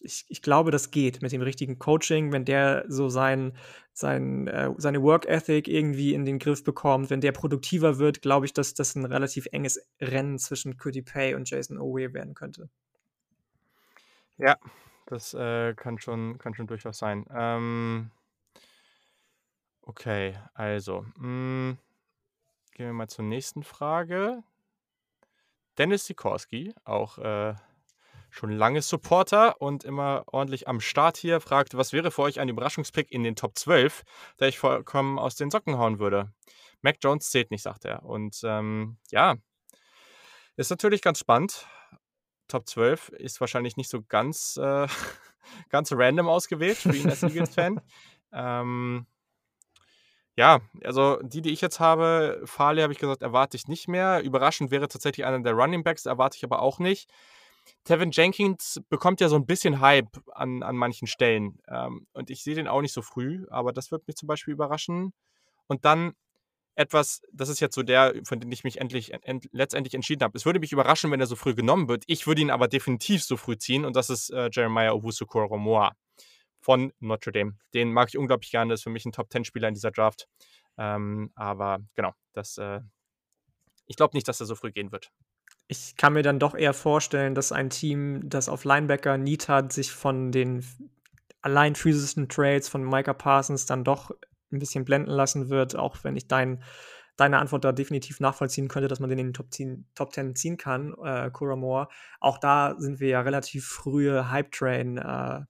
[0.00, 3.56] Ich, ich glaube, das geht mit dem richtigen Coaching, wenn der so sein,
[3.92, 8.46] sein, äh, seine Work Ethic irgendwie in den Griff bekommt, wenn der produktiver wird, glaube
[8.46, 12.68] ich, dass das ein relativ enges Rennen zwischen Cody Pay und Jason Owe werden könnte.
[14.38, 14.58] Ja,
[15.06, 17.24] das äh, kann, schon, kann schon durchaus sein.
[17.34, 18.10] Ähm,
[19.82, 21.78] okay, also, mh, hm,
[22.74, 24.42] gehen wir mal zur nächsten Frage.
[25.78, 27.54] Dennis Sikorski, auch äh,
[28.30, 32.48] schon lange Supporter und immer ordentlich am Start hier, fragt, was wäre für euch ein
[32.48, 34.02] Überraschungspick in den Top 12,
[34.38, 36.32] der ich vollkommen aus den Socken hauen würde?
[36.82, 38.04] Mac Jones zählt nicht, sagt er.
[38.04, 39.36] Und ähm, ja,
[40.56, 41.66] ist natürlich ganz spannend.
[42.48, 44.86] Top 12 ist wahrscheinlich nicht so ganz, äh,
[45.70, 47.80] ganz random ausgewählt für ihn als Eagles-Fan.
[48.32, 49.06] ähm,
[50.36, 54.22] ja, also die, die ich jetzt habe, Farley habe ich gesagt, erwarte ich nicht mehr.
[54.22, 57.10] Überraschend wäre tatsächlich einer der Running Backs, erwarte ich aber auch nicht.
[57.84, 61.58] Tevin Jenkins bekommt ja so ein bisschen Hype an, an manchen Stellen.
[61.68, 64.52] Ähm, und ich sehe den auch nicht so früh, aber das wird mich zum Beispiel
[64.52, 65.14] überraschen.
[65.68, 66.12] Und dann
[66.76, 70.36] etwas, das ist jetzt so der, von dem ich mich endlich, end, letztendlich entschieden habe.
[70.36, 72.04] Es würde mich überraschen, wenn er so früh genommen wird.
[72.06, 75.92] Ich würde ihn aber definitiv so früh ziehen und das ist äh, Jeremiah Owusu-Koromoa
[76.66, 77.52] von Notre Dame.
[77.74, 80.26] Den mag ich unglaublich gerne, das ist für mich ein Top-10-Spieler in dieser Draft.
[80.76, 82.80] Ähm, aber genau, das, äh,
[83.86, 85.12] ich glaube nicht, dass er so früh gehen wird.
[85.68, 89.72] Ich kann mir dann doch eher vorstellen, dass ein Team, das auf Linebacker Need hat,
[89.72, 90.66] sich von den
[91.40, 94.10] allein physischen Trades von Micah Parsons dann doch
[94.50, 96.64] ein bisschen blenden lassen wird, auch wenn ich dein,
[97.16, 100.34] deine Antwort da definitiv nachvollziehen könnte, dass man den in den Top 10, Top 10
[100.34, 101.86] ziehen kann, äh, Moore.
[102.18, 105.44] Auch da sind wir ja relativ frühe Hype-Train äh,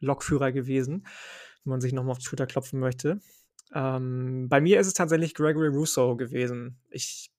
[0.00, 1.06] Lokführer gewesen,
[1.64, 3.20] wenn man sich nochmal auf die Schulter klopfen möchte.
[3.74, 6.78] Ähm, bei mir ist es tatsächlich Gregory Russo gewesen.
[6.90, 7.30] Ich,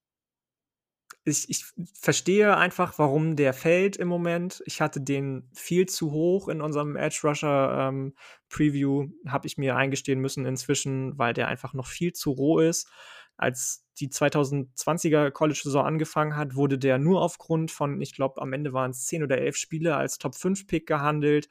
[1.24, 4.64] ich, ich verstehe einfach, warum der fällt im Moment.
[4.66, 8.16] Ich hatte den viel zu hoch in unserem Edge Rusher ähm,
[8.50, 12.90] Preview, habe ich mir eingestehen müssen inzwischen, weil der einfach noch viel zu roh ist.
[13.38, 18.74] als die 2020er College-Saison angefangen hat, wurde der nur aufgrund von, ich glaube, am Ende
[18.74, 21.50] waren es 10 oder 11 Spiele als Top-5-Pick gehandelt,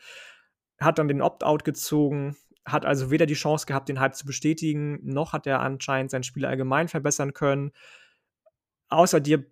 [0.80, 4.98] hat dann den Opt-out gezogen, hat also weder die Chance gehabt, den Hype zu bestätigen,
[5.02, 7.72] noch hat er anscheinend sein Spiel allgemein verbessern können.
[8.88, 9.44] Außer dir,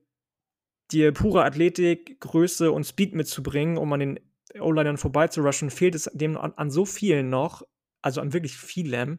[0.91, 4.21] dir pure Athletik, Größe und Speed mitzubringen, um an den
[4.59, 7.63] O-Linern vorbeizurushen, fehlt es dem an, an, so vielen noch,
[8.03, 9.19] also an wirklich vielem.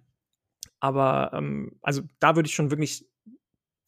[0.79, 3.08] Aber ähm, also da würde ich schon wirklich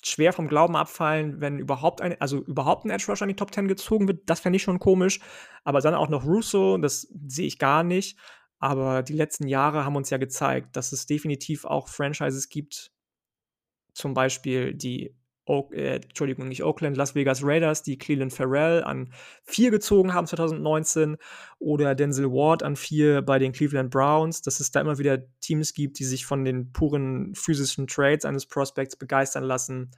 [0.03, 3.53] schwer vom Glauben abfallen, wenn überhaupt ein, also überhaupt ein Edge Rusher in die Top
[3.53, 4.29] 10 gezogen wird.
[4.29, 5.19] Das fände ich schon komisch.
[5.63, 8.17] Aber dann auch noch Russo, das sehe ich gar nicht.
[8.59, 12.91] Aber die letzten Jahre haben uns ja gezeigt, dass es definitiv auch Franchises gibt,
[13.93, 19.11] zum Beispiel die Oak, äh, Entschuldigung, nicht Oakland, Las Vegas Raiders, die Cleveland Farrell an
[19.43, 21.17] vier gezogen haben 2019
[21.57, 25.73] oder Denzel Ward an vier bei den Cleveland Browns, dass es da immer wieder Teams
[25.73, 29.91] gibt, die sich von den puren physischen Trades eines Prospects begeistern lassen.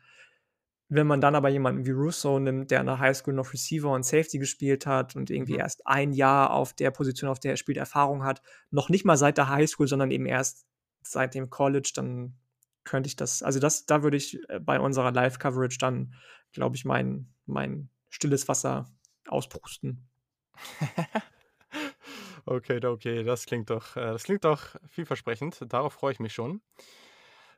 [0.87, 4.05] Wenn man dann aber jemanden wie Russo nimmt, der in der Highschool noch Receiver und
[4.05, 5.59] Safety gespielt hat und irgendwie mhm.
[5.59, 8.41] erst ein Jahr auf der Position, auf der er spielt, Erfahrung hat,
[8.71, 10.65] noch nicht mal seit der Highschool, sondern eben erst
[11.01, 12.35] seit dem College, dann
[12.83, 16.13] könnte ich das, also das, da würde ich äh, bei unserer Live-Coverage dann,
[16.51, 18.85] glaube ich, mein, mein stilles Wasser
[19.27, 20.07] ausprusten.
[22.45, 25.61] okay, okay, das klingt doch, äh, das klingt doch vielversprechend.
[25.71, 26.61] Darauf freue ich mich schon.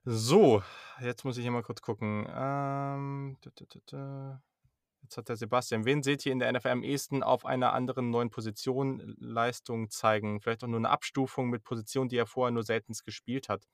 [0.05, 0.61] So,
[1.01, 2.27] jetzt muss ich hier mal kurz gucken.
[2.29, 7.73] Ähm, jetzt hat der Sebastian, wen seht ihr in der NFL am ehesten auf einer
[7.73, 10.41] anderen neuen Position Leistung zeigen?
[10.41, 13.67] Vielleicht auch nur eine Abstufung mit Positionen, die er vorher nur selten gespielt hat.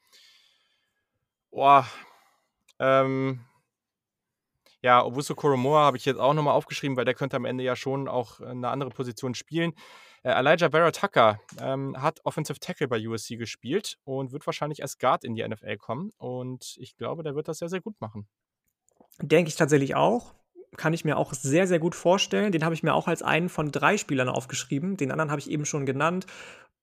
[1.52, 1.86] Boah.
[2.80, 3.42] Ähm,
[4.82, 7.76] ja, Obuso Koromoa habe ich jetzt auch nochmal aufgeschrieben, weil der könnte am Ende ja
[7.76, 9.74] schon auch eine andere Position spielen.
[10.24, 14.98] Äh, Elijah Vera Tucker ähm, hat Offensive Tackle bei USC gespielt und wird wahrscheinlich als
[14.98, 16.14] Guard in die NFL kommen.
[16.18, 18.28] Und ich glaube, der wird das sehr, sehr gut machen.
[19.20, 20.34] Denke ich tatsächlich auch.
[20.78, 22.52] Kann ich mir auch sehr, sehr gut vorstellen.
[22.52, 24.96] Den habe ich mir auch als einen von drei Spielern aufgeschrieben.
[24.96, 26.28] Den anderen habe ich eben schon genannt.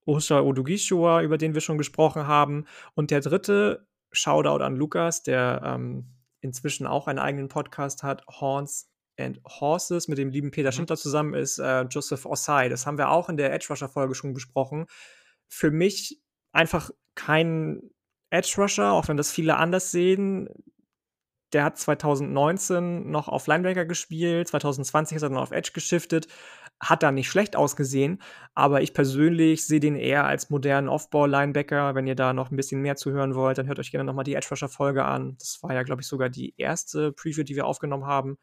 [0.05, 2.67] Osha Odugishua, über den wir schon gesprochen haben.
[2.95, 6.07] Und der dritte Shoutout an Lukas, der ähm,
[6.41, 10.75] inzwischen auch einen eigenen Podcast hat, Horns and Horses, mit dem lieben Peter mhm.
[10.75, 12.69] Schindler zusammen ist, äh, Joseph Osai.
[12.69, 14.87] Das haben wir auch in der Edge Rusher Folge schon besprochen.
[15.49, 16.21] Für mich
[16.53, 17.83] einfach kein
[18.31, 20.49] Edge Rusher, auch wenn das viele anders sehen.
[21.53, 26.29] Der hat 2019 noch auf Linebacker gespielt, 2020 ist er dann auf Edge geschiftet
[26.81, 28.23] hat da nicht schlecht ausgesehen,
[28.55, 31.95] aber ich persönlich sehe den eher als modernen Off-Ball-Linebacker.
[31.95, 34.35] Wenn ihr da noch ein bisschen mehr zuhören wollt, dann hört euch gerne nochmal die
[34.35, 35.37] Edge Rusher-Folge an.
[35.39, 38.39] Das war ja, glaube ich, sogar die erste Preview, die wir aufgenommen haben.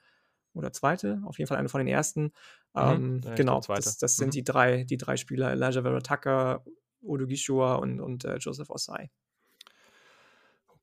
[0.53, 2.23] Oder zweite, auf jeden Fall eine von den ersten.
[2.23, 2.31] Mhm,
[2.75, 4.31] ähm, ja, genau, das, das, sind mhm.
[4.31, 6.63] die drei, die drei Spieler: Elijah Vera Tucker,
[7.01, 9.09] Odo Gishua und, und äh, Joseph Osai.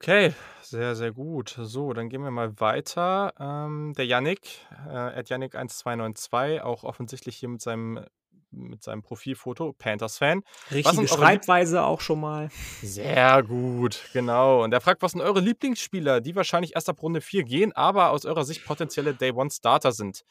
[0.03, 1.57] Okay, sehr, sehr gut.
[1.57, 3.33] So, dann gehen wir mal weiter.
[3.39, 8.05] Ähm, der Yannick, äh, Yannick1292, auch offensichtlich hier mit seinem,
[8.51, 10.43] mit seinem Profilfoto, Panthers-Fan.
[10.73, 12.49] Richtige Schreibweise auch schon mal.
[12.83, 14.65] Sehr gut, genau.
[14.65, 18.11] Und er fragt, was sind eure Lieblingsspieler, die wahrscheinlich erst ab Runde 4 gehen, aber
[18.11, 20.25] aus eurer Sicht potenzielle Day-One-Starter sind?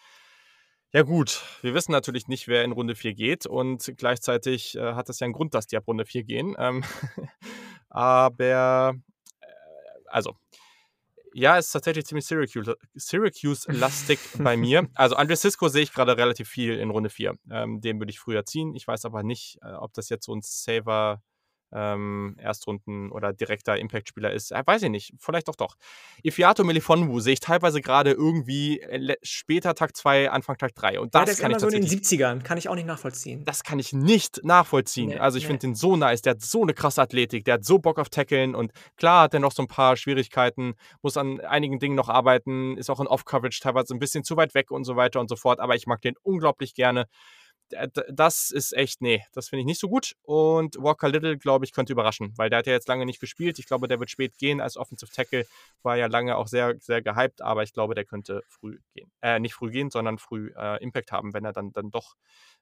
[0.92, 5.08] Ja gut, wir wissen natürlich nicht, wer in Runde 4 geht und gleichzeitig äh, hat
[5.08, 6.58] es ja einen Grund, dass die ab Runde 4 gehen.
[6.60, 6.84] Ähm,
[7.90, 8.96] aber
[10.12, 10.36] also,
[11.34, 14.90] ja, ist tatsächlich ziemlich Syracuse-lastig Syracuse bei mir.
[14.96, 17.36] Also Andre Cisco sehe ich gerade relativ viel in Runde 4.
[17.50, 18.76] Ähm, den würde ich früher ziehen.
[18.76, 21.22] Ich weiß aber nicht, äh, ob das jetzt so ein Saver
[21.74, 24.52] ähm, Erstrunden- oder direkter Impact-Spieler ist.
[24.52, 25.76] Äh, weiß ich nicht, vielleicht doch doch.
[26.24, 31.00] Ifiato Melifonwu sehe ich teilweise gerade irgendwie äh, später Tag 2, Anfang Tag 3.
[31.00, 33.46] Und das ja, ist kann ich so in den 70ern, kann ich auch nicht nachvollziehen.
[33.46, 35.10] Das kann ich nicht nachvollziehen.
[35.10, 35.48] Nee, also ich nee.
[35.48, 38.10] finde den so nice, der hat so eine krasse Athletik, der hat so Bock auf
[38.10, 42.10] Tackeln und klar hat er noch so ein paar Schwierigkeiten, muss an einigen Dingen noch
[42.10, 45.30] arbeiten, ist auch in Off-Coverage teilweise ein bisschen zu weit weg und so weiter und
[45.30, 47.08] so fort, aber ich mag den unglaublich gerne
[48.10, 50.16] das ist echt, nee, das finde ich nicht so gut.
[50.24, 53.60] Und Walker Little, glaube ich, könnte überraschen, weil der hat ja jetzt lange nicht gespielt.
[53.60, 55.46] Ich glaube, der wird spät gehen als Offensive Tackle.
[55.84, 59.12] War ja lange auch sehr, sehr gehypt, aber ich glaube, der könnte früh gehen.
[59.22, 62.16] Äh, nicht früh gehen, sondern früh äh, Impact haben, wenn er dann, dann doch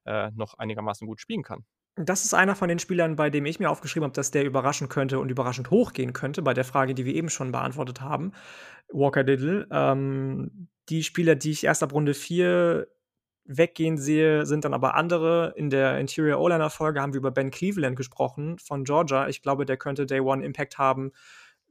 [0.05, 1.65] äh, noch einigermaßen gut spielen kann.
[1.95, 4.87] Das ist einer von den Spielern, bei dem ich mir aufgeschrieben habe, dass der überraschen
[4.87, 8.31] könnte und überraschend hochgehen könnte, bei der Frage, die wir eben schon beantwortet haben.
[8.89, 9.67] Walker Little.
[9.69, 12.87] Ähm, die Spieler, die ich erst ab Runde 4
[13.49, 15.53] weggehen sehe, sind dann aber andere.
[15.55, 19.27] In der Interior O-Liner-Folge haben wir über Ben Cleveland gesprochen von Georgia.
[19.27, 21.11] Ich glaube, der könnte Day One Impact haben,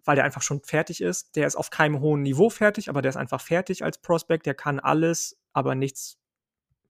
[0.05, 1.37] weil der einfach schon fertig ist.
[1.37, 4.45] Der ist auf keinem hohen Niveau fertig, aber der ist einfach fertig als Prospect.
[4.45, 6.19] Der kann alles, aber nichts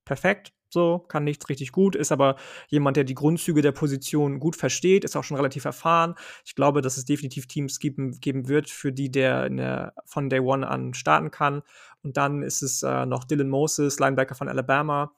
[0.06, 0.54] perfekt.
[0.70, 2.36] So, kann nichts richtig gut, ist aber
[2.68, 6.14] jemand, der die Grundzüge der Position gut versteht, ist auch schon relativ erfahren.
[6.44, 10.40] Ich glaube, dass es definitiv Teams geben, geben wird, für die der, der von Day
[10.40, 11.62] One an starten kann.
[12.02, 15.12] Und dann ist es äh, noch Dylan Moses, Linebacker von Alabama,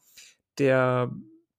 [0.58, 1.10] der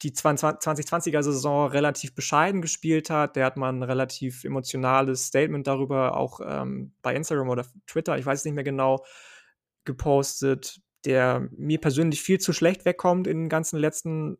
[0.02, 3.36] die 2020er Saison relativ bescheiden gespielt hat.
[3.36, 8.26] Der hat mal ein relativ emotionales Statement darüber auch ähm, bei Instagram oder Twitter, ich
[8.26, 9.04] weiß es nicht mehr genau,
[9.86, 14.38] gepostet, der mir persönlich viel zu schlecht wegkommt in den ganzen letzten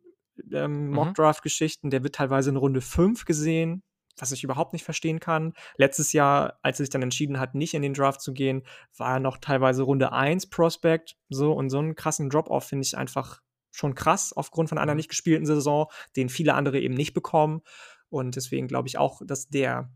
[0.52, 0.94] ähm, mhm.
[0.94, 1.90] Mock-Draft-Geschichten.
[1.90, 3.82] Der wird teilweise in Runde 5 gesehen,
[4.18, 5.54] was ich überhaupt nicht verstehen kann.
[5.76, 8.62] Letztes Jahr, als er sich dann entschieden hat, nicht in den Draft zu gehen,
[8.96, 11.16] war er noch teilweise Runde 1 Prospect.
[11.28, 13.40] So, und so einen krassen Drop-Off finde ich einfach
[13.70, 14.98] schon krass aufgrund von einer mhm.
[14.98, 17.62] nicht gespielten Saison, den viele andere eben nicht bekommen.
[18.10, 19.90] Und deswegen glaube ich auch, dass der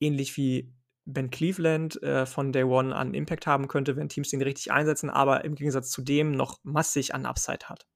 [0.00, 0.72] ähnlich wie
[1.12, 5.10] Ben Cleveland äh, von Day One an Impact haben könnte, wenn Teams den richtig einsetzen,
[5.10, 7.86] aber im Gegensatz zu dem noch massig an Upside hat.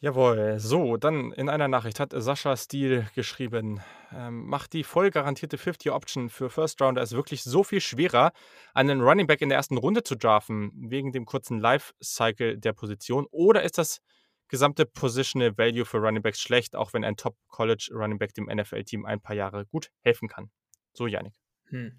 [0.00, 3.80] Jawohl, so, dann in einer Nachricht hat Sascha Steele geschrieben,
[4.12, 8.32] ähm, macht die voll garantierte 50-Option für First Rounder es wirklich so viel schwerer,
[8.74, 13.28] einen Running Back in der ersten Runde zu draften, wegen dem kurzen Life-Cycle der Position,
[13.30, 14.00] oder ist das
[14.48, 19.06] gesamte Positional Value für Running Backs schlecht, auch wenn ein Top-College Running Back dem NFL-Team
[19.06, 20.50] ein paar Jahre gut helfen kann?
[20.92, 21.34] So, Janik.
[21.68, 21.92] Hm.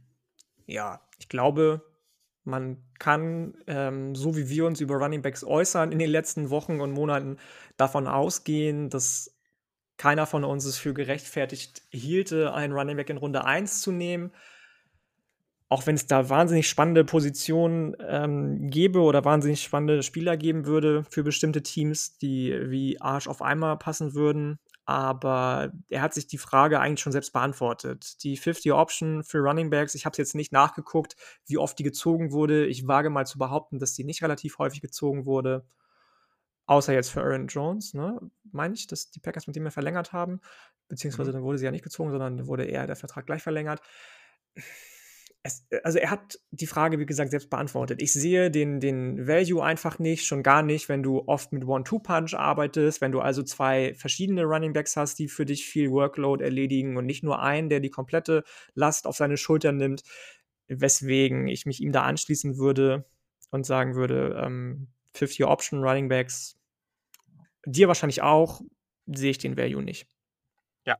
[0.65, 1.81] Ja, ich glaube,
[2.43, 6.81] man kann, ähm, so wie wir uns über Running Backs äußern, in den letzten Wochen
[6.81, 7.37] und Monaten
[7.77, 9.37] davon ausgehen, dass
[9.97, 14.31] keiner von uns es für gerechtfertigt hielte, einen Running Back in Runde 1 zu nehmen.
[15.69, 21.03] Auch wenn es da wahnsinnig spannende Positionen ähm, gäbe oder wahnsinnig spannende Spieler geben würde
[21.09, 26.37] für bestimmte Teams, die wie Arsch auf einmal passen würden aber er hat sich die
[26.37, 28.23] Frage eigentlich schon selbst beantwortet.
[28.23, 31.15] Die 50-Option für Running Backs, ich habe es jetzt nicht nachgeguckt,
[31.45, 32.65] wie oft die gezogen wurde.
[32.65, 35.65] Ich wage mal zu behaupten, dass die nicht relativ häufig gezogen wurde.
[36.65, 38.19] Außer jetzt für Aaron Jones, ne?
[38.51, 40.39] Meine ich, dass die Packers mit dem ja verlängert haben.
[40.87, 41.35] Beziehungsweise mhm.
[41.35, 43.81] dann wurde sie ja nicht gezogen, sondern wurde eher der Vertrag gleich verlängert
[45.43, 48.01] es, äh, also er hat die Frage, wie gesagt, selbst beantwortet.
[48.01, 52.33] Ich sehe den, den Value einfach nicht, schon gar nicht, wenn du oft mit One-Two-Punch
[52.33, 56.97] arbeitest, wenn du also zwei verschiedene Running Backs hast, die für dich viel Workload erledigen
[56.97, 58.43] und nicht nur einen, der die komplette
[58.73, 60.03] Last auf seine Schultern nimmt,
[60.67, 63.05] weswegen ich mich ihm da anschließen würde
[63.51, 66.57] und sagen würde, ähm, 50 Option Running Backs,
[67.65, 68.61] dir wahrscheinlich auch,
[69.05, 70.07] sehe ich den Value nicht.
[70.85, 70.97] Ja.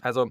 [0.00, 0.30] Also,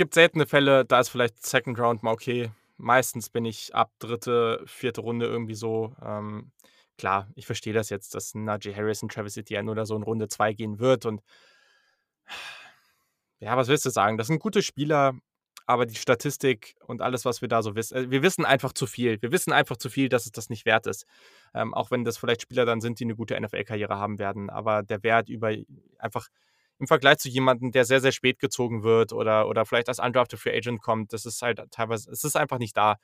[0.00, 2.50] gibt seltene Fälle, da ist vielleicht Second Round mal okay.
[2.78, 5.94] Meistens bin ich ab dritte, vierte Runde irgendwie so.
[6.02, 6.52] Ähm,
[6.96, 10.28] klar, ich verstehe das jetzt, dass Najee Harris und Travis Etienne oder so in Runde
[10.28, 11.04] 2 gehen wird.
[11.04, 11.20] Und
[13.40, 14.16] ja, was willst du sagen?
[14.16, 15.12] Das sind gute Spieler,
[15.66, 18.86] aber die Statistik und alles, was wir da so wissen, äh, wir wissen einfach zu
[18.86, 19.20] viel.
[19.20, 21.04] Wir wissen einfach zu viel, dass es das nicht wert ist.
[21.52, 24.48] Ähm, auch wenn das vielleicht Spieler dann sind, die eine gute NFL-Karriere haben werden.
[24.48, 25.54] Aber der Wert über
[25.98, 26.28] einfach
[26.80, 30.40] im Vergleich zu jemandem, der sehr, sehr spät gezogen wird oder, oder vielleicht als Undrafted
[30.40, 32.96] Free Agent kommt, das ist halt teilweise, es ist einfach nicht da.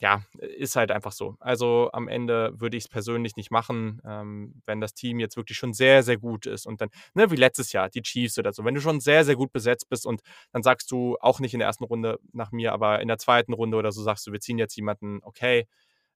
[0.00, 1.36] Ja, ist halt einfach so.
[1.38, 5.56] Also am Ende würde ich es persönlich nicht machen, ähm, wenn das Team jetzt wirklich
[5.56, 8.64] schon sehr, sehr gut ist und dann, ne, wie letztes Jahr, die Chiefs oder so,
[8.64, 10.20] wenn du schon sehr, sehr gut besetzt bist und
[10.52, 13.52] dann sagst du auch nicht in der ersten Runde nach mir, aber in der zweiten
[13.52, 15.68] Runde oder so sagst du, wir ziehen jetzt jemanden, okay,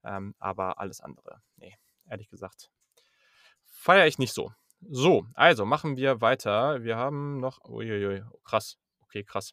[0.04, 1.74] ähm, aber alles andere, nee,
[2.10, 2.70] ehrlich gesagt,
[3.64, 4.52] feiere ich nicht so.
[4.80, 6.82] So, also machen wir weiter.
[6.82, 7.64] Wir haben noch.
[7.68, 8.76] Uiuiui, krass.
[9.02, 9.52] Okay, krass.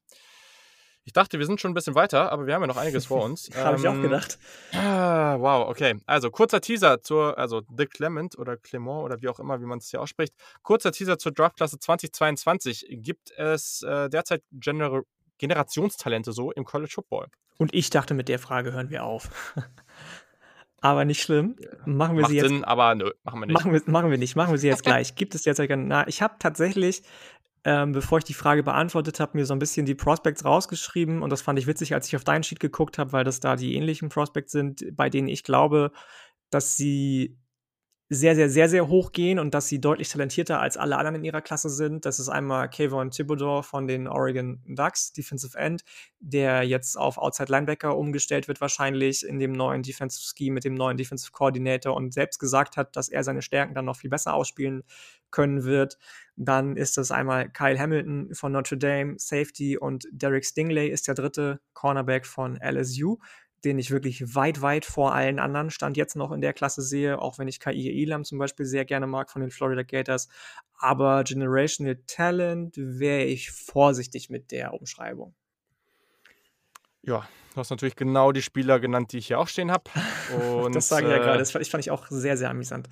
[1.08, 3.24] Ich dachte, wir sind schon ein bisschen weiter, aber wir haben ja noch einiges vor
[3.24, 3.50] uns.
[3.56, 4.40] Habe ähm, ich auch ähm, gedacht.
[4.74, 6.00] Ah, wow, okay.
[6.08, 9.78] Also kurzer Teaser zur, also The Clement oder Clement oder wie auch immer, wie man
[9.78, 10.34] es hier ausspricht.
[10.64, 12.88] Kurzer Teaser zur Draftklasse 2022.
[12.90, 15.04] Gibt es äh, derzeit Gener
[15.38, 17.28] Generationstalente so im College Football?
[17.58, 19.30] Und ich dachte, mit der Frage hören wir auf.
[20.86, 21.56] Aber nicht schlimm.
[21.88, 22.48] Machen wir Macht sie jetzt.
[22.48, 23.56] Sinn, aber nö, machen wir nicht.
[23.56, 24.36] Machen wir, machen wir nicht.
[24.36, 25.16] Machen wir sie jetzt gleich.
[25.16, 27.02] Gibt es jetzt na, ich habe tatsächlich,
[27.64, 31.32] ähm, bevor ich die Frage beantwortet habe, mir so ein bisschen die Prospects rausgeschrieben und
[31.32, 33.74] das fand ich witzig, als ich auf deinen Sheet geguckt habe, weil das da die
[33.74, 35.92] ähnlichen Prospects sind, bei denen ich glaube,
[36.52, 37.36] dass sie
[38.08, 41.24] sehr, sehr, sehr, sehr hoch gehen und dass sie deutlich talentierter als alle anderen in
[41.24, 42.06] ihrer Klasse sind.
[42.06, 45.84] Das ist einmal Kayvon Thibodeau von den Oregon Ducks, Defensive End,
[46.20, 50.76] der jetzt auf Outside Linebacker umgestellt wird, wahrscheinlich in dem neuen Defensive Scheme mit dem
[50.76, 54.36] neuen Defensive Coordinator und selbst gesagt hat, dass er seine Stärken dann noch viel besser
[54.36, 54.84] ausspielen
[55.32, 55.98] können wird.
[56.36, 61.16] Dann ist das einmal Kyle Hamilton von Notre Dame, Safety und Derek Stingley ist der
[61.16, 63.18] dritte Cornerback von LSU
[63.66, 67.20] den ich wirklich weit, weit vor allen anderen Stand jetzt noch in der Klasse sehe,
[67.20, 70.30] auch wenn ich KI Elam zum Beispiel sehr gerne mag von den Florida Gators.
[70.78, 75.34] Aber Generational Talent wäre ich vorsichtig mit der Umschreibung.
[77.02, 79.84] Ja, du hast natürlich genau die Spieler genannt, die ich hier auch stehen habe.
[80.72, 81.40] das sage ich ja äh, gerade.
[81.40, 82.88] Das fand ich, fand ich auch sehr, sehr amüsant.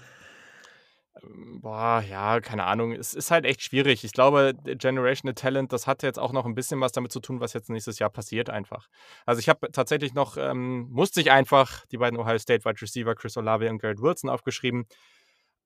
[1.21, 2.91] Ähm, boah, ja, keine Ahnung.
[2.93, 4.03] Es ist halt echt schwierig.
[4.03, 7.39] Ich glaube, Generational Talent, das hat jetzt auch noch ein bisschen was damit zu tun,
[7.39, 8.87] was jetzt nächstes Jahr passiert einfach.
[9.25, 13.15] Also ich habe tatsächlich noch, ähm, musste ich einfach die beiden Ohio State Wide Receiver
[13.15, 14.85] Chris Olave und Garrett Wilson aufgeschrieben.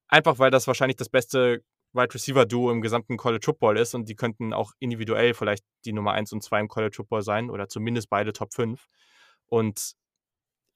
[0.09, 1.63] Einfach weil das wahrscheinlich das beste
[1.93, 5.93] Wide Receiver Duo im gesamten College Football ist und die könnten auch individuell vielleicht die
[5.93, 8.87] Nummer 1 und 2 im College Football sein oder zumindest beide Top 5.
[9.47, 9.93] Und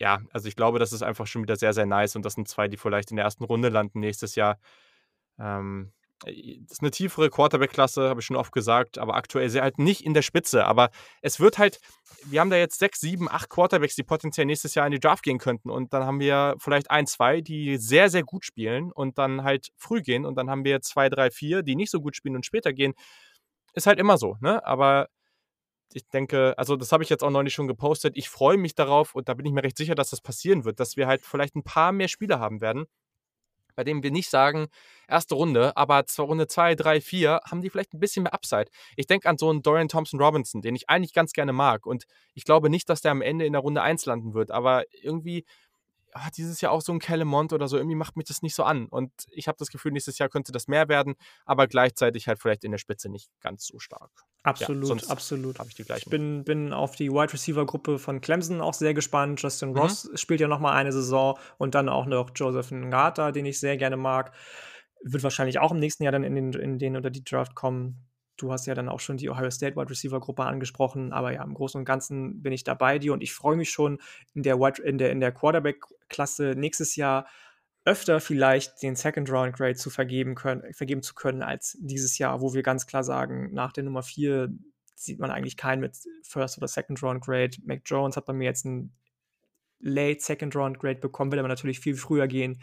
[0.02, 2.48] ja, also ich glaube, das ist einfach schon wieder sehr, sehr nice und das sind
[2.48, 4.58] zwei, die vielleicht in der ersten Runde landen nächstes Jahr.
[5.40, 5.94] Ähm,
[6.26, 9.78] äh, das ist eine tiefere Quarterback-Klasse, habe ich schon oft gesagt, aber aktuell sie halt
[9.78, 10.66] nicht in der Spitze.
[10.66, 10.90] Aber
[11.22, 11.80] es wird halt,
[12.26, 15.22] wir haben da jetzt sechs, sieben, acht Quarterbacks, die potenziell nächstes Jahr in die Draft
[15.22, 15.70] gehen könnten.
[15.70, 19.70] Und dann haben wir vielleicht ein, zwei, die sehr, sehr gut spielen und dann halt
[19.78, 20.26] früh gehen.
[20.26, 22.96] Und dann haben wir zwei, drei, vier, die nicht so gut spielen und später gehen.
[23.76, 24.66] Ist halt immer so, ne?
[24.66, 25.10] Aber
[25.94, 28.18] ich denke, also das habe ich jetzt auch neulich schon gepostet.
[28.18, 30.80] Ich freue mich darauf und da bin ich mir recht sicher, dass das passieren wird,
[30.80, 32.86] dass wir halt vielleicht ein paar mehr Spieler haben werden,
[33.76, 34.68] bei denen wir nicht sagen,
[35.08, 38.68] erste Runde, aber zur Runde 2, 3, 4 haben die vielleicht ein bisschen mehr Upside.
[38.96, 42.06] Ich denke an so einen Dorian Thompson Robinson, den ich eigentlich ganz gerne mag und
[42.34, 45.46] ich glaube nicht, dass der am Ende in der Runde 1 landen wird, aber irgendwie
[46.14, 48.64] ah, dieses Jahr auch so ein Kellemont oder so, irgendwie macht mich das nicht so
[48.64, 48.88] an.
[48.88, 51.16] Und ich habe das Gefühl, nächstes Jahr könnte das mehr werden,
[51.46, 54.12] aber gleichzeitig halt vielleicht in der Spitze nicht ganz so stark.
[54.44, 55.58] Absolut, ja, absolut.
[55.68, 55.80] Ich.
[55.80, 59.42] Ich bin, bin auf die Wide Receiver Gruppe von Clemson auch sehr gespannt.
[59.42, 59.78] Justin mhm.
[59.78, 63.60] Ross spielt ja noch mal eine Saison und dann auch noch Joseph Ngata, den ich
[63.60, 64.34] sehr gerne mag.
[65.04, 68.11] Wird wahrscheinlich auch im nächsten Jahr dann in den, in den oder die Draft kommen.
[68.42, 71.44] Du hast ja dann auch schon die Ohio State Wide Receiver Gruppe angesprochen, aber ja,
[71.44, 74.00] im Großen und Ganzen bin ich dabei dir und ich freue mich schon
[74.34, 77.28] in der, in der, in der Quarterback-Klasse nächstes Jahr
[77.86, 82.42] öfter vielleicht den Second Round Grade zu vergeben, können, vergeben zu können als dieses Jahr,
[82.42, 84.50] wo wir ganz klar sagen, nach der Nummer 4
[84.96, 87.58] sieht man eigentlich keinen mit First oder Second Round Grade.
[87.64, 88.96] Mac Jones hat bei mir jetzt einen
[89.80, 92.62] Late Second Round Grade bekommen, will aber natürlich viel früher gehen.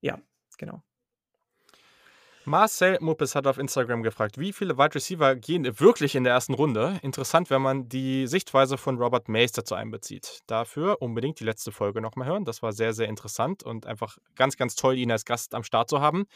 [0.00, 0.20] Ja,
[0.56, 0.82] genau.
[2.46, 6.52] Marcel Muppes hat auf Instagram gefragt, wie viele Wide Receiver gehen wirklich in der ersten
[6.52, 6.98] Runde?
[7.02, 10.40] Interessant, wenn man die Sichtweise von Robert Mays dazu einbezieht.
[10.46, 12.44] Dafür unbedingt die letzte Folge nochmal hören.
[12.44, 15.88] Das war sehr, sehr interessant und einfach ganz, ganz toll, ihn als Gast am Start
[15.88, 16.26] zu haben.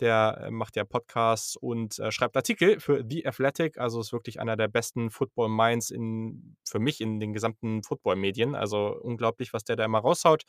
[0.00, 3.78] Der äh, macht ja Podcasts und äh, schreibt Artikel für The Athletic.
[3.78, 8.56] Also ist wirklich einer der besten Football Minds in, für mich in den gesamten Football-Medien.
[8.56, 10.42] Also unglaublich, was der da immer raushaut.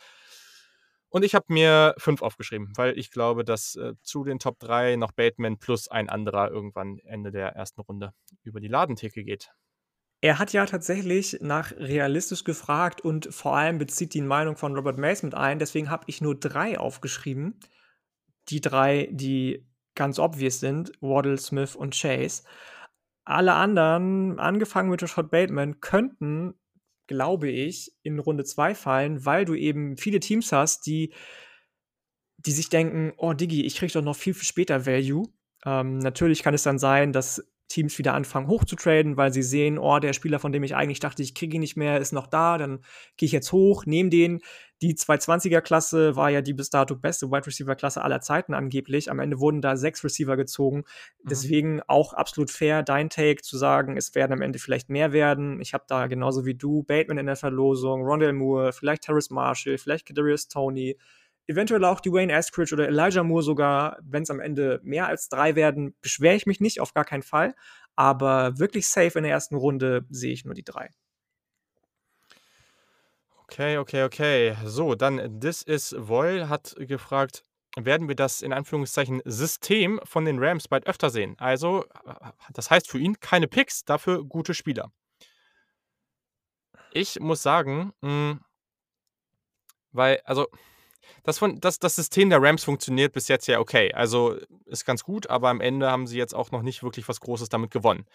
[1.14, 4.96] Und ich habe mir fünf aufgeschrieben, weil ich glaube, dass äh, zu den Top 3
[4.96, 9.52] noch Bateman plus ein anderer irgendwann Ende der ersten Runde über die Ladentheke geht.
[10.22, 14.98] Er hat ja tatsächlich nach realistisch gefragt und vor allem bezieht die Meinung von Robert
[14.98, 15.60] Mays mit ein.
[15.60, 17.60] Deswegen habe ich nur drei aufgeschrieben.
[18.50, 22.42] Die drei, die ganz obvious sind: Waddle, Smith und Chase.
[23.24, 26.56] Alle anderen, angefangen mit Rashad Bateman, könnten
[27.08, 31.14] glaube ich, in Runde 2 fallen, weil du eben viele Teams hast, die,
[32.38, 35.28] die sich denken, oh Digi, ich kriege doch noch viel, viel später Value.
[35.66, 39.98] Ähm, natürlich kann es dann sein, dass Teams wieder anfangen hochzutraden, weil sie sehen, oh,
[39.98, 42.60] der Spieler, von dem ich eigentlich dachte, ich kriege ihn nicht mehr, ist noch da,
[42.60, 42.82] dann
[43.18, 44.42] gehe ich jetzt hoch, nehme den.
[44.84, 49.10] Die 220er-Klasse war ja die bis dato beste Wide Receiver-Klasse aller Zeiten angeblich.
[49.10, 50.80] Am Ende wurden da sechs Receiver gezogen.
[51.24, 51.30] Mhm.
[51.30, 55.60] Deswegen auch absolut fair, dein Take zu sagen, es werden am Ende vielleicht mehr werden.
[55.60, 59.80] Ich habe da genauso wie du Bateman in der Verlosung, Rondell Moore, vielleicht Terrace Marshall,
[59.80, 60.98] vielleicht Kadarius Tony,
[61.48, 65.56] eventuell auch Dwayne Eskridge oder Elijah Moore sogar, wenn es am Ende mehr als drei
[65.56, 67.56] werden, beschwere ich mich nicht, auf gar keinen Fall.
[67.96, 70.90] Aber wirklich safe in der ersten Runde sehe ich nur die drei.
[73.44, 74.56] Okay, okay, okay.
[74.66, 77.44] So, dann This is Voil hat gefragt,
[77.76, 81.36] werden wir das in Anführungszeichen System von den Rams bald öfter sehen?
[81.40, 81.86] Also,
[82.52, 84.92] das heißt für ihn keine Picks, dafür gute Spieler.
[86.92, 88.42] Ich muss sagen, mh, hm,
[89.92, 90.48] weil, also,
[91.24, 93.94] das, das, das System der Rams funktioniert bis jetzt ja okay.
[93.94, 97.20] Also ist ganz gut, aber am Ende haben sie jetzt auch noch nicht wirklich was
[97.20, 98.06] Großes damit gewonnen.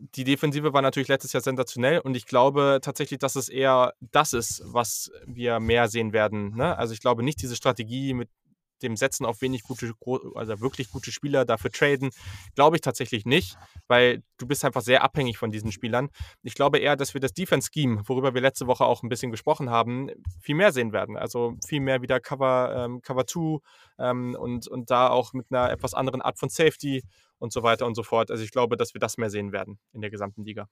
[0.00, 4.32] Die Defensive war natürlich letztes Jahr sensationell und ich glaube tatsächlich, dass es eher das
[4.32, 6.54] ist, was wir mehr sehen werden.
[6.54, 6.76] Ne?
[6.78, 8.28] Also ich glaube nicht diese Strategie mit
[8.82, 9.92] dem Setzen auf wenig gute,
[10.34, 12.10] also wirklich gute Spieler dafür traden,
[12.54, 13.56] glaube ich tatsächlich nicht,
[13.86, 16.08] weil du bist einfach sehr abhängig von diesen Spielern.
[16.42, 19.70] Ich glaube eher, dass wir das Defense-Scheme, worüber wir letzte Woche auch ein bisschen gesprochen
[19.70, 20.10] haben,
[20.40, 21.16] viel mehr sehen werden.
[21.16, 23.58] Also viel mehr wieder Cover, ähm, Cover 2
[23.98, 27.02] ähm, und, und da auch mit einer etwas anderen Art von Safety
[27.38, 28.30] und so weiter und so fort.
[28.30, 30.68] Also ich glaube, dass wir das mehr sehen werden in der gesamten Liga.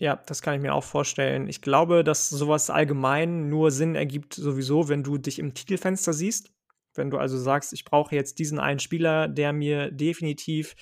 [0.00, 1.48] Ja, das kann ich mir auch vorstellen.
[1.48, 6.50] Ich glaube, dass sowas allgemein nur Sinn ergibt, sowieso, wenn du dich im Titelfenster siehst.
[6.94, 10.74] Wenn du also sagst, ich brauche jetzt diesen einen Spieler, der mir definitiv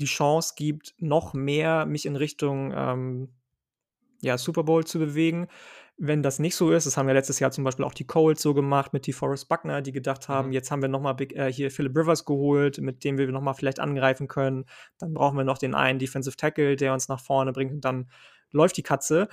[0.00, 3.28] die Chance gibt, noch mehr mich in Richtung ähm,
[4.22, 5.48] ja, Super Bowl zu bewegen.
[5.98, 8.42] Wenn das nicht so ist, das haben ja letztes Jahr zum Beispiel auch die Colts
[8.42, 10.52] so gemacht mit die Forrest Buckner, die gedacht haben, Mhm.
[10.52, 13.54] jetzt haben wir noch mal äh, hier Philip Rivers geholt, mit dem wir noch mal
[13.54, 14.66] vielleicht angreifen können.
[14.98, 18.10] Dann brauchen wir noch den einen Defensive Tackle, der uns nach vorne bringt und dann
[18.50, 19.28] läuft die Katze.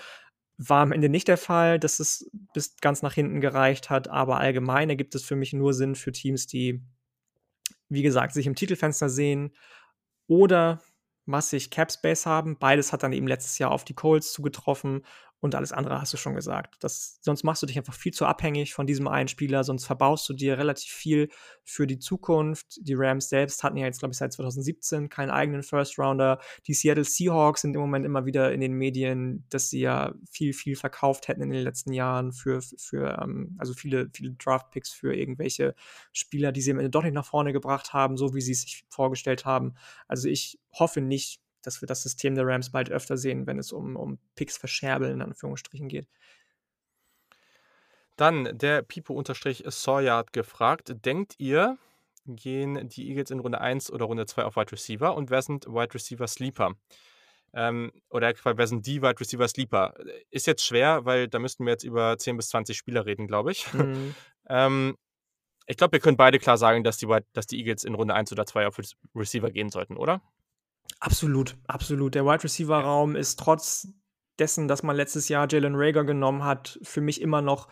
[0.57, 4.39] War am Ende nicht der Fall, dass es bis ganz nach hinten gereicht hat, aber
[4.39, 6.81] allgemein ergibt es für mich nur Sinn für Teams, die,
[7.89, 9.55] wie gesagt, sich im Titelfenster sehen
[10.27, 10.81] oder
[11.25, 12.57] massig Cap Space haben.
[12.59, 15.05] Beides hat dann eben letztes Jahr auf die Colts zugetroffen
[15.43, 16.77] und alles andere hast du schon gesagt.
[16.79, 20.27] Das, sonst machst du dich einfach viel zu abhängig von diesem einen Spieler, sonst verbaust
[20.29, 21.27] du dir relativ viel
[21.65, 22.79] für die Zukunft.
[22.79, 26.39] Die Rams selbst hatten ja jetzt, glaube ich, seit 2017 keinen eigenen First Rounder.
[26.65, 30.53] Die Seattle Seahawks sind im Moment immer wieder in den Medien, dass sie ja viel,
[30.53, 35.13] viel verkauft hätten in den letzten Jahren für, für ähm, also viele, viele Draft-Picks für
[35.13, 35.75] irgendwelche
[36.13, 38.61] Spieler, die sie am Ende doch nicht nach vorne gebracht haben, so wie sie es
[38.61, 39.75] sich vorgestellt haben.
[40.07, 43.71] Also ich hoffe nicht, dass wir das System der Rams bald öfter sehen, wenn es
[43.71, 46.07] um, um Picks verscherbeln, in Anführungsstrichen geht.
[48.15, 51.77] Dann der Pipo-Sawyer hat gefragt, denkt ihr,
[52.25, 55.65] gehen die Eagles in Runde 1 oder Runde 2 auf Wide Receiver und wer sind
[55.65, 56.75] Wide Receiver Sleeper?
[57.55, 59.93] Ähm, oder wer sind die Wide Receiver Sleeper?
[60.29, 63.51] Ist jetzt schwer, weil da müssten wir jetzt über 10 bis 20 Spieler reden, glaube
[63.51, 63.67] ich.
[63.73, 64.15] Mhm.
[64.49, 64.97] ähm,
[65.65, 68.31] ich glaube, wir können beide klar sagen, dass die, dass die Eagles in Runde 1
[68.33, 68.77] oder 2 auf
[69.15, 70.21] Receiver gehen sollten, oder?
[71.03, 72.15] Absolut, absolut.
[72.15, 73.89] Der Wide Receiver Raum ist trotz
[74.39, 77.67] dessen, dass man letztes Jahr Jalen Rager genommen hat, für mich immer noch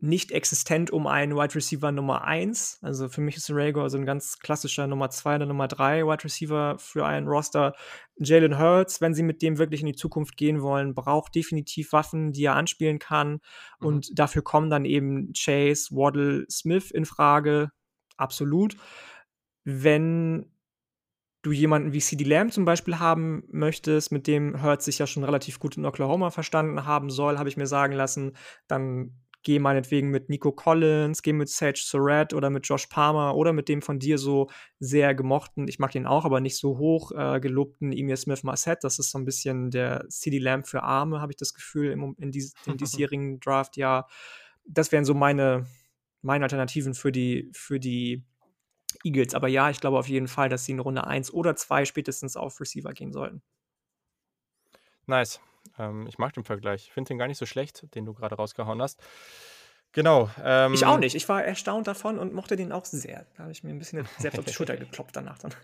[0.00, 2.78] nicht existent um einen Wide Receiver Nummer 1.
[2.80, 6.24] Also für mich ist Rager so ein ganz klassischer Nummer 2 oder Nummer 3 Wide
[6.24, 7.74] Receiver für einen Roster.
[8.16, 12.32] Jalen Hurts, wenn sie mit dem wirklich in die Zukunft gehen wollen, braucht definitiv Waffen,
[12.32, 13.40] die er anspielen kann.
[13.80, 13.86] Mhm.
[13.86, 17.72] Und dafür kommen dann eben Chase, Waddle, Smith in Frage.
[18.16, 18.74] Absolut.
[19.64, 20.46] Wenn
[21.48, 25.24] du jemanden wie CD Lamb zum Beispiel haben möchtest, mit dem Hurts sich ja schon
[25.24, 29.14] relativ gut in Oklahoma verstanden haben soll, habe ich mir sagen lassen, dann
[29.44, 33.70] geh meinetwegen mit Nico Collins, geh mit Sage Surratt oder mit Josh Palmer oder mit
[33.70, 37.40] dem von dir so sehr gemochten, ich mag den auch, aber nicht so hoch äh,
[37.40, 38.84] gelobten Emir Smith Marset.
[38.84, 42.14] Das ist so ein bisschen der CD Lamb für Arme, habe ich das Gefühl, im,
[42.18, 44.06] in, dies, in diesjährigen Draft, ja.
[44.66, 45.66] Das wären so meine,
[46.20, 48.26] meine Alternativen für die, für die
[49.04, 49.34] Eagles.
[49.34, 52.36] Aber ja, ich glaube auf jeden Fall, dass sie in Runde 1 oder 2 spätestens
[52.36, 53.42] auf Receiver gehen sollten.
[55.06, 55.40] Nice.
[55.78, 56.86] Ähm, ich mag den Vergleich.
[56.86, 59.00] Ich finde den gar nicht so schlecht, den du gerade rausgehauen hast.
[59.92, 60.30] Genau.
[60.44, 61.14] Ähm, ich auch nicht.
[61.14, 63.26] Ich war erstaunt davon und mochte den auch sehr.
[63.36, 65.54] Da habe ich mir ein bisschen selbst auf die Schulter geklopft danach dann.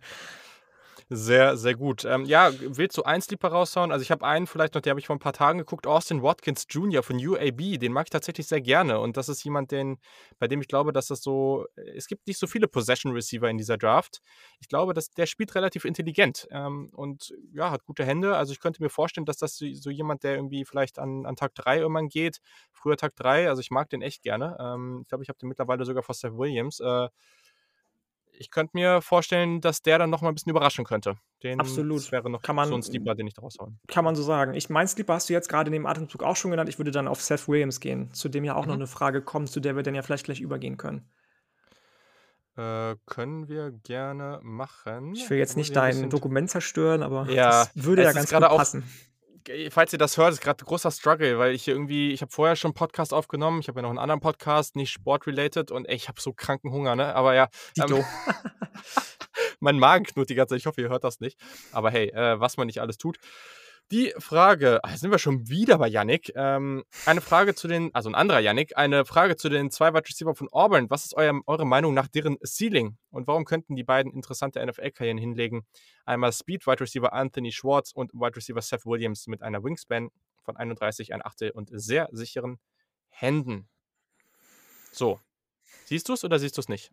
[1.10, 2.04] Sehr, sehr gut.
[2.06, 3.92] Ähm, ja, willst du einen Sleeper raushauen?
[3.92, 6.22] Also ich habe einen vielleicht noch, den habe ich vor ein paar Tagen geguckt, Austin
[6.22, 7.02] Watkins Jr.
[7.02, 7.78] von UAB.
[7.78, 8.98] Den mag ich tatsächlich sehr gerne.
[8.98, 9.98] Und das ist jemand, den,
[10.38, 13.76] bei dem ich glaube, dass das so, es gibt nicht so viele Possession-Receiver in dieser
[13.76, 14.20] Draft.
[14.60, 18.36] Ich glaube, dass der spielt relativ intelligent ähm, und ja, hat gute Hände.
[18.36, 21.54] Also ich könnte mir vorstellen, dass das so jemand, der irgendwie vielleicht an, an Tag
[21.54, 22.38] 3 irgendwann geht,
[22.72, 24.56] früher Tag 3, also ich mag den echt gerne.
[24.58, 26.80] Ähm, ich glaube, ich habe den mittlerweile sogar vor Seth Williams.
[26.80, 27.08] Äh,
[28.38, 31.16] ich könnte mir vorstellen, dass der dann noch mal ein bisschen überraschen könnte.
[31.42, 32.10] Den, Absolut.
[32.12, 33.78] Wäre noch kann man, so ein Sleeper, den ich daraus hauen.
[33.88, 34.54] Kann man so sagen.
[34.54, 36.68] Ich mein Sleeper hast du jetzt gerade in dem Atemzug auch schon genannt.
[36.68, 38.68] Ich würde dann auf Seth Williams gehen, zu dem ja auch mhm.
[38.68, 41.08] noch eine Frage kommt, zu der wir dann ja vielleicht gleich übergehen können.
[42.56, 45.14] Äh, können wir gerne machen.
[45.14, 48.84] Ich will jetzt nicht dein Dokument zerstören, aber ja, das würde ja ganz gut passen
[49.70, 52.56] falls ihr das hört, ist gerade ein großer Struggle, weil ich irgendwie, ich habe vorher
[52.56, 55.94] schon einen Podcast aufgenommen, ich habe ja noch einen anderen Podcast, nicht sportrelated und ey,
[55.94, 57.14] ich habe so kranken Hunger, ne?
[57.14, 57.48] Aber ja.
[57.78, 58.04] Ähm,
[59.60, 61.38] mein Magen knurrt die ganze Zeit, ich hoffe, ihr hört das nicht.
[61.72, 63.18] Aber hey, äh, was man nicht alles tut.
[63.90, 66.32] Die Frage, ach, sind wir schon wieder bei Yannick.
[66.34, 70.08] Ähm, eine Frage zu den, also ein anderer Yannick, eine Frage zu den zwei Wide
[70.08, 70.88] Receiver von Auburn.
[70.88, 72.96] Was ist euer, eure Meinung nach deren Ceiling?
[73.10, 75.66] Und warum könnten die beiden interessante NFL-Karrieren hinlegen?
[76.06, 80.10] Einmal Speed Wide Receiver Anthony Schwartz und Wide Receiver Seth Williams mit einer Wingspan
[80.42, 82.58] von 31, ein Achtel und sehr sicheren
[83.08, 83.68] Händen.
[84.92, 85.20] So.
[85.84, 86.90] Siehst du es oder siehst du es nicht?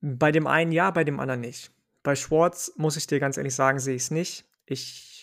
[0.00, 1.72] Bei dem einen ja, bei dem anderen nicht.
[2.02, 4.46] Bei Schwartz muss ich dir ganz ehrlich sagen, sehe ich es nicht.
[4.64, 5.17] Ich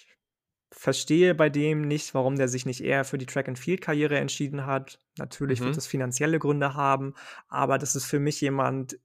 [0.77, 4.99] verstehe bei dem nicht, warum der sich nicht eher für die Track-and-Field-Karriere entschieden hat.
[5.17, 5.65] Natürlich mhm.
[5.65, 7.13] wird das finanzielle Gründe haben,
[7.47, 8.99] aber das ist für mich jemand,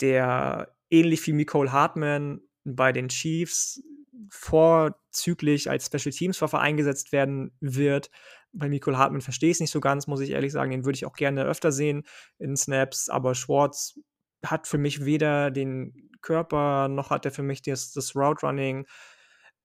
[0.00, 3.82] der ähnlich wie Nicole Hartman bei den Chiefs
[4.30, 8.10] vorzüglich als Special Teams Waffe eingesetzt werden wird.
[8.54, 10.70] Bei Nicole Hartman verstehe ich es nicht so ganz, muss ich ehrlich sagen.
[10.70, 12.04] Den würde ich auch gerne öfter sehen
[12.38, 14.00] in Snaps, aber Schwartz
[14.44, 18.86] hat für mich weder den Körper noch hat er für mich das, das Route Running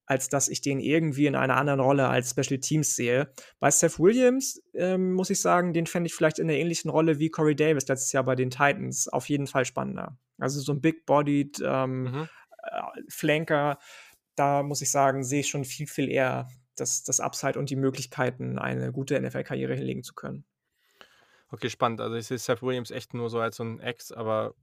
[0.08, 3.32] als dass ich den irgendwie in einer anderen Rolle als Special Teams sehe.
[3.60, 7.20] Bei Seth Williams ähm, muss ich sagen, den fände ich vielleicht in der ähnlichen Rolle
[7.20, 10.18] wie Corey Davis letztes Jahr bei den Titans auf jeden Fall spannender.
[10.40, 12.30] Also so ein Big-Bodied ähm, mhm.
[12.64, 13.80] äh, Flanker,
[14.36, 16.48] da muss ich sagen, sehe ich schon viel, viel eher
[16.78, 20.46] das, das Upside und die Möglichkeiten, eine gute NFL-Karriere hinlegen zu können.
[21.50, 22.00] Okay, spannend.
[22.00, 24.54] Also ich sehe Seth Williams echt nur so als so ein Ex, aber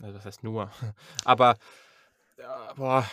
[0.00, 0.70] also das heißt nur.
[1.24, 1.58] aber
[2.38, 3.10] ja, boah.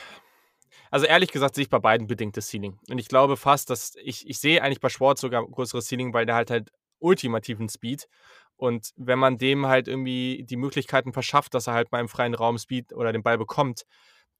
[0.96, 2.80] Also ehrlich gesagt sehe ich bei beiden bedingtes Ceiling.
[2.90, 6.26] Und ich glaube fast, dass ich, ich sehe eigentlich bei Schwartz sogar größeres Ceiling, weil
[6.26, 8.08] der halt halt ultimativen Speed.
[8.56, 12.34] Und wenn man dem halt irgendwie die Möglichkeiten verschafft, dass er halt mal im freien
[12.34, 13.84] Raum Speed oder den Ball bekommt,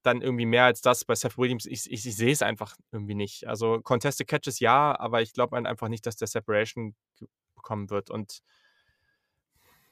[0.02, 1.66] dann irgendwie mehr als das bei Seth Williams.
[1.66, 3.50] Ich, ich, ich sehe es einfach irgendwie nicht.
[3.50, 6.96] Also Contested Catches ja, aber ich glaube einfach nicht, dass der Separation
[7.56, 8.10] bekommen wird.
[8.10, 8.40] Und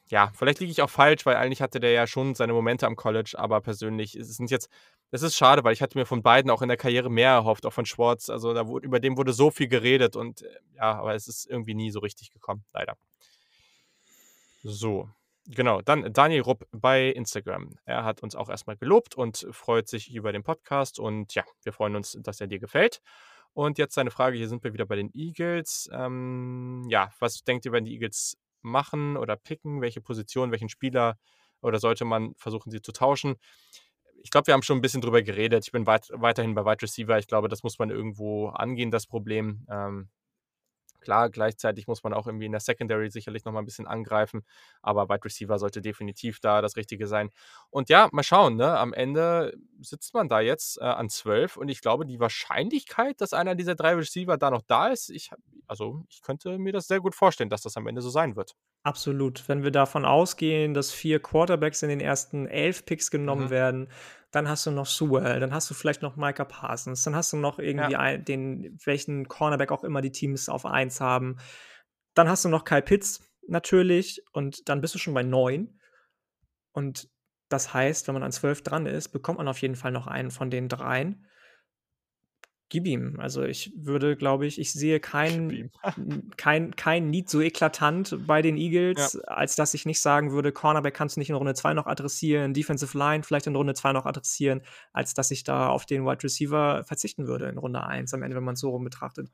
[0.07, 2.95] ja, vielleicht liege ich auch falsch, weil eigentlich hatte der ja schon seine Momente am
[2.95, 4.69] College, aber persönlich es jetzt,
[5.13, 7.67] es ist schade, weil ich hatte mir von beiden auch in der Karriere mehr erhofft,
[7.67, 8.31] auch von Schwartz.
[8.31, 11.45] Also da wurde, über den wurde so viel geredet und äh, ja, aber es ist
[11.47, 12.97] irgendwie nie so richtig gekommen, leider.
[14.63, 15.11] So,
[15.45, 15.81] genau.
[15.81, 17.77] Dann Daniel Rupp bei Instagram.
[17.85, 21.73] Er hat uns auch erstmal gelobt und freut sich über den Podcast und ja, wir
[21.73, 22.99] freuen uns, dass er dir gefällt.
[23.53, 25.91] Und jetzt seine Frage, hier sind wir wieder bei den Eagles.
[25.93, 29.79] Ähm, ja, was denkt ihr, wenn die Eagles machen oder picken?
[29.79, 31.19] Welche Position, welchen Spieler
[31.61, 33.35] oder sollte man versuchen, sie zu tauschen?
[34.23, 35.65] Ich glaube, wir haben schon ein bisschen drüber geredet.
[35.65, 37.19] Ich bin weit, weiterhin bei Wide Receiver.
[37.19, 39.67] Ich glaube, das muss man irgendwo angehen, das Problem.
[39.69, 40.09] Ähm,
[41.03, 44.43] Klar, gleichzeitig muss man auch irgendwie in der Secondary sicherlich nochmal ein bisschen angreifen,
[44.81, 47.29] aber Wide Receiver sollte definitiv da das Richtige sein.
[47.69, 48.77] Und ja, mal schauen, ne?
[48.77, 53.33] Am Ende sitzt man da jetzt äh, an 12 und ich glaube, die Wahrscheinlichkeit, dass
[53.33, 55.31] einer dieser drei Receiver da noch da ist, ich,
[55.67, 58.55] also ich könnte mir das sehr gut vorstellen, dass das am Ende so sein wird.
[58.83, 59.47] Absolut.
[59.47, 63.49] Wenn wir davon ausgehen, dass vier Quarterbacks in den ersten elf Picks genommen mhm.
[63.49, 63.89] werden,
[64.33, 67.37] dann hast du noch Sewell, dann hast du vielleicht noch Micah Parsons, dann hast du
[67.37, 67.99] noch irgendwie ja.
[67.99, 71.37] ein, den, welchen Cornerback auch immer die Teams auf 1 haben.
[72.15, 75.79] Dann hast du noch Kyle Pitts natürlich und dann bist du schon bei 9.
[76.71, 77.09] Und
[77.47, 80.31] das heißt, wenn man an 12 dran ist, bekommt man auf jeden Fall noch einen
[80.31, 81.27] von den dreien
[82.73, 83.19] gib ihm.
[83.19, 85.69] Also ich würde, glaube ich, ich sehe kein,
[86.37, 89.19] kein, kein Need so eklatant bei den Eagles, ja.
[89.25, 92.55] als dass ich nicht sagen würde, Cornerback kannst du nicht in Runde 2 noch adressieren,
[92.55, 96.23] Defensive Line vielleicht in Runde 2 noch adressieren, als dass ich da auf den Wide
[96.23, 99.29] Receiver verzichten würde in Runde 1 am Ende, wenn man es so rum betrachtet.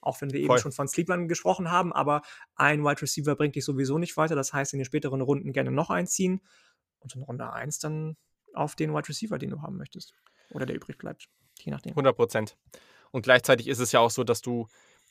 [0.00, 0.56] Auch wenn wir Voll.
[0.56, 2.22] eben schon von Sleepern gesprochen haben, aber
[2.54, 4.36] ein Wide Receiver bringt dich sowieso nicht weiter.
[4.36, 6.42] Das heißt, in den späteren Runden gerne noch einziehen
[7.00, 8.16] und in Runde 1 dann
[8.52, 10.14] auf den Wide Receiver, den du haben möchtest.
[10.52, 11.28] Oder der übrig bleibt
[11.60, 11.92] je nachdem.
[11.92, 12.56] 100 Prozent.
[13.10, 14.66] Und gleichzeitig ist es ja auch so, dass du,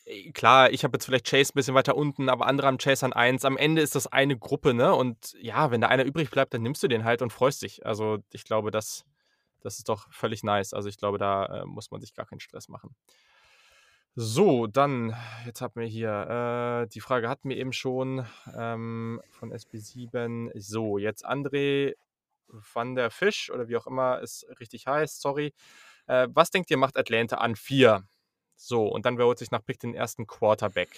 [0.06, 3.06] äh, klar, ich habe jetzt vielleicht Chase ein bisschen weiter unten, aber andere haben Chase
[3.06, 3.46] an 1.
[3.46, 4.94] Am Ende ist das eine Gruppe, ne?
[4.94, 7.86] Und ja, wenn da einer übrig bleibt, dann nimmst du den halt und freust dich.
[7.86, 9.06] Also ich glaube, das,
[9.62, 10.74] das ist doch völlig nice.
[10.74, 12.96] Also ich glaube, da äh, muss man sich gar keinen Stress machen.
[14.16, 19.52] So, dann, jetzt haben wir hier, äh, die Frage hatten wir eben schon ähm, von
[19.52, 20.52] SB7.
[20.54, 21.96] So, jetzt André
[22.48, 25.54] van der Fisch oder wie auch immer es richtig heißt, sorry.
[26.08, 28.04] Äh, was denkt ihr, macht Atlanta an vier?
[28.56, 30.90] So, und dann holt sich nach Pick den ersten Quarterback.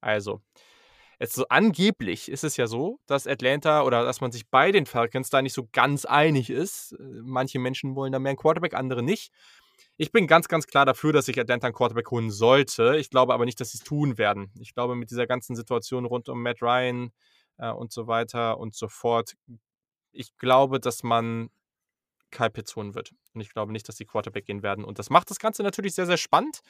[0.00, 0.40] Also,
[1.18, 4.86] jetzt so angeblich ist es ja so, dass Atlanta oder dass man sich bei den
[4.86, 6.94] Falcons da nicht so ganz einig ist.
[6.98, 9.32] Manche Menschen wollen da mehr einen Quarterback, andere nicht.
[9.96, 12.96] Ich bin ganz, ganz klar dafür, dass sich Atlanta einen Quarterback holen sollte.
[12.96, 14.52] Ich glaube aber nicht, dass sie es tun werden.
[14.58, 17.12] Ich glaube, mit dieser ganzen Situation rund um Matt Ryan
[17.58, 19.34] äh, und so weiter und so fort,
[20.12, 21.50] ich glaube, dass man
[22.34, 23.12] Kyle Pitts holen wird.
[23.32, 24.84] Und ich glaube nicht, dass die Quarterback gehen werden.
[24.84, 26.60] Und das macht das Ganze natürlich sehr, sehr spannend.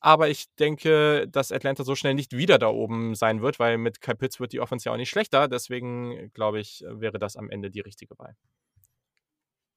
[0.00, 4.00] Aber ich denke, dass Atlanta so schnell nicht wieder da oben sein wird, weil mit
[4.00, 5.46] Kyle Pitts wird die Offense ja auch nicht schlechter.
[5.46, 8.34] Deswegen glaube ich, wäre das am Ende die richtige Wahl.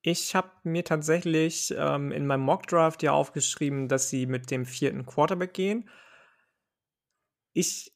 [0.01, 5.05] Ich habe mir tatsächlich ähm, in meinem Mockdraft ja aufgeschrieben, dass sie mit dem vierten
[5.05, 5.89] Quarterback gehen.
[7.53, 7.91] Ich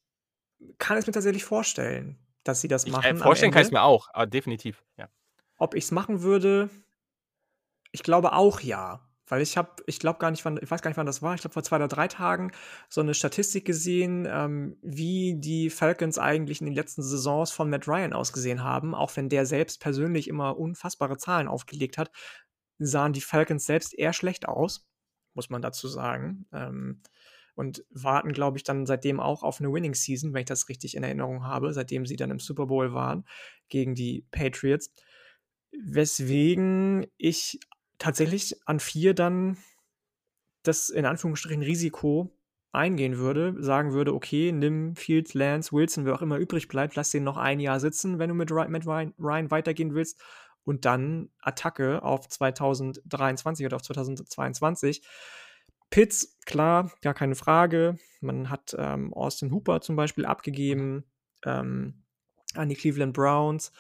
[0.80, 3.16] kann es mir tatsächlich vorstellen, dass sie das machen.
[3.16, 5.07] Ich, äh, vorstellen kann ich es mir auch, aber definitiv, ja.
[5.57, 6.70] Ob ich es machen würde,
[7.91, 9.06] ich glaube auch ja.
[9.30, 11.36] Weil ich habe, ich glaube gar nicht, wann, ich weiß gar nicht, wann das war,
[11.36, 12.52] ich glaube vor zwei oder drei Tagen
[12.90, 17.88] so eine Statistik gesehen, ähm, wie die Falcons eigentlich in den letzten Saisons von Matt
[17.88, 18.95] Ryan ausgesehen haben.
[18.95, 22.10] Auch wenn der selbst persönlich immer unfassbare Zahlen aufgelegt hat,
[22.80, 24.88] sahen die Falcons selbst eher schlecht aus,
[25.36, 26.48] muss man dazu sagen.
[26.52, 27.03] Ähm,
[27.53, 30.95] und warten, glaube ich, dann seitdem auch auf eine Winning Season, wenn ich das richtig
[30.95, 33.26] in Erinnerung habe, seitdem sie dann im Super Bowl waren
[33.68, 34.91] gegen die Patriots.
[35.72, 37.60] Weswegen ich
[38.00, 39.58] tatsächlich an vier dann
[40.64, 42.32] das in Anführungsstrichen Risiko
[42.72, 47.12] eingehen würde, sagen würde, okay, nimm Fields, Lance, Wilson, wer auch immer übrig bleibt, lass
[47.12, 50.22] den noch ein Jahr sitzen, wenn du mit Ryan, mit Ryan weitergehen willst
[50.64, 55.02] und dann Attacke auf 2023 oder auf 2022.
[55.90, 57.98] Pitts, klar, gar keine Frage.
[58.22, 61.06] Man hat ähm, Austin Hooper zum Beispiel abgegeben
[61.46, 62.04] ähm,
[62.54, 63.72] an die Cleveland Browns.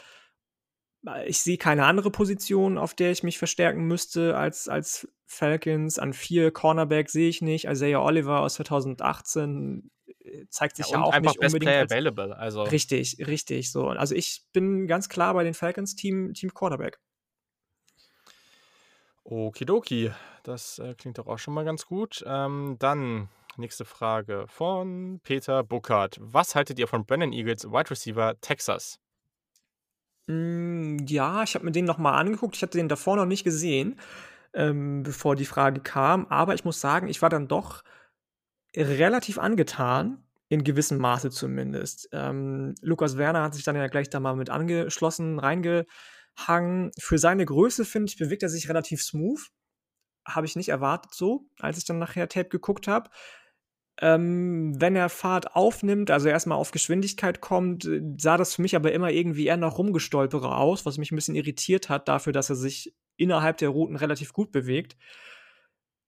[1.25, 5.97] Ich sehe keine andere Position, auf der ich mich verstärken müsste als, als Falcons.
[5.99, 7.65] An vier Cornerback sehe ich nicht.
[7.65, 11.81] Isaiah Oliver aus 2018 äh, zeigt sich ja, ja auch einfach nicht Best unbedingt Player
[11.81, 12.37] als available.
[12.37, 13.87] Also richtig, richtig so.
[13.87, 16.99] Also ich bin ganz klar bei den Falcons Team, Team Quarterback.
[19.23, 20.11] Okidoki,
[20.43, 22.23] das äh, klingt doch auch schon mal ganz gut.
[22.25, 26.17] Ähm, dann nächste Frage von Peter Buckert.
[26.19, 28.99] Was haltet ihr von Brennan Eagles Wide Receiver Texas?
[30.29, 32.55] Hm, ja, ich habe mir den noch mal angeguckt.
[32.55, 33.99] Ich hatte den davor noch nicht gesehen,
[34.53, 36.27] ähm, bevor die Frage kam.
[36.27, 37.83] Aber ich muss sagen, ich war dann doch
[38.77, 42.09] relativ angetan, in gewissem Maße zumindest.
[42.11, 46.91] Ähm, Lukas Werner hat sich dann ja gleich da mal mit angeschlossen, reingehangen.
[46.99, 49.41] Für seine Größe, finde ich, bewegt er sich relativ smooth.
[50.27, 53.09] Habe ich nicht erwartet so, als ich dann nachher Tape geguckt habe.
[54.01, 58.75] Ähm, wenn er Fahrt aufnimmt, also erstmal auf Geschwindigkeit kommt, äh, sah das für mich
[58.75, 62.49] aber immer irgendwie eher nach Rumgestolpere aus, was mich ein bisschen irritiert hat, dafür, dass
[62.49, 64.95] er sich innerhalb der Routen relativ gut bewegt.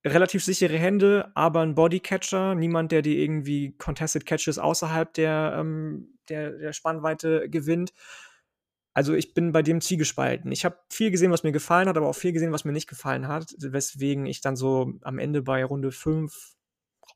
[0.05, 6.17] Relativ sichere Hände, aber ein Bodycatcher, niemand, der die irgendwie Contested Catches außerhalb der, ähm,
[6.29, 7.93] der, der Spannweite gewinnt.
[8.93, 10.51] Also ich bin bei dem zwiegespalten.
[10.51, 12.89] Ich habe viel gesehen, was mir gefallen hat, aber auch viel gesehen, was mir nicht
[12.89, 16.55] gefallen hat, weswegen ich dann so am Ende bei Runde 5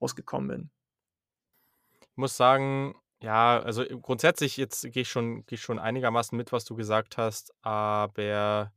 [0.02, 0.70] rausgekommen bin.
[2.02, 6.38] Ich muss sagen, ja, also äh, grundsätzlich jetzt gehe ich schon, gehe ich schon einigermaßen
[6.38, 8.72] mit, was du gesagt hast, aber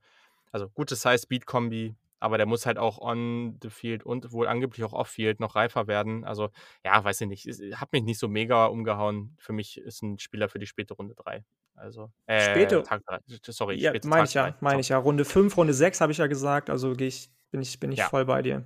[0.51, 4.93] also gute Size-Speed-Kombi, aber der muss halt auch on the field und wohl angeblich auch
[4.93, 6.25] off-field noch reifer werden.
[6.25, 6.51] Also,
[6.85, 7.47] ja, weiß ich nicht.
[7.77, 9.37] Hat mich nicht so mega umgehauen.
[9.39, 11.45] Für mich ist ein Spieler für die späte Runde 3.
[11.77, 13.21] Also, äh, Späte, Tag 3.
[13.43, 14.57] Sorry, ja, meine ich ja, 3.
[14.61, 14.99] meine ich ja.
[14.99, 18.09] Runde 5, Runde 6 habe ich ja gesagt, also ich, bin ich, bin ich Ja.
[18.09, 18.65] voll bei dir.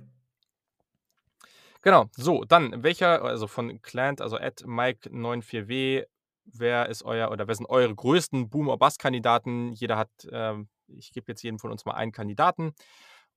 [1.83, 6.05] Genau, so, dann, welcher, also von Clant, also at Mike94W,
[6.45, 9.73] wer ist euer oder wer sind eure größten Boom- or Bust-Kandidaten?
[9.73, 12.73] Jeder hat, ähm, ich gebe jetzt jedem von uns mal einen Kandidaten.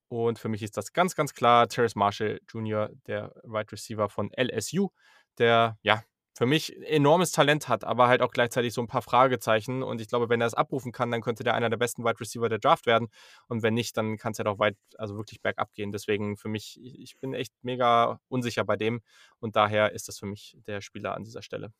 [0.07, 4.31] Und für mich ist das ganz, ganz klar Terrace Marshall Jr., der Wide Receiver von
[4.31, 4.91] LSU,
[5.37, 6.03] der, ja,
[6.37, 9.81] für mich enormes Talent hat, aber halt auch gleichzeitig so ein paar Fragezeichen.
[9.81, 12.19] Und ich glaube, wenn er es abrufen kann, dann könnte der einer der besten Wide
[12.19, 13.07] Receiver der Draft werden.
[13.47, 15.91] Und wenn nicht, dann kann es halt auch weit, also wirklich bergab gehen.
[15.91, 19.01] Deswegen für mich, ich ich bin echt mega unsicher bei dem.
[19.39, 21.73] Und daher ist das für mich der Spieler an dieser Stelle.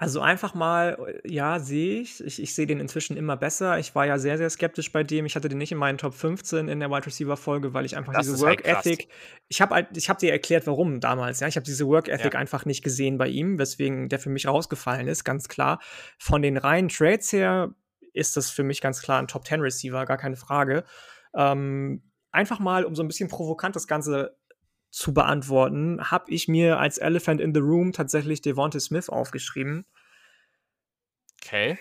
[0.00, 2.24] Also einfach mal, äh, ja, sehe ich.
[2.24, 3.80] Ich, ich sehe den inzwischen immer besser.
[3.80, 5.26] Ich war ja sehr, sehr skeptisch bei dem.
[5.26, 7.96] Ich hatte den nicht in meinen Top 15 in der Wide Receiver Folge, weil ich
[7.96, 8.86] einfach Das diese halt Work krass.
[8.86, 9.08] Ethic.
[9.48, 11.40] Ich habe halt, ich habe dir erklärt, warum damals.
[11.40, 12.38] Ja, ich habe diese Work Ethic Ja.
[12.38, 15.80] einfach nicht gesehen bei ihm, weswegen der für mich rausgefallen ist, ganz klar.
[16.16, 17.74] Von den reinen Trades her
[18.12, 20.84] ist das für mich ganz klar ein Top 10 Receiver, gar keine Frage.
[21.34, 24.36] Ähm, einfach mal, um so ein bisschen provokant das Ganze
[24.90, 29.84] zu beantworten, habe ich mir als Elephant in the Room tatsächlich Devonta Smith aufgeschrieben.
[31.42, 31.78] Okay.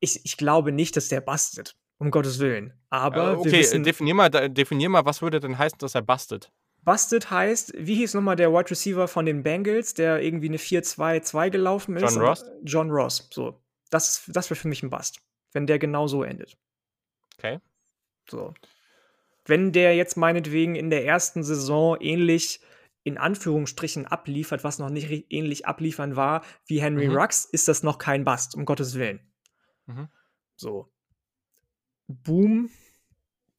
[0.00, 1.76] Ich, ich glaube nicht, dass der bastet.
[1.98, 2.70] Um Gottes Willen.
[2.70, 6.02] Äh, Aber wir okay, wissen, definier mal, definier mal, was würde denn heißen, dass er
[6.02, 6.52] bustet?
[6.86, 11.50] busted heißt, wie hieß nochmal der Wide Receiver von den Bengals, der irgendwie eine 4-2-2
[11.50, 12.14] gelaufen ist?
[12.14, 12.44] John Ross?
[12.62, 13.60] John Ross, so.
[13.90, 15.20] Das, das wäre für mich ein Bust,
[15.52, 16.56] wenn der genau so endet.
[17.36, 17.58] Okay.
[18.30, 18.54] So.
[19.46, 22.60] Wenn der jetzt meinetwegen in der ersten Saison ähnlich
[23.04, 27.16] in Anführungsstrichen abliefert, was noch nicht ähnlich abliefern war wie Henry Mhm.
[27.16, 29.20] Rux, ist das noch kein Bust, um Gottes Willen.
[29.86, 30.08] Mhm.
[30.56, 30.90] So.
[32.08, 32.68] Boom.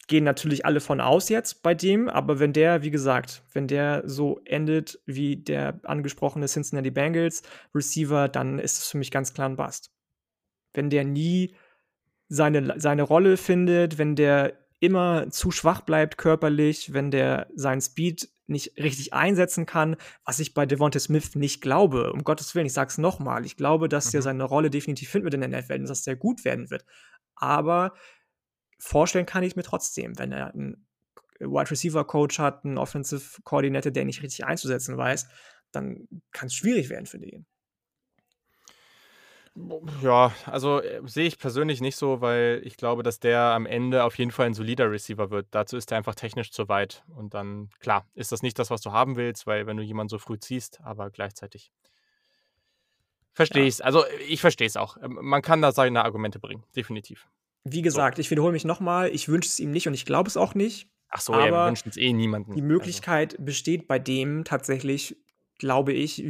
[0.08, 4.04] Gehen natürlich alle von aus jetzt bei dem, aber wenn der, wie gesagt, wenn der
[4.06, 7.44] so endet wie der angesprochene Cincinnati Bengals
[7.74, 9.92] Receiver, dann ist es für mich ganz klar ein Bust.
[10.74, 11.56] Wenn der nie
[12.30, 18.30] seine, seine Rolle findet, wenn der immer zu schwach bleibt körperlich, wenn der seinen Speed
[18.48, 22.14] nicht richtig einsetzen kann, was ich bei Devonta Smith nicht glaube.
[22.14, 23.46] Um Gottes Willen, ich sag's nochmal.
[23.46, 24.22] Ich glaube, dass Mhm.
[24.22, 26.86] seine Rolle definitiv finden wird in der NFL und dass der gut werden wird.
[27.36, 27.94] Aber
[28.80, 30.88] vorstellen kann ich mir trotzdem, wenn er einen
[31.40, 35.28] Wide Receiver Coach hat, einen Offensive Coordinator, der ihn nicht richtig einzusetzen weiß,
[35.72, 37.46] dann kann es schwierig werden für den.
[40.02, 44.04] Ja, also äh, sehe ich persönlich nicht so, weil ich glaube, dass der am Ende
[44.04, 45.48] auf jeden Fall ein solider Receiver wird.
[45.52, 47.04] Dazu ist er einfach technisch zu weit.
[47.16, 50.10] Und dann, klar, ist das nicht das, was du haben willst, weil wenn du jemanden
[50.10, 51.72] so früh ziehst, aber gleichzeitig
[53.34, 53.68] verstehe Ja.
[53.68, 53.82] ich es.
[53.82, 54.98] Also ich verstehe es auch.
[55.02, 57.28] Ähm, Man kann da seine Argumente bringen, definitiv.
[57.64, 60.38] Wie gesagt, ich wiederhole mich nochmal, ich wünsche es ihm nicht und ich glaube es
[60.38, 60.88] auch nicht.
[61.10, 62.54] Ach so, ja, Aber wünschen es eh niemanden.
[62.56, 65.18] Die Möglichkeit besteht bei dem tatsächlich,
[65.58, 66.24] glaube ich,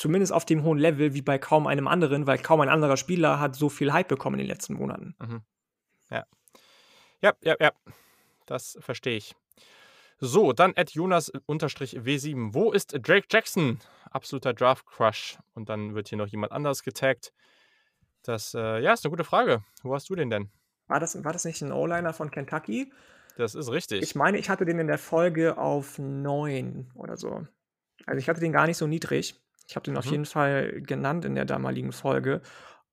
[0.00, 3.38] zumindest auf dem hohen Level wie bei kaum einem anderen, weil kaum ein anderer Spieler
[3.38, 5.14] hat so viel Hype bekommen in den letzten Monaten.
[5.18, 5.42] Mhm.
[6.10, 6.24] Ja.
[7.22, 7.72] Ja, ja, ja.
[8.46, 9.36] Das verstehe ich.
[10.18, 12.54] So, dann at Jonas-W7.
[12.54, 13.80] Wo ist Drake Jackson?
[14.10, 15.38] Absoluter Draft-Crush.
[15.54, 17.32] Und dann wird hier noch jemand anderes getaggt.
[18.22, 19.62] Das, äh, ja, ist eine gute Frage.
[19.82, 20.50] Wo hast du den denn?
[20.88, 22.92] War das war das nicht 'n O-Liner von Kentucky?
[23.36, 24.14] Das ist Ich richtig.
[24.14, 27.46] meine, ich hatte den in der Folge auf 9 oder so.
[28.06, 29.40] Also, ich hatte den gar nicht so niedrig.
[29.70, 30.10] Ich habe den auf Mhm.
[30.10, 32.42] jeden Fall genannt in der damaligen Folge.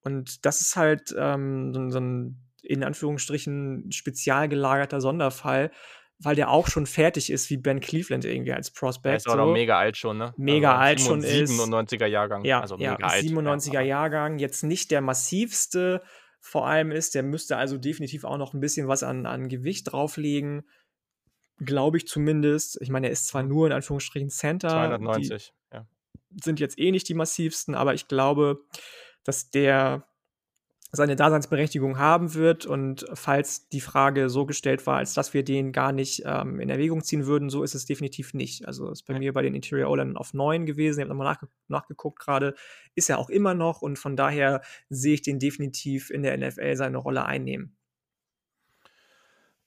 [0.02, 5.72] Und das ist halt, ähm, so so 'n in Anführungsstrichen spezial gelagerter Sonderfall,
[6.20, 8.72] weil der auch schon fertig ist wie Ben Cleveland irgendwie als
[9.06, 9.60] Der Prospect ist auch noch so.
[9.60, 10.36] mega alt schon, ne?
[10.38, 11.74] Mega Also, alt schon 77 ist.
[11.76, 16.04] 97er Jahrgang, Ja, also ja, mega alt, ja, 97er aber Jahrgang, jetzt nicht der massivste
[16.42, 17.16] vor allem ist.
[17.16, 20.64] Der müsste also definitiv auch noch 'n bisschen was an an Gewicht drauflegen,
[21.60, 22.80] glaube ich zumindest.
[22.82, 25.88] Ich meine, er ist zwar nur in Anführungsstrichen Center, die 290, ja.
[26.44, 28.64] Sind jetzt eh nicht die massivsten, aber ich glaube,
[29.24, 30.08] dass der
[30.92, 32.66] seine Daseinsberechtigung haben wird.
[32.66, 36.70] Und falls die Frage so gestellt war, als dass wir den gar nicht, ähm, in
[36.70, 38.66] Erwägung ziehen würden, so ist es definitiv nicht.
[38.68, 39.20] Also, ist bei Ne.
[39.20, 41.00] mir bei den Interior O-Linern auf 9 gewesen.
[41.00, 42.56] Ich habe noch mal nachge nachgeguckt grade.
[42.96, 46.76] Ist er auch immer noch und von daher sehe ich den definitiv in der NFL
[46.78, 47.76] seine Rolle einnehmen.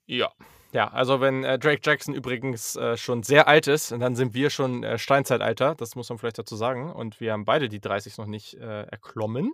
[0.07, 0.31] Ja.
[0.73, 4.49] Ja, also wenn, äh, Drake Jackson übrigens, äh, schon sehr alt ist, dann sind wir
[4.49, 5.75] schon, äh, Steinzeitalter.
[5.75, 6.91] Das muss man vielleicht dazu sagen.
[6.93, 9.51] Und wir haben beide die 30 noch nicht, äh, erklommen.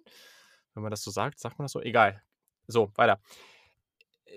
[0.76, 1.39] Wenn man das so sagt.
[1.39, 1.81] Sagt man das so?
[1.81, 2.22] Egal.
[2.68, 3.19] So, weiter.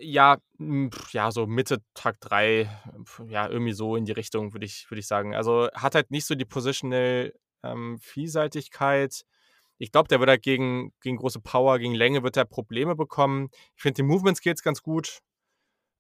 [0.01, 2.71] Ja, hm, ja, so Mitte Tag 3,
[3.29, 5.35] ja, irgendwie so in die Richtung, würde ich würde ich sagen.
[5.35, 9.25] Also, hat halt nicht so die Positional, ähm, Vielseitigkeit.
[9.79, 13.51] Ich glaube, der wird halt gegen gegen große Power, gegen Länge wird er Probleme bekommen.
[13.77, 15.21] Ich finde die Movement Skills ganz gut.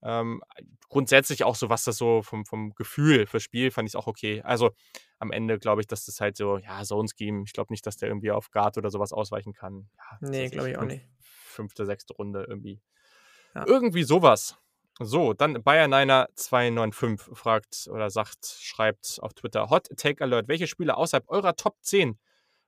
[0.03, 0.43] Ähm,
[0.89, 4.41] grundsätzlich auch so, was das so vom vom Gefühl fürs Spiel fand ich's auch okay.
[4.43, 4.71] Also,
[5.19, 7.97] am Ende glaube ich, dass das halt so, ja, Zone Scheme ich glaube nicht, dass
[7.99, 9.91] der irgendwie auf Guard oder so was ausweichen kann.
[9.99, 11.05] Ja, Ne, weiß glaube ich, ich auch nicht.
[11.21, 12.07] 5., 6.
[12.19, 12.81] Runde irgendwie.
[13.55, 13.67] Ja.
[13.67, 14.57] Irgendwie so was.
[15.03, 20.49] So, dann Bayerniner295 fragt oder sagt schreibt auf Twitter: „Hot Take Alert.
[20.49, 22.19] Welche Spieler außerhalb eurer Top 10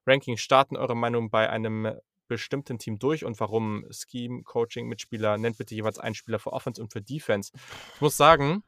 [0.07, 1.93] Rankings starten eurer Meinung bei einem
[2.33, 3.87] bestimmten Team durch und warum?
[3.91, 5.39] Scheme, Coaching, Mitspieler.
[5.39, 7.53] Nennt bitte jeweils einen Spieler für Offense und für Defense.“
[7.95, 8.63] Ich muss sagen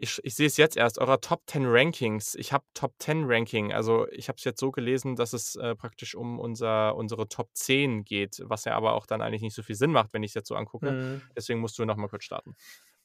[0.00, 2.34] ich ich sehe es jetzt erst, eurer Top 10 Rankings.
[2.34, 3.72] Ich habe Top 10 Ranking.
[3.72, 7.50] Also, ich habe es jetzt so gelesen, dass es, äh, praktisch um unser unsere Top
[7.52, 10.34] 10 geht, was ja aber auch dann eigentlich nicht so viel Sinn macht, wenn ich's
[10.34, 10.90] jetzt so angucke.
[10.90, 11.22] Mhm.
[11.36, 12.56] Deswegen musst du noch mal kurz starten.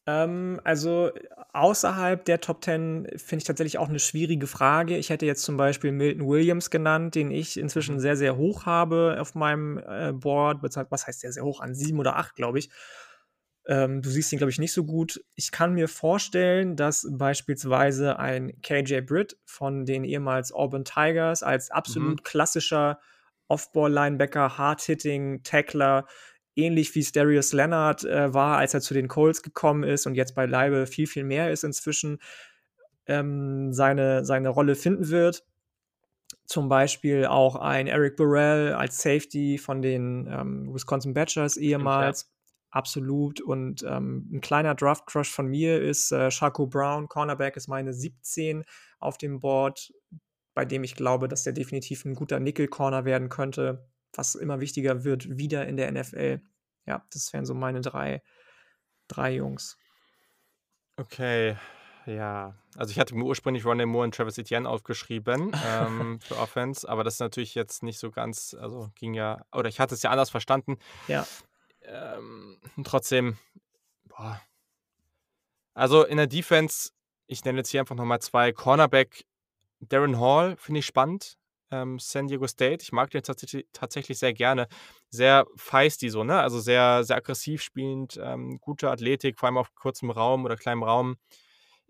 [0.08, 1.12] Ähm, also,
[1.54, 4.98] außerhalb der Top 10 finde ich tatsächlich auch 'ne schwierige Frage.
[4.98, 8.00] Ich hätte jetzt zum Beispiel Milton Williams genannt, den ich inzwischen Mhm.
[8.00, 10.60] sehr, sehr hoch habe auf meinem, äh, Board.
[10.92, 11.60] Was heißt sehr, sehr hoch?
[11.60, 12.70] An 7 oder 8, glaube ich.
[13.68, 15.24] Ähm, du siehst ihn, glaube ich, nicht so gut.
[15.36, 21.72] Ich kann mir vorstellen, dass beispielsweise ein KJ Britt von den ehemals Auburn Tigers als
[21.88, 22.16] Mhm.
[22.16, 23.00] absolut klassischer
[23.48, 26.06] Off-Ball-Linebacker, Hard-Hitting Tackler,
[26.56, 30.36] ähnlich wie Darius Leonard, äh, war, als er zu den Colts gekommen ist und jetzt
[30.36, 32.20] beileibe viel, viel mehr ist inzwischen,
[33.08, 35.44] ähm, seine seine Rolle finden wird.
[36.50, 42.12] Zum Beispiel auch ein Eric Burrell als Safety von den, ähm, Wisconsin Badgers Stimmt, ja.
[42.12, 42.32] ehemals.
[42.70, 43.42] Absolut.
[43.42, 47.08] Und, ähm, 'n kleiner Draft-Crush von mir ist, äh, Shaco Brown.
[47.08, 48.64] Cornerback ist meine 17
[49.00, 49.92] auf dem Board,
[50.56, 53.88] bei dem ich glaube, dass der definitiv 'n guter Nickel-Corner werden könnte,
[54.18, 56.42] was immer wichtiger wird wieder in der NFL.
[56.86, 58.22] Ja, das wären so meine 3
[59.08, 59.78] 3 Jungs.
[60.98, 61.58] Okay,
[62.06, 62.56] ja.
[62.78, 67.04] Also, ich hatte mir ursprünglich Rondale Moore und Travis Etienne aufgeschrieben, ähm, für Offense, aber
[67.04, 70.12] das ist natürlich jetzt nicht so ganz also, ging ja oder ich hatte es ja
[70.12, 70.78] anders verstanden.
[71.08, 71.26] Ja.
[71.82, 73.38] Ähm, trotzdem,
[74.06, 74.42] boah.
[75.74, 76.92] Also, in der Defense,
[77.28, 78.54] ich nenne jetzt hier einfach noch mal 2.
[78.54, 79.26] Cornerback
[79.80, 81.38] Darren Hall finde ich spannend,
[81.72, 82.84] ähm, San Diego State.
[82.84, 84.68] Ich mag den tatsächlich sehr gerne.
[85.10, 86.40] Sehr feisty so, ne?
[86.42, 90.84] Also, sehr sehr aggressiv spielend, ähm, gute Athletik, vor allem auf kurzem Raum oder kleinem
[90.84, 91.18] Raum.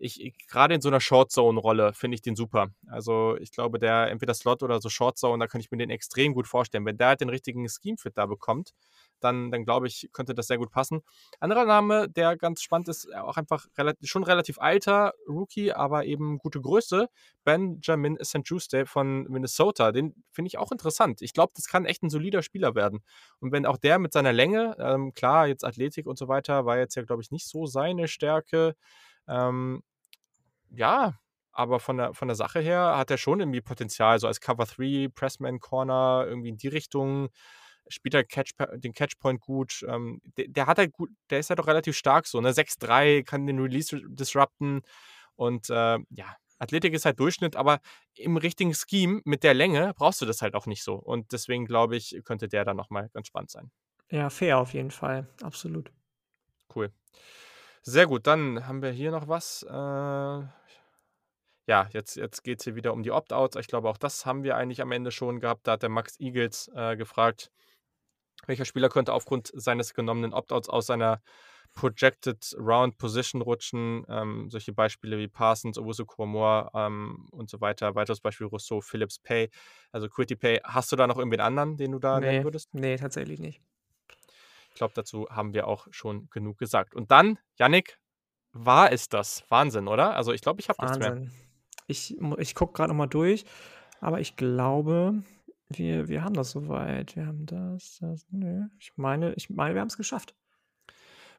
[0.00, 2.68] Ich grade in so 'ner Short-Zone-Rolle finde ich den super.
[2.88, 5.88] Also, ich glaube, der entweder Slot oder so Short Zone, da kann ich mir den
[5.88, 6.84] extrem gut vorstellen.
[6.84, 8.72] Wenn der halt den richtigen Scheme-Fit da bekommt,
[9.20, 11.00] dann dann glaube ich, könnte das sehr gut passen.
[11.40, 16.36] Anderer Name, der ganz spannend ist, auch einfach relat schon relativ alter Rookie, aber eben
[16.38, 17.08] gute Größe,
[17.44, 19.92] Benjamin St-Juste von Minnesota.
[19.92, 21.22] Den finde ich auch interessant.
[21.22, 23.00] Ich glaube, das kann echt 'n solider Spieler werden.
[23.40, 26.76] Und wenn auch der mit seiner Länge ähm, klar, jetzt Athletik und so weiter war
[26.78, 28.74] jetzt ja, glaube ich, nicht so seine Stärke.
[29.28, 29.82] Ähm,
[30.70, 31.14] ja,
[31.52, 34.66] aber von der von der Sache her hat er schon irgendwie Potenzial, so als Cover
[34.66, 37.28] 3, Pressman Corner, irgendwie in die Richtung.
[37.88, 39.84] Spielt halt Catch den Catch-Point gut.
[39.88, 42.52] Ähm, de der hat halt gut der ist halt auch relativ stark so, ne?
[42.52, 44.82] 6'3, kann den Release disrupten
[45.36, 47.80] und, äh, ja, Athletik ist halt Durchschnitt, aber
[48.16, 50.94] im richtigen Scheme mit der Länge brauchst du das halt auch nicht so.
[50.96, 53.70] Und deswegen glaube ich, könnte der dann noch mal ganz spannend sein.
[54.10, 55.92] Ja, fair auf jeden Fall, absolut.
[56.68, 56.90] Cool.
[57.88, 59.62] Sehr gut, dann haben wir hier noch was.
[59.62, 60.50] Äh, ja,
[61.92, 63.56] jetzt jetzt geht's hier wieder um die Opt-outs.
[63.56, 65.66] Ich glaube, auch das haben wir eigentlich am Ende schon gehabt.
[65.66, 67.50] Da hat der Max Eagles, äh, gefragt
[68.46, 71.20] Welcher Spieler könnte aufgrund seines genommenen Opt-outs aus seiner
[71.74, 74.04] Projected Round Position rutschen?
[74.08, 77.94] Ähm, solche Beispiele wie Parsons, Owusu Koromor ähm, und so weiter.
[77.94, 79.50] Weiteres Beispiel Rousseau, Phillips Pay,
[79.92, 80.60] also Quitty Pay.
[80.64, 82.72] Hast du da noch irgendwen anderen, den du da nennen Nee, würdest?
[82.72, 83.60] nee, tatsächlich nicht.
[84.76, 86.94] Ich glaube, dazu haben wir auch schon genug gesagt.
[86.94, 87.98] Und dann, Yannick,
[88.52, 89.42] war es das?
[89.48, 90.14] Wahnsinn, oder?
[90.14, 91.26] Also ich glaube, ich habe nichts mehr.
[91.86, 93.46] Ich, ich gucke gerade nochmal durch,
[94.02, 95.22] aber ich glaube,
[95.70, 97.16] wir, wir haben das soweit.
[97.16, 98.66] Wir haben das, das, nö.
[98.78, 100.34] Ich meine, ich meine, wir haben es geschafft.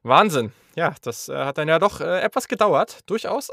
[0.02, 0.52] Wahnsinn.
[0.76, 3.50] Ja, das äh, hat dann ja doch äh, etwas gedauert, durchaus.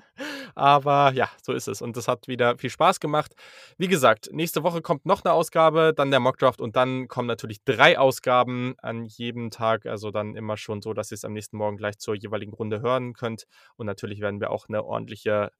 [0.54, 1.82] Aber ja, so ist es.
[1.82, 3.34] Und das hat wieder viel Spaß gemacht.
[3.78, 7.64] Wie gesagt, nächste Woche kommt noch eine Ausgabe, dann der Mockdraft und dann kommen natürlich
[7.64, 9.86] drei Ausgaben an jedem Tag.
[9.86, 12.80] Also dann immer schon so, dass ihr es am nächsten Morgen gleich zur jeweiligen Runde
[12.80, 13.46] hören könnt.
[13.76, 15.50] Und natürlich werden wir auch eine ordentliche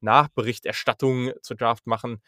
[0.00, 2.20] Nachberichterstattung zur Draft machen.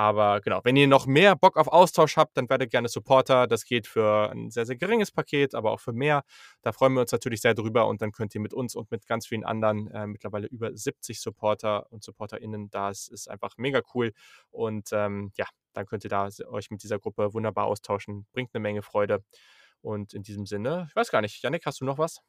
[0.00, 3.46] Aber genau, wenn ihr noch mehr Bock auf Austausch habt, dann werdet gerne Supporter.
[3.46, 6.24] Das geht für ein sehr, sehr geringes Paket, aber auch für mehr.
[6.62, 9.06] Da freuen wir uns natürlich sehr drüber und dann könnt ihr mit uns und mit
[9.06, 14.14] ganz vielen anderen, äh, mittlerweile über 70 Supporter und SupporterInnen, das ist einfach mega cool.
[14.48, 15.44] Und ähm, ja,
[15.74, 18.26] dann könnt ihr da euch mit dieser Gruppe wunderbar austauschen.
[18.32, 19.22] Bringt eine Menge Freude.
[19.82, 22.22] Und in diesem Sinne, ich weiß gar nicht, Janik, hast du noch was?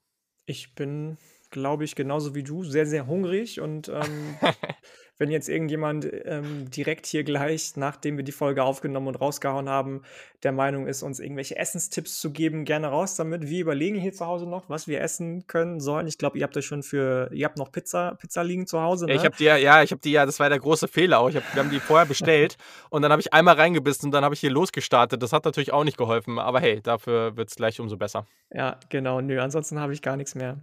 [0.45, 1.17] Ich bin,
[1.51, 3.59] glaube ich, genauso wie du, sehr, sehr hungrig.
[3.61, 4.37] Und ähm,
[5.17, 10.01] wenn jetzt irgendjemand ähm, direkt hier gleich, nachdem wir die Folge aufgenommen und rausgehauen haben,
[10.41, 13.47] der Meinung ist, uns irgendwelche Essenstipps zu geben, gerne raus damit.
[13.47, 16.07] Wir überlegen hier zu Hause noch, was wir essen können sollen.
[16.07, 19.05] Ich glaube, ihr habt euch schon für, ihr habt noch Pizza, Pizza liegen zu Hause.
[19.07, 19.19] Ja, Ne?
[19.19, 21.29] ich habe die ja, ja, ich habe die ja, das war der große Fehler auch.
[21.29, 22.57] Ich hab, wir haben die vorher bestellt
[22.89, 25.21] und dann habe ich einmal reingebissen und dann habe ich hier losgestartet.
[25.21, 28.25] Das hat natürlich auch nicht geholfen, aber hey, dafür wird es gleich umso besser.
[28.51, 29.21] ja, genau.
[29.21, 30.57] Nö, ansonsten habe ich gar nichts mehr.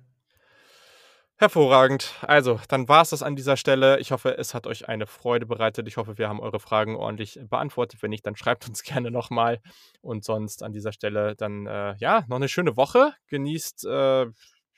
[1.41, 2.15] Hervorragend.
[2.23, 4.01] Also, dann war es das an dieser Stelle.
[4.01, 5.87] Ich hoffe, es hat euch eine Freude bereitet.
[5.87, 8.03] Ich hoffe, wir haben eure Fragen ordentlich beantwortet.
[8.03, 9.61] Wenn nicht, dann schreibt uns gerne nochmal.
[10.01, 13.13] Und sonst an dieser Stelle dann, äh, ja, noch eine schöne Woche.
[13.29, 14.27] Genießt, äh,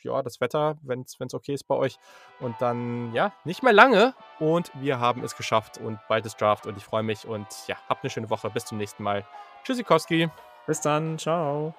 [0.02, 1.96] ja, das Wetter, wenn es okay ist bei euch.
[2.40, 4.14] Und dann, ja, nicht mehr lange.
[4.38, 7.26] Und wir haben es geschafft und bald ist Draft und ich freue mich.
[7.26, 8.50] Und ja, habt eine schöne Woche.
[8.50, 9.26] Bis zum nächsten Mal.
[9.64, 10.28] Tschüssikowski.
[10.66, 11.18] Bis dann.
[11.18, 11.74] Ciao.